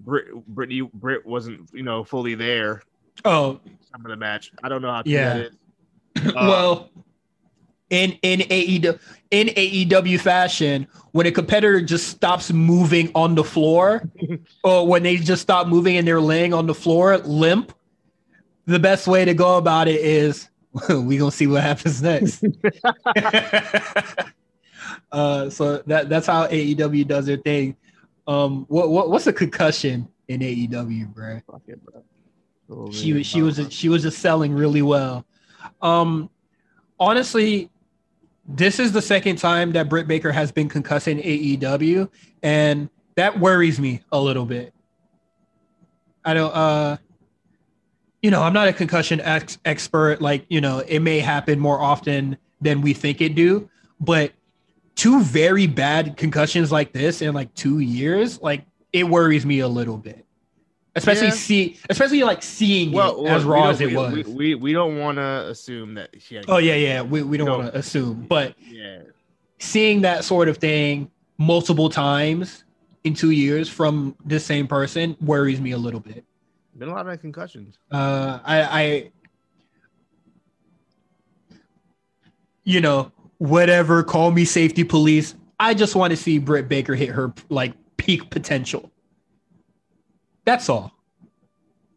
[0.00, 2.82] Brit Brittany Britt wasn't you know fully there
[3.24, 3.60] Oh,
[3.92, 4.50] some of the match.
[4.64, 5.44] I don't know how Yeah.
[6.16, 6.90] Uh, well,
[7.90, 8.98] in in AEW
[9.30, 14.08] in AEW fashion, when a competitor just stops moving on the floor,
[14.64, 17.72] or when they just stop moving and they're laying on the floor limp,
[18.66, 20.48] the best way to go about it is
[20.88, 22.42] we gonna see what happens next.
[25.12, 27.76] uh, so that that's how AEW does their thing.
[28.26, 31.40] Um, what, what what's a concussion in AEW, bro?
[31.50, 32.90] fuck it, bro.
[32.90, 35.26] She was she was she was just selling really well.
[35.82, 36.30] Um,
[36.98, 37.70] honestly,
[38.46, 42.08] this is the second time that Britt Baker has been concussed in AEW,
[42.42, 44.72] and that worries me a little bit.
[46.24, 46.96] I don't, uh,
[48.22, 50.22] you know, I'm not a concussion ex- expert.
[50.22, 53.68] Like, you know, it may happen more often than we think it do,
[54.00, 54.32] but
[54.94, 59.68] two very bad concussions like this in like two years, like it worries me a
[59.68, 60.24] little bit.
[60.94, 61.32] Especially Yeah.
[61.32, 64.12] see, especially like seeing well, it as raw as it we, was.
[64.12, 66.44] We, we, we don't want to assume that she had.
[66.48, 67.02] oh yeah, yeah.
[67.02, 67.58] We, we don't No.
[67.58, 69.00] want to assume, but yeah.
[69.58, 72.64] seeing that sort of thing multiple times
[73.04, 76.24] in two years from the same person worries me a little bit.
[76.76, 77.78] Been a lot of concussions.
[77.90, 79.10] Uh, I, I,
[82.64, 84.02] you know, whatever.
[84.02, 85.34] Call me safety police.
[85.60, 88.90] I just want to see Britt Baker hit her like peak potential.
[90.44, 90.92] That's all.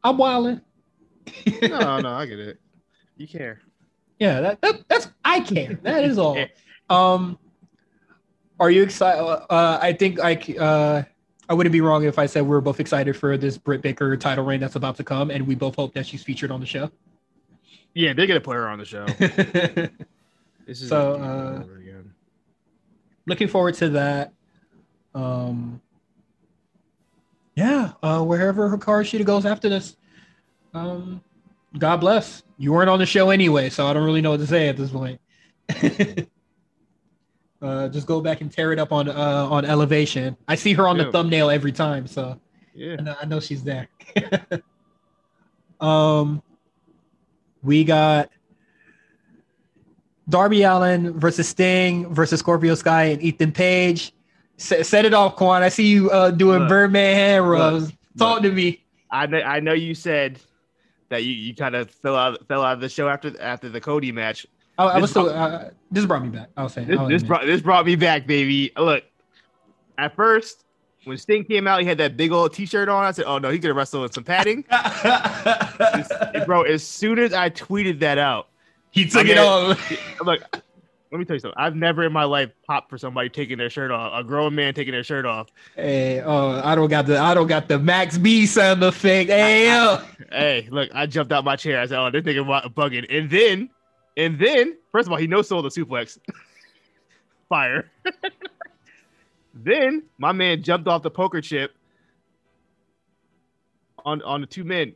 [0.03, 0.61] I'm wilding.
[1.61, 2.59] No, no, I get it.
[3.17, 3.61] You care.
[4.19, 5.79] Yeah, that, that that's I care.
[5.83, 6.37] That is all.
[6.89, 7.39] Um,
[8.59, 9.23] are you excited?
[9.23, 11.03] Uh, I think I uh,
[11.47, 14.45] I wouldn't be wrong if I said we're both excited for this Britt Baker title
[14.45, 16.89] reign that's about to come, and we both hope that she's featured on the show.
[17.93, 19.05] Yeah, they're gonna put her on the show.
[20.65, 21.63] This is So, uh.
[23.27, 24.33] Looking forward to that.
[25.13, 25.81] Um,
[27.55, 29.95] yeah, uh, wherever Hikaru Shida goes after this,
[30.73, 31.21] um,
[31.77, 32.43] God bless.
[32.57, 34.77] You weren't on the show anyway, so I don't really know what to say at
[34.77, 35.19] this point.
[37.61, 40.35] uh, just go back and tear it up on uh, on Elevation.
[40.47, 42.39] I see her on the thumbnail every time, so
[42.73, 42.95] yeah.
[42.99, 43.87] I know, I know she's there.
[45.79, 46.43] um,
[47.63, 48.29] we got
[50.27, 54.13] Darby Allin versus Sting versus Scorpio Sky and Ethan Page.
[54.59, 55.63] S- set it off, Quan.
[55.63, 57.93] I see you uh, doing Look, Birdman hand rubs.
[58.17, 58.83] Talk to me.
[59.11, 59.39] I know.
[59.39, 60.39] I know you said
[61.09, 63.79] that you, you kind of fell out fell out of the show after after the
[63.79, 64.45] Cody match.
[64.77, 65.29] I, I was still.
[65.29, 66.49] Uh, this brought me back.
[66.57, 66.87] I was saying.
[66.87, 68.71] This this brought this brought me back, baby.
[68.77, 69.03] Look,
[69.97, 70.65] at first
[71.05, 73.03] when Sting came out, he had that big old T-shirt on.
[73.03, 74.63] I said, "Oh no, he's gonna wrestle with some padding."
[76.45, 78.47] Bro, as soon as I tweeted that out,
[78.91, 80.21] he took I it mean- off.
[80.25, 80.41] look.
[81.11, 81.57] Let me tell you something.
[81.57, 84.73] I've never in my life popped for somebody taking their shirt off, a grown man
[84.73, 85.47] taking their shirt off.
[85.75, 87.17] Hey, oh, I don't got the.
[87.17, 89.29] I don't got the Max B sound effect.
[89.29, 90.01] Hey, yo.
[90.29, 91.79] Hey, look, I jumped out my chair.
[91.79, 93.69] I said, "Oh, this nigga bugging." And then,
[94.17, 96.17] and then, first of all, he no sold the suplex.
[97.49, 97.91] Fire.
[99.53, 101.73] then my man jumped off the poker chip
[104.03, 104.95] on on the two men.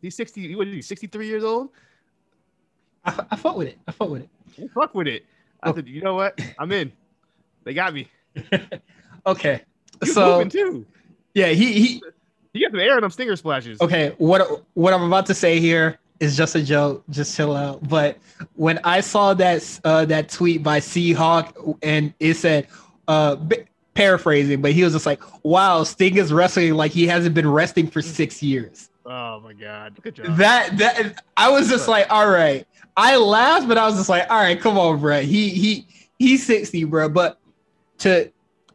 [0.00, 0.54] He's sixty.
[0.54, 0.82] What is he?
[0.82, 1.70] Sixty three years old.
[3.04, 3.78] I, I fought with it.
[3.86, 4.30] I fought with it.
[4.56, 5.24] You Fuck with it.
[5.62, 6.40] I said, you know what?
[6.58, 6.92] I'm in.
[7.64, 8.08] They got me.
[9.26, 9.60] Okay.
[10.00, 10.86] Was so too.
[11.34, 12.02] yeah, he he
[12.52, 13.80] He got some air in them stinger splashes.
[13.80, 14.14] okay.
[14.18, 17.04] What what I'm about to say here is just a joke.
[17.10, 17.86] Just chill out.
[17.88, 18.18] But
[18.54, 22.68] when I saw that uh, that tweet by Seahawk and it said,
[23.08, 23.36] uh,
[23.94, 27.88] paraphrasing, but he was just like, "Wow, Sting is wrestling like he hasn't been resting
[27.88, 30.36] for six years." Oh my god, good job.
[30.36, 32.66] That that I was just like, "All right."
[32.96, 35.20] I laughed, but I was just like, "All right, come on, bro.
[35.20, 35.86] He he
[36.18, 37.38] he's sixty, bro." But
[37.98, 38.30] to,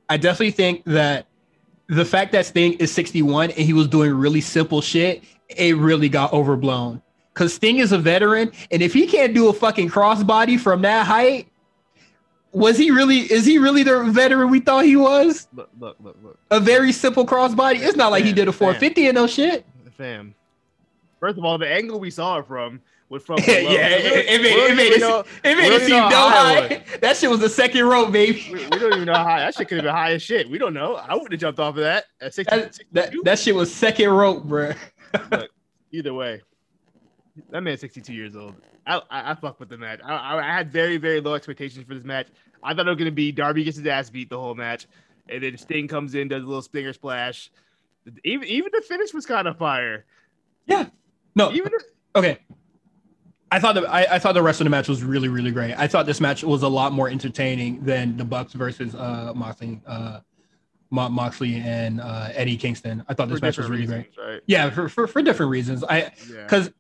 [0.10, 1.28] I definitely think that
[1.88, 6.10] the fact that Sting is sixty-one and he was doing really simple shit, it really
[6.10, 7.02] got overblown.
[7.34, 11.06] Cause Sting is a veteran, and if he can't do a fucking crossbody from that
[11.08, 11.48] height,
[12.52, 13.20] was he really?
[13.20, 15.48] Is he really the veteran we thought he was?
[15.54, 17.80] Look, look, look, look, A very simple crossbody.
[17.80, 19.66] It's not like he did a 450 and no shit.
[19.98, 20.36] fam.
[21.22, 24.76] First of all, the angle we saw it from was from yeah, it, made, it
[24.76, 26.84] made it, know- it made it seem no high high.
[27.02, 28.46] That shit was the second rope, baby.
[28.52, 30.50] we, we don't even know how high that shit could have been high as shit.
[30.50, 30.96] We don't know.
[30.96, 34.10] I wouldn't have jumped off of that at 60, That, that, that shit was second
[34.10, 34.74] rope, bro.
[35.32, 35.50] Look,
[35.94, 36.42] Either way,
[37.50, 38.56] that man's 62 years old.
[38.86, 40.00] I, I, I fuck with the match.
[40.04, 42.28] I, I, I had very, very low expectations for this match.
[42.64, 44.88] I thought it was gonna be Darby gets his ass beat the whole match,
[45.30, 47.50] and then Sting comes in, does a little stinger splash.
[48.24, 50.06] Even even the finish was kind of fire.
[50.66, 50.88] Yeah.
[51.36, 52.40] No, Even the, okay.
[53.52, 55.74] I thought the I, I thought the rest of the match was really really great.
[55.78, 59.82] I thought this match was a lot more entertaining than the Bucks versus uh Moxley
[59.86, 60.20] uh
[60.90, 63.04] Mo- Moxley and uh Eddie Kingston.
[63.08, 64.10] I thought this for match was really great.
[64.18, 64.42] right?
[64.46, 65.84] Yeah, for, for for different reasons.
[65.84, 66.44] I Yeah.
[66.44, 66.72] because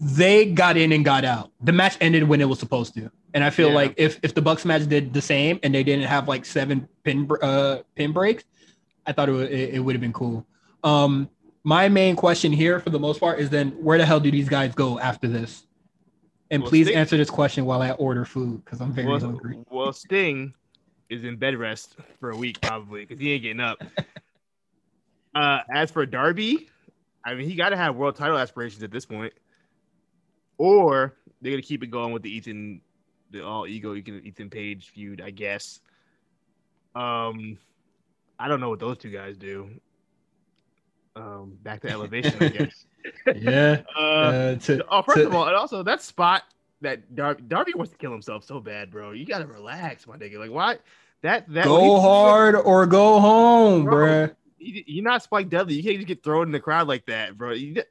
[0.00, 1.50] they got in and got out.
[1.62, 3.74] The match ended when it was supposed to, and I feel Yeah.
[3.74, 6.88] like if if the Bucks match did the same and they didn't have like seven
[7.04, 8.44] pin uh pin breaks,
[9.06, 10.46] I thought it would it, it would have been cool.
[10.82, 11.30] Um,
[11.62, 14.48] my main question here, for the most part, is then where the hell do these
[14.48, 15.66] guys go after this?
[16.50, 19.18] And Well, please Sting- answer this question while I order food because I'm very Well,
[19.20, 19.58] hungry.
[19.70, 20.52] well, Sting
[21.08, 23.82] is in bed rest for a week probably because he ain't getting up.
[25.34, 26.68] uh, as for Darby,
[27.24, 29.32] I mean, he got to have world title aspirations at this point,
[30.58, 32.80] or they're gonna keep it going with the Ethan,
[33.30, 35.80] the all ego Ethan Page feud, I guess.
[36.94, 37.58] Um,
[38.38, 39.68] I don't know what those two guys do.
[41.16, 42.86] Um, back to elevation, I guess.
[43.36, 43.82] yeah.
[43.96, 46.42] Uh, Uh, to, Oh, first to- of all, and also that spot
[46.80, 49.12] that Darby, Darby wants to kill himself so bad, bro.
[49.12, 50.38] You gotta relax, my nigga.
[50.38, 50.78] Like, why?
[51.22, 53.94] That that go hard or go home, Bro.
[54.06, 54.34] bruh.
[54.58, 55.74] you- You're not Spike Dudley.
[55.74, 57.52] You can't just get thrown in the crowd like that, bro.
[57.52, 57.82] You-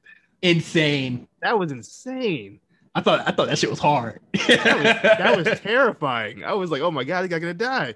[0.43, 1.27] Insane.
[1.41, 2.59] that was insane.
[2.95, 4.19] I thought I thought that shit was hard.
[4.33, 4.83] That was,
[5.17, 6.43] that was terrifying.
[6.43, 7.95] I was like, oh my god, this guy gonna die.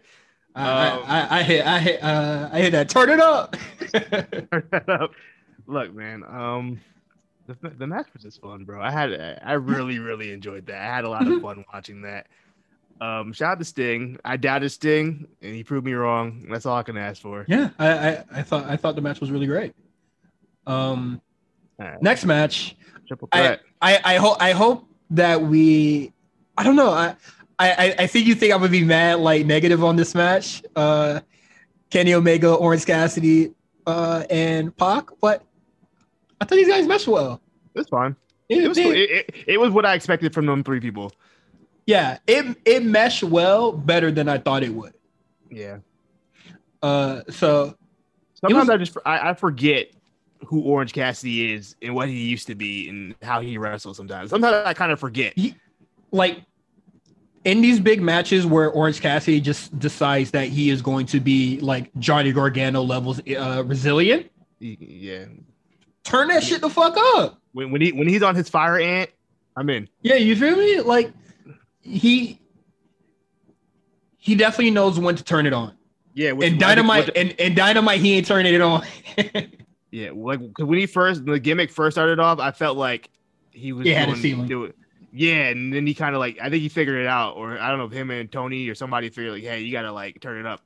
[0.55, 2.89] I, Um, I, I hit I hit uh, I hit that.
[2.89, 3.55] Turn it up.
[3.91, 5.11] turn that up.
[5.67, 6.23] Look, man.
[6.27, 6.79] Um,
[7.45, 8.81] the, the match was just fun, bro.
[8.81, 10.81] I had I really really enjoyed that.
[10.81, 12.25] I had a lot of fun watching that.
[12.99, 14.17] Um, shout out to Sting.
[14.25, 16.47] I doubted Sting, and he proved me wrong.
[16.49, 17.45] That's all I can ask for.
[17.47, 19.75] yeah, I, I I thought I thought the match was really great.
[20.65, 21.21] Um,
[21.79, 22.01] right.
[22.01, 22.75] next match,
[23.07, 23.61] Triple I threat.
[23.81, 26.11] I I hope I hope that we.
[26.57, 26.89] I don't know.
[26.91, 27.15] I
[27.59, 30.61] I I think you think I'm gonna be mad like negative on this match.
[30.75, 31.19] Uh,
[31.89, 33.53] Kenny Omega, Orange Cassidy,
[33.85, 35.43] uh, and Pac, but
[36.41, 37.41] I thought these guys meshed well.
[37.75, 38.15] It's fine.
[38.49, 38.91] It- It was cool.
[38.91, 41.11] it, it, it was what I expected from them three people.
[41.85, 44.93] yeah, it it meshed well, better than I thought it would.
[45.49, 45.77] Yeah.
[46.81, 47.75] Uh, so
[48.35, 49.91] Sometimes was- I just I, I forget
[50.45, 53.97] who Orange Cassidy is and what he used to be and how he wrestles.
[53.97, 54.29] Sometimes.
[54.29, 55.33] Sometimes I kind of forget.
[56.11, 56.41] like
[57.43, 61.59] in these big matches where Orange Cassidy just decides that he is going to be
[61.61, 65.25] like Johnny Gargano levels uh, resilient, Yeah.
[66.03, 67.39] turn that shit the fuck up.
[67.53, 69.09] When when he when he's on his fire ant,
[69.55, 69.87] I'm in.
[70.01, 70.81] Yeah, you feel me?
[70.81, 71.11] Like
[71.81, 72.39] he
[74.17, 75.73] he definitely knows when to turn it on.
[76.13, 76.33] Yeah.
[76.33, 78.83] which- And dynamite and, and dynamite, he ain't turning it on.
[79.91, 83.09] Yeah, like 'cause when he first the gimmick first started off, I felt like
[83.51, 84.47] he was He had a doing- ceiling.
[84.47, 84.75] do it.
[85.13, 87.69] Yeah, and then he kind of like I think he figured it out, or I
[87.69, 90.39] don't know if him and Tony or somebody figured like, hey, you gotta like turn
[90.39, 90.61] it up.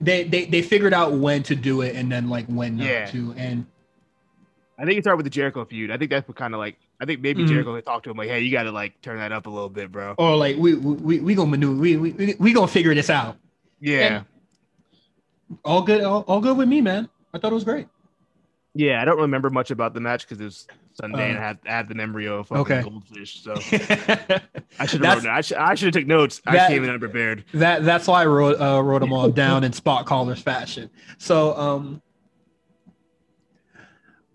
[0.00, 3.06] they, they they figured out when to do it and then like when not Yeah.
[3.06, 3.34] to.
[3.36, 3.66] And
[4.78, 5.90] I think it started with the Jericho feud.
[5.92, 7.48] I think that's what kind of like I think maybe Mhm.
[7.48, 9.68] Jericho had talked to him like, hey, you gotta like turn that up a little
[9.68, 10.14] bit, bro.
[10.18, 13.36] or like we we we gonna maneuver we we we, gonna figure this out.
[13.80, 14.22] Yeah,
[15.64, 17.08] All good, all, all good with me, man.
[17.34, 17.86] I thought it was great.
[18.74, 19.00] Yeah.
[19.02, 21.58] I don't remember much about the match because it was Sunday and Uh, I had,
[21.66, 22.82] I had the embryo of fucking okay.
[22.82, 23.42] goldfish.
[23.42, 23.54] So
[24.78, 25.26] I should have.
[25.26, 26.40] I should I should have took notes.
[26.46, 27.44] I came in unprepared.
[27.54, 30.90] That that's why I wrote uh, wrote them all down in spot callers fashion.
[31.18, 32.02] So um,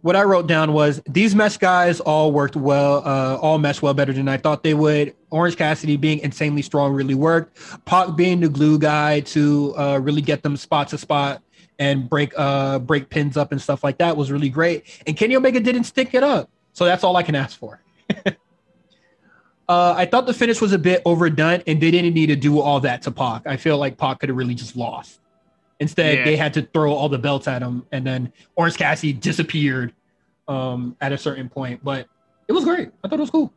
[0.02, 3.94] what I wrote down was these mesh guys all worked well, uh, all meshed well
[3.94, 5.14] better than I thought they would.
[5.32, 7.60] Orange Cassidy being insanely strong really worked.
[7.86, 11.42] Pac being the glue guy to uh, really get them spot to spot
[11.80, 14.84] and break uh break pins up and stuff like that was really great.
[15.06, 17.82] And Kenny Omega didn't stick it up, so that's all I can ask for.
[19.70, 22.62] Uh, I thought the finish was a bit overdone, and they didn't need to do
[22.62, 23.46] all that to Pac.
[23.46, 25.20] I feel like Pac could have really just lost.
[25.82, 26.24] Instead, Yeah.
[26.24, 29.94] they had to throw all the belts at him, and then Orange Cassidy disappeared
[30.48, 31.84] um, at a certain point.
[31.84, 32.08] But
[32.48, 32.92] it was great.
[33.04, 33.52] I thought it was cool.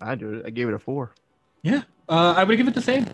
[0.00, 0.42] I do.
[0.46, 1.12] I gave it a four.
[1.62, 3.04] Yeah, uh, I would give it the same.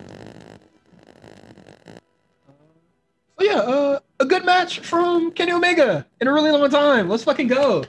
[3.37, 7.09] So yeah, uh, a good match from Kenny Omega in a really long time.
[7.09, 7.83] Let's fucking go.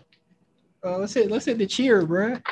[0.85, 2.43] Uh, let's hit let's hit the cheer, bruh.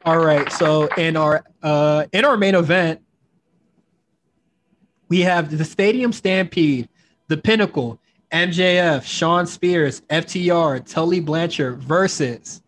[0.04, 3.00] All right, so in our uh, in our main event,
[5.08, 6.88] we have the Stadium Stampede,
[7.28, 8.00] the Pinnacle,
[8.32, 12.62] MJF, Shawn Spears, FTR, Tully Blanchard versus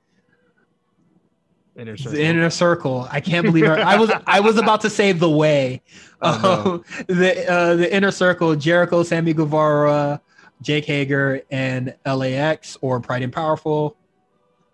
[1.81, 2.19] Inner the circle.
[2.19, 3.09] inner circle.
[3.11, 3.65] I can't believe.
[3.65, 5.83] I was I was about to say the way.
[6.23, 10.21] Oh, Um, the uh, the inner circle: Jericho, Sammy Guevara,
[10.61, 13.97] Jake Hager, and LAX or Pride and Powerful,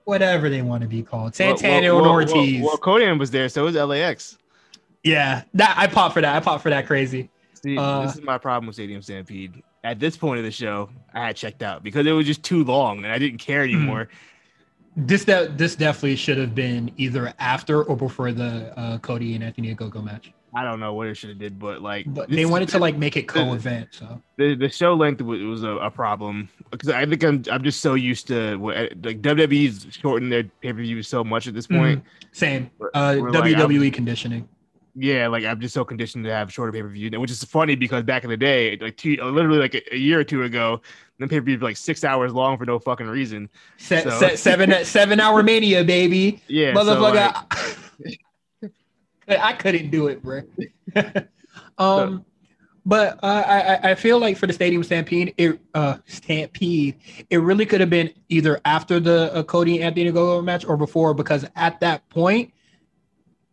[0.05, 1.35] whatever they want to be called.
[1.35, 2.62] Santana Well, and well, Ortiz.
[2.62, 4.39] Well, Konnan was there, so was LAX.
[5.05, 6.35] yeah, that I popped for that.
[6.35, 7.31] I popped for that crazy.
[7.62, 9.62] See, Uh, this is my problem with Stadium Stampede.
[9.85, 12.65] At this point of the show, I had checked out because it was just too
[12.65, 13.74] long and I didn't care Hmm.
[13.77, 14.09] anymore.
[14.97, 19.44] This that this definitely should have been either after or before the uh, Cody and
[19.44, 20.32] Anthony Ogogo match.
[20.55, 22.97] I don't know what it should have did, but like, But they wanted to like
[22.97, 23.89] make it co-event.
[23.90, 27.62] So the, the show length was, was a, a problem because I think I'm I'm
[27.62, 31.52] just so used to what like WWE's shortened their pay per views so much at
[31.52, 32.02] this point.
[32.32, 32.70] same.
[32.78, 34.48] We're- Uh, we're like, WWE conditioning.
[34.98, 37.77] Yeah, like I'm just so conditioned to have shorter pay per view, which is funny
[37.77, 40.81] because back in the day, like two, literally like a, a year or two ago,
[41.18, 43.51] the pay per view like six hours long for no fucking reason.
[43.77, 46.40] Se- So- se- seven seven hour mania, baby.
[46.48, 47.44] Yeah, so, Motherfucker.
[48.05, 48.20] like,
[49.40, 50.43] I couldn't do it, bro.
[51.78, 52.24] um,
[52.86, 56.97] but uh, I I- feel like for the Stadium Stampede, it uh Stampede,
[57.28, 60.77] it really could have been either after the uh, Cody and Anthony Ogogo match or
[60.77, 62.52] before because at that point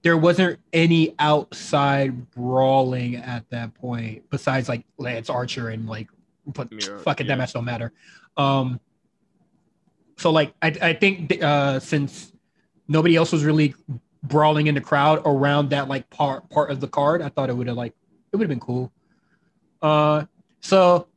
[0.04, 6.10] there wasn't any outside brawling at that point besides like Lance Archer and like
[6.46, 7.30] but Yeah, fuck it yeah.
[7.34, 7.94] that match don't matter.
[8.38, 8.80] Um,
[10.18, 12.32] so like I I think uh since
[12.88, 13.74] nobody else was really
[14.24, 17.22] brawling in the crowd around that like part part of the card.
[17.22, 17.94] I thought it would have like
[18.32, 18.92] it would have been cool.
[19.82, 20.26] Uh,
[20.60, 21.08] so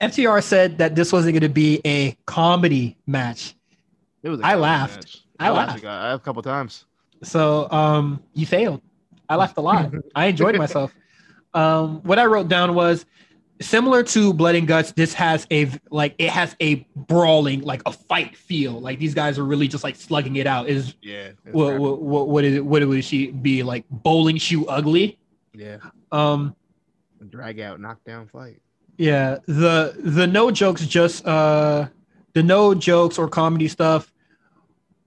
[0.00, 3.54] FTR said that this wasn't going to be a comedy match.
[4.22, 4.40] it was.
[4.40, 4.96] a I laughed.
[4.96, 5.24] match.
[5.38, 5.84] I laughed laughed.
[5.84, 6.84] a, I laughed a couple times.
[7.22, 8.82] So um, you failed.
[9.28, 9.92] I laughed a lot.
[10.14, 10.94] I enjoyed myself.
[11.54, 13.06] Um, what I wrote down was
[13.60, 14.92] similar to Blood and Guts.
[14.92, 18.80] This has a like it has a brawling like a fight feel.
[18.80, 20.68] Like these guys are really just like slugging it out.
[20.68, 21.30] Is Yeah.
[21.50, 22.64] what what what, what is it?
[22.64, 23.84] What would she be like?
[23.90, 25.18] Bowling shoe ugly.
[25.54, 25.78] Yeah.
[26.12, 26.54] Um,
[27.30, 28.60] Drag out, knockdown fight.
[28.98, 31.88] Yeah, the the no jokes just uh
[32.34, 34.12] the no jokes or comedy stuff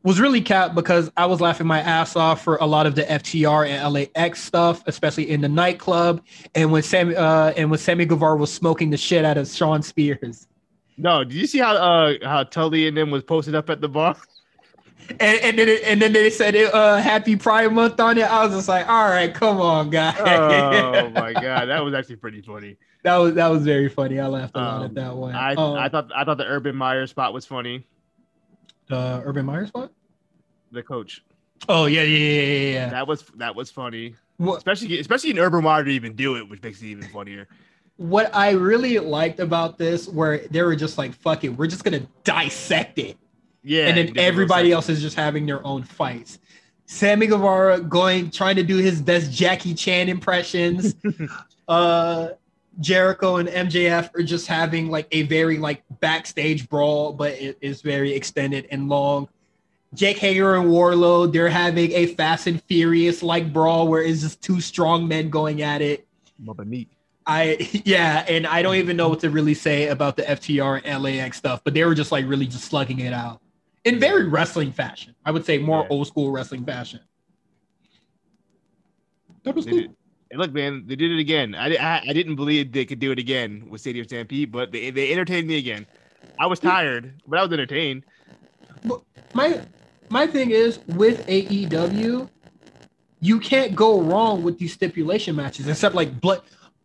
[0.03, 3.03] was really capped because I was laughing my ass off for a lot of the
[3.03, 6.21] FTR and LAX stuff, especially in the nightclub
[6.55, 9.81] and when Sammy uh and when Sammy Guevara was smoking the shit out of Shawn
[9.83, 10.47] Spears.
[10.97, 13.89] No, did you see how uh how Tully and them was posted up at the
[13.89, 14.15] bar?
[15.19, 18.25] And, and then it, and then they said it, uh happy Pride Month on it.
[18.29, 20.15] I was just like, all right, come on, guys.
[20.19, 22.77] oh my god, that was actually pretty funny.
[23.03, 24.19] that was that was very funny.
[24.19, 25.33] I laughed a lot Um, at that one.
[25.33, 27.87] I Um, I thought I thought the Urban Meyer spot was funny.
[28.89, 29.91] The Urban Meyer spot.
[30.71, 31.23] The coach
[31.67, 32.89] Oh yeah, yeah, yeah, yeah, yeah.
[32.89, 36.61] that was that was funny, especially especially in Urban Meyer to even do it, which
[36.61, 37.47] makes it even funnier.
[37.97, 41.83] what I really liked about this, where they were just like, "Fuck it, we're just
[41.83, 43.17] gonna dissect it,"
[43.63, 46.39] Yeah, and then everybody else is just having their own fights.
[46.85, 50.95] Sammy Guevara going trying to do his best Jackie Chan impressions.
[51.67, 52.29] uh,
[52.79, 57.81] Jericho and MJF are just having like a very like backstage brawl, but it is
[57.81, 59.27] very extended and long.
[59.93, 64.41] Jake Hager and Wardlow, they're having a Fast and Furious like brawl where it's just
[64.41, 66.07] two strong men going at it.
[66.25, 66.45] sections.
[66.47, 66.89] Bumping meat.
[67.25, 71.03] I yeah, and I don't even know what to really say about the FTR and
[71.03, 73.41] LAX stuff, but they were just like really just slugging it out
[73.83, 75.15] in very wrestling fashion.
[75.25, 75.89] I would say more Yeah.
[75.89, 77.01] old school wrestling fashion.
[79.43, 79.77] That was cool.
[79.77, 79.95] did-
[80.31, 81.55] Hey, look, man, they did it again.
[81.55, 84.91] I, I I didn't believe they could do it again with Stadium Stampede, but they
[84.91, 85.87] they entertained me again.
[86.39, 88.03] I was tired, but I was entertained.
[89.33, 89.61] My
[90.09, 92.29] my thing is with AEW,
[93.21, 96.41] you can't go wrong with these stipulation matches, except like blood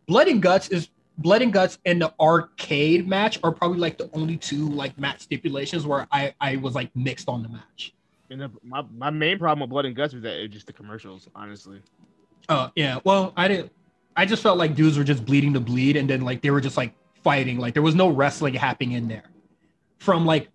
[0.07, 4.09] blood and guts is blood and guts and the arcade match are probably like the
[4.13, 7.93] only two like match stipulations where I I was like mixed on the match.
[8.29, 10.67] And the, my my main problem with Blood and Guts was that it was just
[10.67, 11.79] the commercials, honestly.
[12.49, 12.99] Oh yeah.
[13.03, 13.71] Well, I didn't.
[14.15, 16.61] I just felt like dudes were just bleeding to bleed, and then like they were
[16.61, 16.93] just like
[17.23, 17.57] fighting.
[17.57, 19.29] Like there was no wrestling happening in there.
[19.97, 20.49] From like,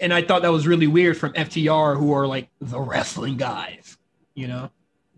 [0.00, 3.96] and I thought that was really weird from FTR, who are like the wrestling guys.
[4.34, 4.70] You know.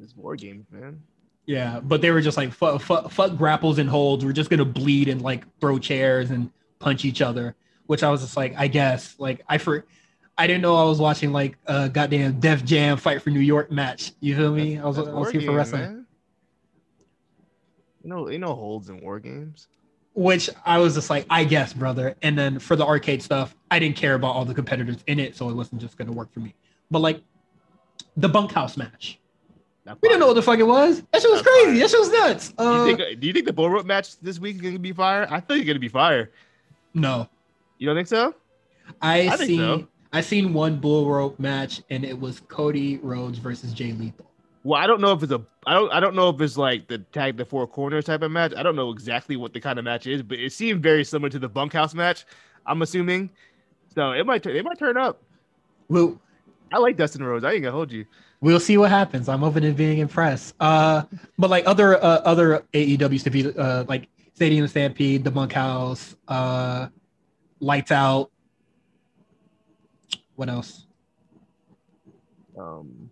[0.03, 1.03] It's war games, man.
[1.47, 4.25] Yeah, but they were just like fuck, fuck, fuck grapples and holds.
[4.25, 7.55] We're just gonna bleed and like throw chairs and punch each other.
[7.87, 9.87] Which I was just like, I guess, like I for,
[10.39, 13.71] I didn't know I was watching like a goddamn Def Jam fight for New York
[13.71, 14.13] match.
[14.21, 14.79] You feel me?
[14.79, 15.81] I was, I was here for wrestling.
[15.83, 16.07] man.
[18.03, 19.69] You know, you know holds in war games.
[20.15, 22.15] Which I was just like, I guess, brother.
[22.23, 25.37] And then for the arcade stuff, I didn't care about all the competitors in it,
[25.37, 26.55] so it wasn't just gonna work for me.
[26.91, 27.21] But like
[28.17, 29.19] the bunkhouse match,
[29.85, 31.03] Not we didn't know what the fuck it was.
[31.13, 31.67] That shit was That's crazy.
[31.67, 31.79] fire.
[31.81, 32.49] That shit was nuts.
[32.53, 34.79] Do Uh, you, think, do you think the bull rope match this week is gonna
[34.79, 35.27] be fire?
[35.31, 36.31] I think it's gonna be fire.
[36.95, 37.29] no,
[37.79, 38.35] You don't think so?
[39.03, 39.89] I, I think seen so.
[40.13, 44.27] I seen one bull rope match, and it was Cody Rhodes versus Jay Lethal.
[44.65, 46.89] Well, I don't know if it's a I don't I don't know if it's like
[46.89, 48.53] the tag the four corners type of match.
[48.57, 51.29] I don't know exactly what the kind of match is, but it seemed very similar
[51.31, 52.27] to the bunkhouse match.
[52.67, 53.31] I'm assuming,
[53.95, 55.23] so it might turn it might turn up.
[55.89, 56.21] We'll
[56.73, 57.45] I like Dustin Rhodes.
[57.45, 58.07] I ain't gonna hold you.
[58.41, 59.29] we'll see what happens.
[59.29, 60.55] I'm open to being impressed.
[60.59, 61.05] Uh,
[61.39, 66.89] but like other uh, other AEW stuff, uh, like Stadium Stampede, the Bunkhouse, uh,
[67.61, 68.31] Lights Out.
[70.37, 70.87] What else?
[72.59, 73.11] Um,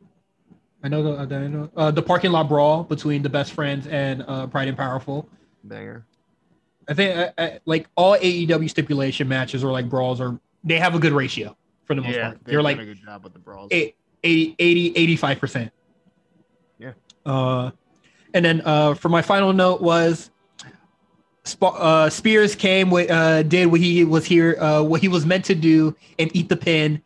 [0.82, 4.22] I know the I know uh, the parking lot brawl between the best friends and
[4.26, 5.28] uh, Proud and Powerful.
[5.64, 6.06] banger.
[6.86, 10.94] I think I, I, like all AEW stipulation matches or like brawls are they have
[10.94, 12.40] a good ratio for the most Yeah, part.
[12.44, 13.68] They're like a good job with the brawls.
[13.70, 15.70] eight- 80, 80 85%.
[16.78, 16.92] Yeah.
[17.26, 17.70] Uh,
[18.32, 20.30] and then uh, for my final note was
[21.44, 25.26] Sp- uh, Spears came with uh, did what he was here uh, what he was
[25.26, 27.02] meant to do and eat the pin.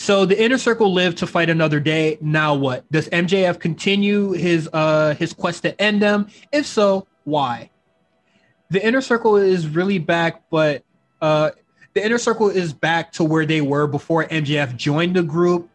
[0.00, 2.18] So the inner circle lived to fight another day.
[2.20, 2.90] Now what?
[2.92, 6.28] Does MJF continue his uh, his quest to end them?
[6.52, 7.70] If so, why?
[8.70, 10.84] The inner circle is really back, but
[11.20, 11.50] uh,
[11.94, 15.68] the inner circle is back to where they were before MJF joined the group,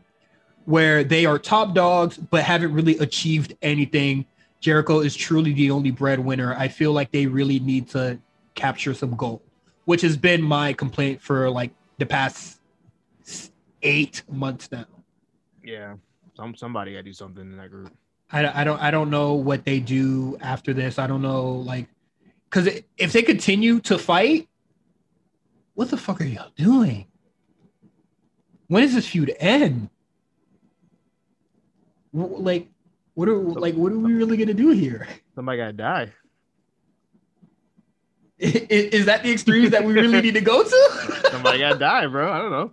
[0.64, 4.26] where they are top dogs but haven't really achieved anything.
[4.62, 6.56] Jericho is truly the only breadwinner.
[6.56, 8.18] I feel like they really need to
[8.56, 9.42] capture some gold,
[9.84, 12.62] which has been my complaint for like the past
[13.84, 14.86] eight months now.
[15.64, 15.96] yeah,
[16.36, 17.94] some somebody gotta do something in that group.
[18.32, 20.98] I, I don't I don't know what they do after this.
[20.98, 21.88] I don't know like
[22.50, 24.48] because if they continue to fight,
[25.76, 27.08] what the fuck are y'all doing?
[28.68, 29.90] When does this feud end?
[32.14, 32.70] Like,
[33.14, 35.08] what are like what are we really gonna do here?
[35.36, 36.12] Somebody gotta die.
[38.40, 41.30] Is, is that the extremes that we really need to go to?
[41.32, 42.32] Somebody gotta die, bro.
[42.32, 42.72] I don't know.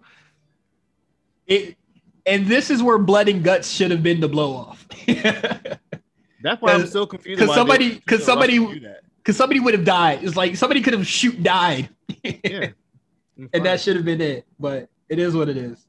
[1.51, 1.77] It,
[2.25, 4.87] and this is where blood and guts should have been the blow off.
[6.43, 7.39] That's why I'm so confused.
[7.39, 9.01] 'cause why they somebody- feel 'cause rushed somebody- to do that.
[9.19, 10.25] Because somebody would have died.
[10.25, 11.91] It's like somebody could have shoot died.
[12.25, 12.69] Yeah.
[13.53, 14.47] and that should have been it.
[14.59, 15.87] But it is what it is.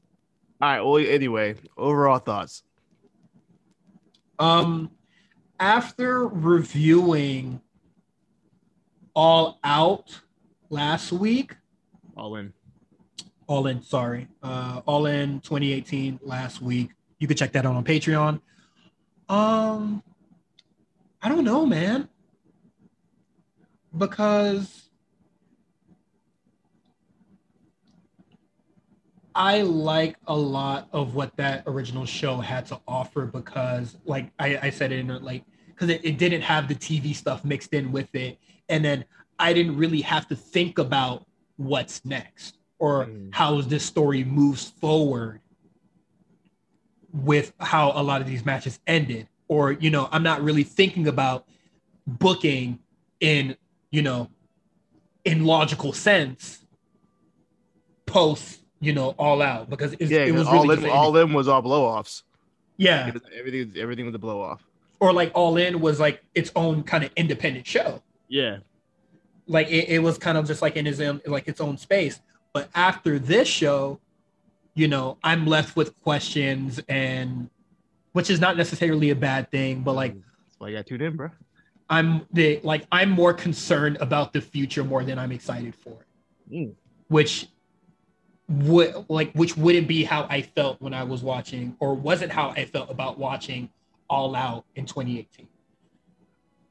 [0.60, 0.80] All right.
[0.82, 2.62] Well, anyway, overall thoughts.
[4.38, 4.90] Um,
[5.58, 7.62] after reviewing
[9.14, 10.20] All Out
[10.68, 11.56] last week,
[12.16, 12.52] All in.
[13.46, 16.90] All In, sorry, uh, All In 2018 last week.
[17.18, 18.40] You can check that out on Patreon.
[19.28, 20.02] Um,
[21.22, 22.08] I don't know, man,
[23.96, 24.90] because
[29.34, 34.58] I like a lot of what that original show had to offer because, like I,
[34.64, 38.14] I said in like because it, it didn't have the TV stuff mixed in with
[38.14, 38.38] it,
[38.68, 39.04] and then
[39.38, 43.28] I didn't really have to think about what's next or Mm.
[43.32, 45.40] how this story moves forward
[47.12, 51.06] with how a lot of these matches ended or you know i'm not really thinking
[51.06, 51.46] about
[52.06, 52.78] booking
[53.20, 53.54] in
[53.90, 54.28] you know
[55.24, 56.64] in logical sense
[58.06, 61.32] post you know all out because it's, Yeah, it was all really in, all in
[61.32, 62.24] was all blow offs.
[62.78, 63.06] yeah
[63.38, 64.66] Everything, everything was a blow off.
[64.98, 68.58] or like all in was like its own kind of independent show Yeah.
[69.46, 72.20] like it, it was kind of just like in his own like its own space
[72.52, 73.98] but after this show
[74.74, 77.48] you know i'm left with questions and
[78.12, 81.16] which is not necessarily a bad thing but like that's why you got tuned in,
[81.16, 81.30] bro.
[81.90, 86.06] i'm the like i'm more concerned about the future more than i'm excited for it
[86.52, 86.74] Mm.
[87.08, 87.46] which
[88.48, 92.50] would like which wouldn't be how i felt when i was watching or wasn't how
[92.50, 93.70] i felt about watching
[94.10, 95.48] all out in 2018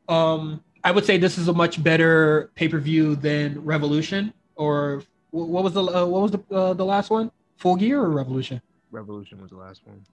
[0.10, 5.02] um i would say this is a much better pay-per-view than revolution or
[5.32, 8.62] what was the uh, what was the uh, the last one full gear or revolution
[8.92, 10.06] Revolution was the last one.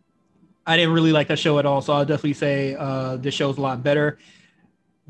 [0.67, 1.81] I didn't really like that show at all.
[1.81, 4.19] So I'll definitely say uh, this show's a lot better.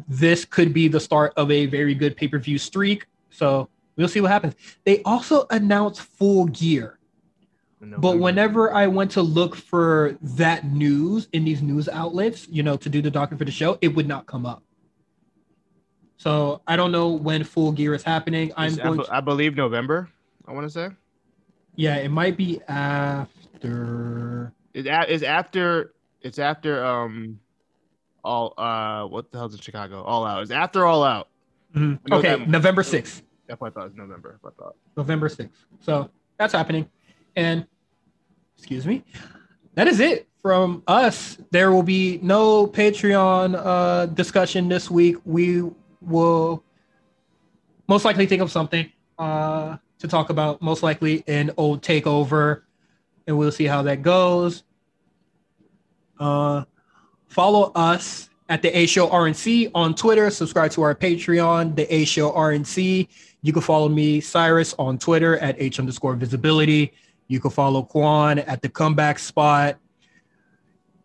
[0.09, 3.07] This could be the start of a very good pay per view streak.
[3.31, 4.55] So we'll see what happens.
[4.85, 6.99] They also announced Full Gear,
[7.83, 12.63] in But whenever I went to look for that news in these news outlets, you
[12.63, 14.63] know, to do the document for the show, it would not come up.
[16.19, 18.53] So I don't know when Full Gear is happening.
[18.57, 18.99] I'm It's- I, going.
[19.01, 20.11] be- I believe November.
[20.47, 20.89] I want to say
[21.77, 24.53] yeah, it might be after.
[24.75, 27.39] it's, a, it's after it's after um
[28.25, 30.03] all uh what the hell's in Chicago?
[30.03, 30.43] All out.
[30.43, 31.29] It's after all out.
[31.75, 32.01] Mhm.
[32.11, 33.23] Okay, that- November sixth.
[33.47, 34.39] That's what I thought it was November.
[34.45, 34.75] I thought.
[34.97, 35.49] November 6th.
[35.81, 36.87] So that's happening.
[37.35, 37.67] And
[38.59, 39.05] excuse me,
[39.75, 41.39] that is it from us.
[41.51, 45.17] There will be no Patreon uh, discussion this week.
[45.25, 45.65] We
[46.01, 46.65] will
[47.89, 52.63] most likely think of something uh, to talk about, most likely an old takeover,
[53.27, 54.65] and we'll see how that goes.
[56.19, 56.65] Uh,
[57.29, 60.31] follow us at the A Show RNC on Twitter.
[60.31, 63.09] Subscribe to our Patreon, the A Show RNC.
[63.43, 66.93] You can follow me, Cyrus, on Twitter at H underscore visibility.
[67.29, 69.79] You can follow Quan at the comeback spot.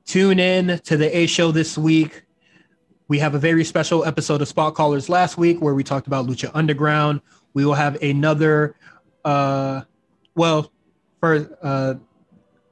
[0.06, 2.23] Tune in to the A Show this week.
[3.10, 6.26] We have a very special episode of Spot Callers last week where we talked about
[6.26, 7.22] Lucha Underground.
[7.54, 8.76] We will have another,
[9.26, 9.82] uh,
[10.36, 10.72] well,
[11.20, 11.96] for uh,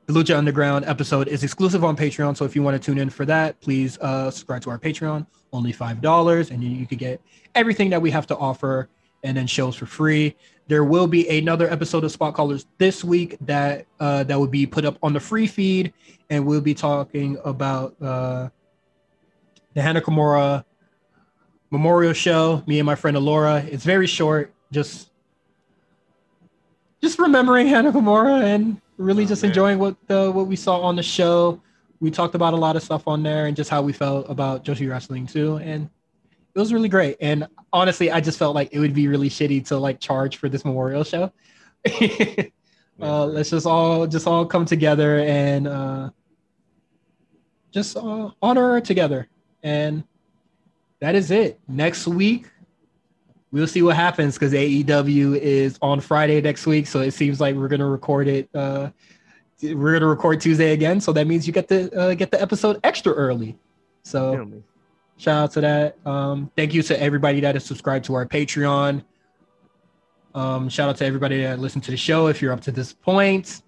[0.05, 2.37] the Lucha Underground episode is exclusive on Patreon.
[2.37, 5.27] So if you want to tune in for that, please uh, subscribe to our Patreon.
[5.51, 7.21] Only five dollars, and you, you could get
[7.55, 8.87] everything that we have to offer,
[9.23, 10.33] and then shows for free.
[10.67, 14.65] There will be another episode of Spot Callers this week that uh, that will be
[14.65, 15.91] put up on the free feed,
[16.29, 18.47] and we'll be talking about uh,
[19.73, 20.63] the Hana Kimura
[21.69, 22.63] Memorial Show.
[22.67, 23.63] Me and my friend Alora.
[23.69, 25.09] It's very short, just
[27.01, 29.51] just remembering Hana Kimura and really Oh, just man.
[29.51, 31.61] enjoying what uh, what we saw on the show.
[31.99, 34.65] We talked about a lot of stuff on there and just how we felt about
[34.65, 35.89] Joshi wrestling too, and
[36.53, 37.17] it was really great.
[37.21, 40.49] And honestly, I just felt like it would be really shitty to like charge for
[40.49, 41.31] this memorial show.
[43.01, 46.09] uh, let's just all just all come together and uh,
[47.71, 49.27] just uh, honor her together.
[49.63, 50.03] And
[50.99, 51.59] that is it.
[51.67, 52.47] Next week,
[53.51, 56.87] we'll see what happens because AEW is on Friday next week.
[56.87, 58.49] So it seems like we're gonna record it.
[58.53, 58.91] Uh,
[59.61, 61.01] we're gonna record Tuesday again.
[61.01, 63.57] So that means you get the uh, get the episode extra early.
[64.03, 64.63] So
[65.17, 65.97] shout out to that.
[66.05, 69.03] Um, thank you to everybody that is subscribed to our Patreon.
[70.33, 72.93] Um, shout out to everybody that listened to the show if you're up to this
[72.93, 73.61] point.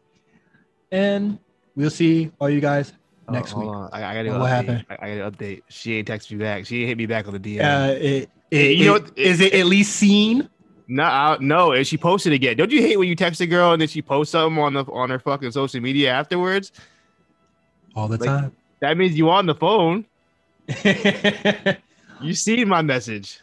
[0.92, 1.40] And
[1.76, 2.94] we'll see all you guys
[3.30, 3.76] next hold week.
[3.76, 3.90] on.
[3.94, 4.50] I, I gotta What update.
[4.50, 4.86] happened?
[4.90, 5.62] I, I gotta update.
[5.70, 6.66] She ain't text me back.
[6.66, 7.62] She ain't hit me back on the DM.
[7.64, 10.50] Uh, it, it, You know it- it at least seen?
[10.88, 12.58] No, I, no, and she posted again.
[12.58, 14.84] Don't you hate when you text a girl and then she posts something on the
[14.86, 16.72] on her fucking social media afterwards?
[17.96, 18.52] All the Like- time.
[18.82, 20.06] That means you on the phone.
[22.22, 23.40] You seen my message.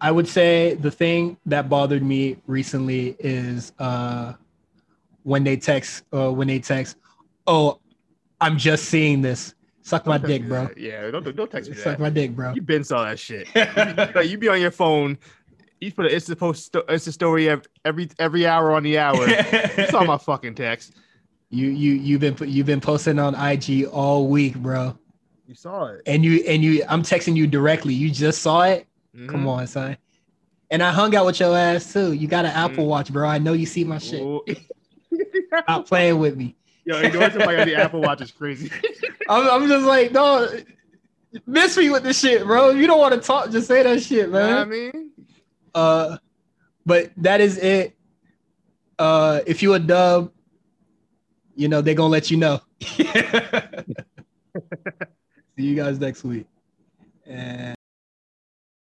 [0.00, 4.34] I would say the thing that bothered me recently is uh,
[5.24, 6.96] when they text, uh, when they text,
[7.46, 7.78] oh,
[8.40, 9.54] I'm just seeing this.
[9.82, 10.66] Suck my Don't dick, bro.
[10.66, 10.76] that.
[10.78, 12.00] Yeah, don't don't text me Suck that.
[12.00, 12.52] my dick, bro.
[12.52, 13.48] You been saw that shit.
[14.14, 15.18] Like, you be on your phone.
[15.80, 17.48] You put an Insta post, sto- Insta story
[17.84, 19.26] every every hour on the hour.
[19.78, 20.94] You saw my fucking text.
[21.50, 24.98] you you you've been you've been posting on IG all week, bro.
[25.46, 26.02] You saw it.
[26.06, 27.94] And you and you I'm texting you directly.
[27.94, 28.86] You just saw it.
[29.16, 29.28] Mhm.
[29.30, 29.96] Come on, son.
[30.70, 32.12] And I hung out with your ass too.
[32.12, 32.88] You got an Apple Mm.
[32.88, 33.26] Watch, bro.
[33.26, 34.22] I know you see my shit.
[35.62, 36.56] Stop playing with me.
[36.88, 38.70] Yo, endorsing somebody on the Apple Watch is crazy.
[39.28, 40.48] I'm, I'm just like, no,
[41.44, 42.70] miss me with this shit, bro.
[42.70, 44.42] You don't want to talk, just say that shit, man.
[44.42, 45.10] You know what I mean,
[45.74, 46.16] Uh,
[46.86, 47.94] but that is it.
[48.98, 50.32] Uh, if you a dub,
[51.54, 52.58] you know they're gonna let you know.
[52.80, 53.04] See
[55.58, 56.46] you guys next week.
[57.26, 57.76] And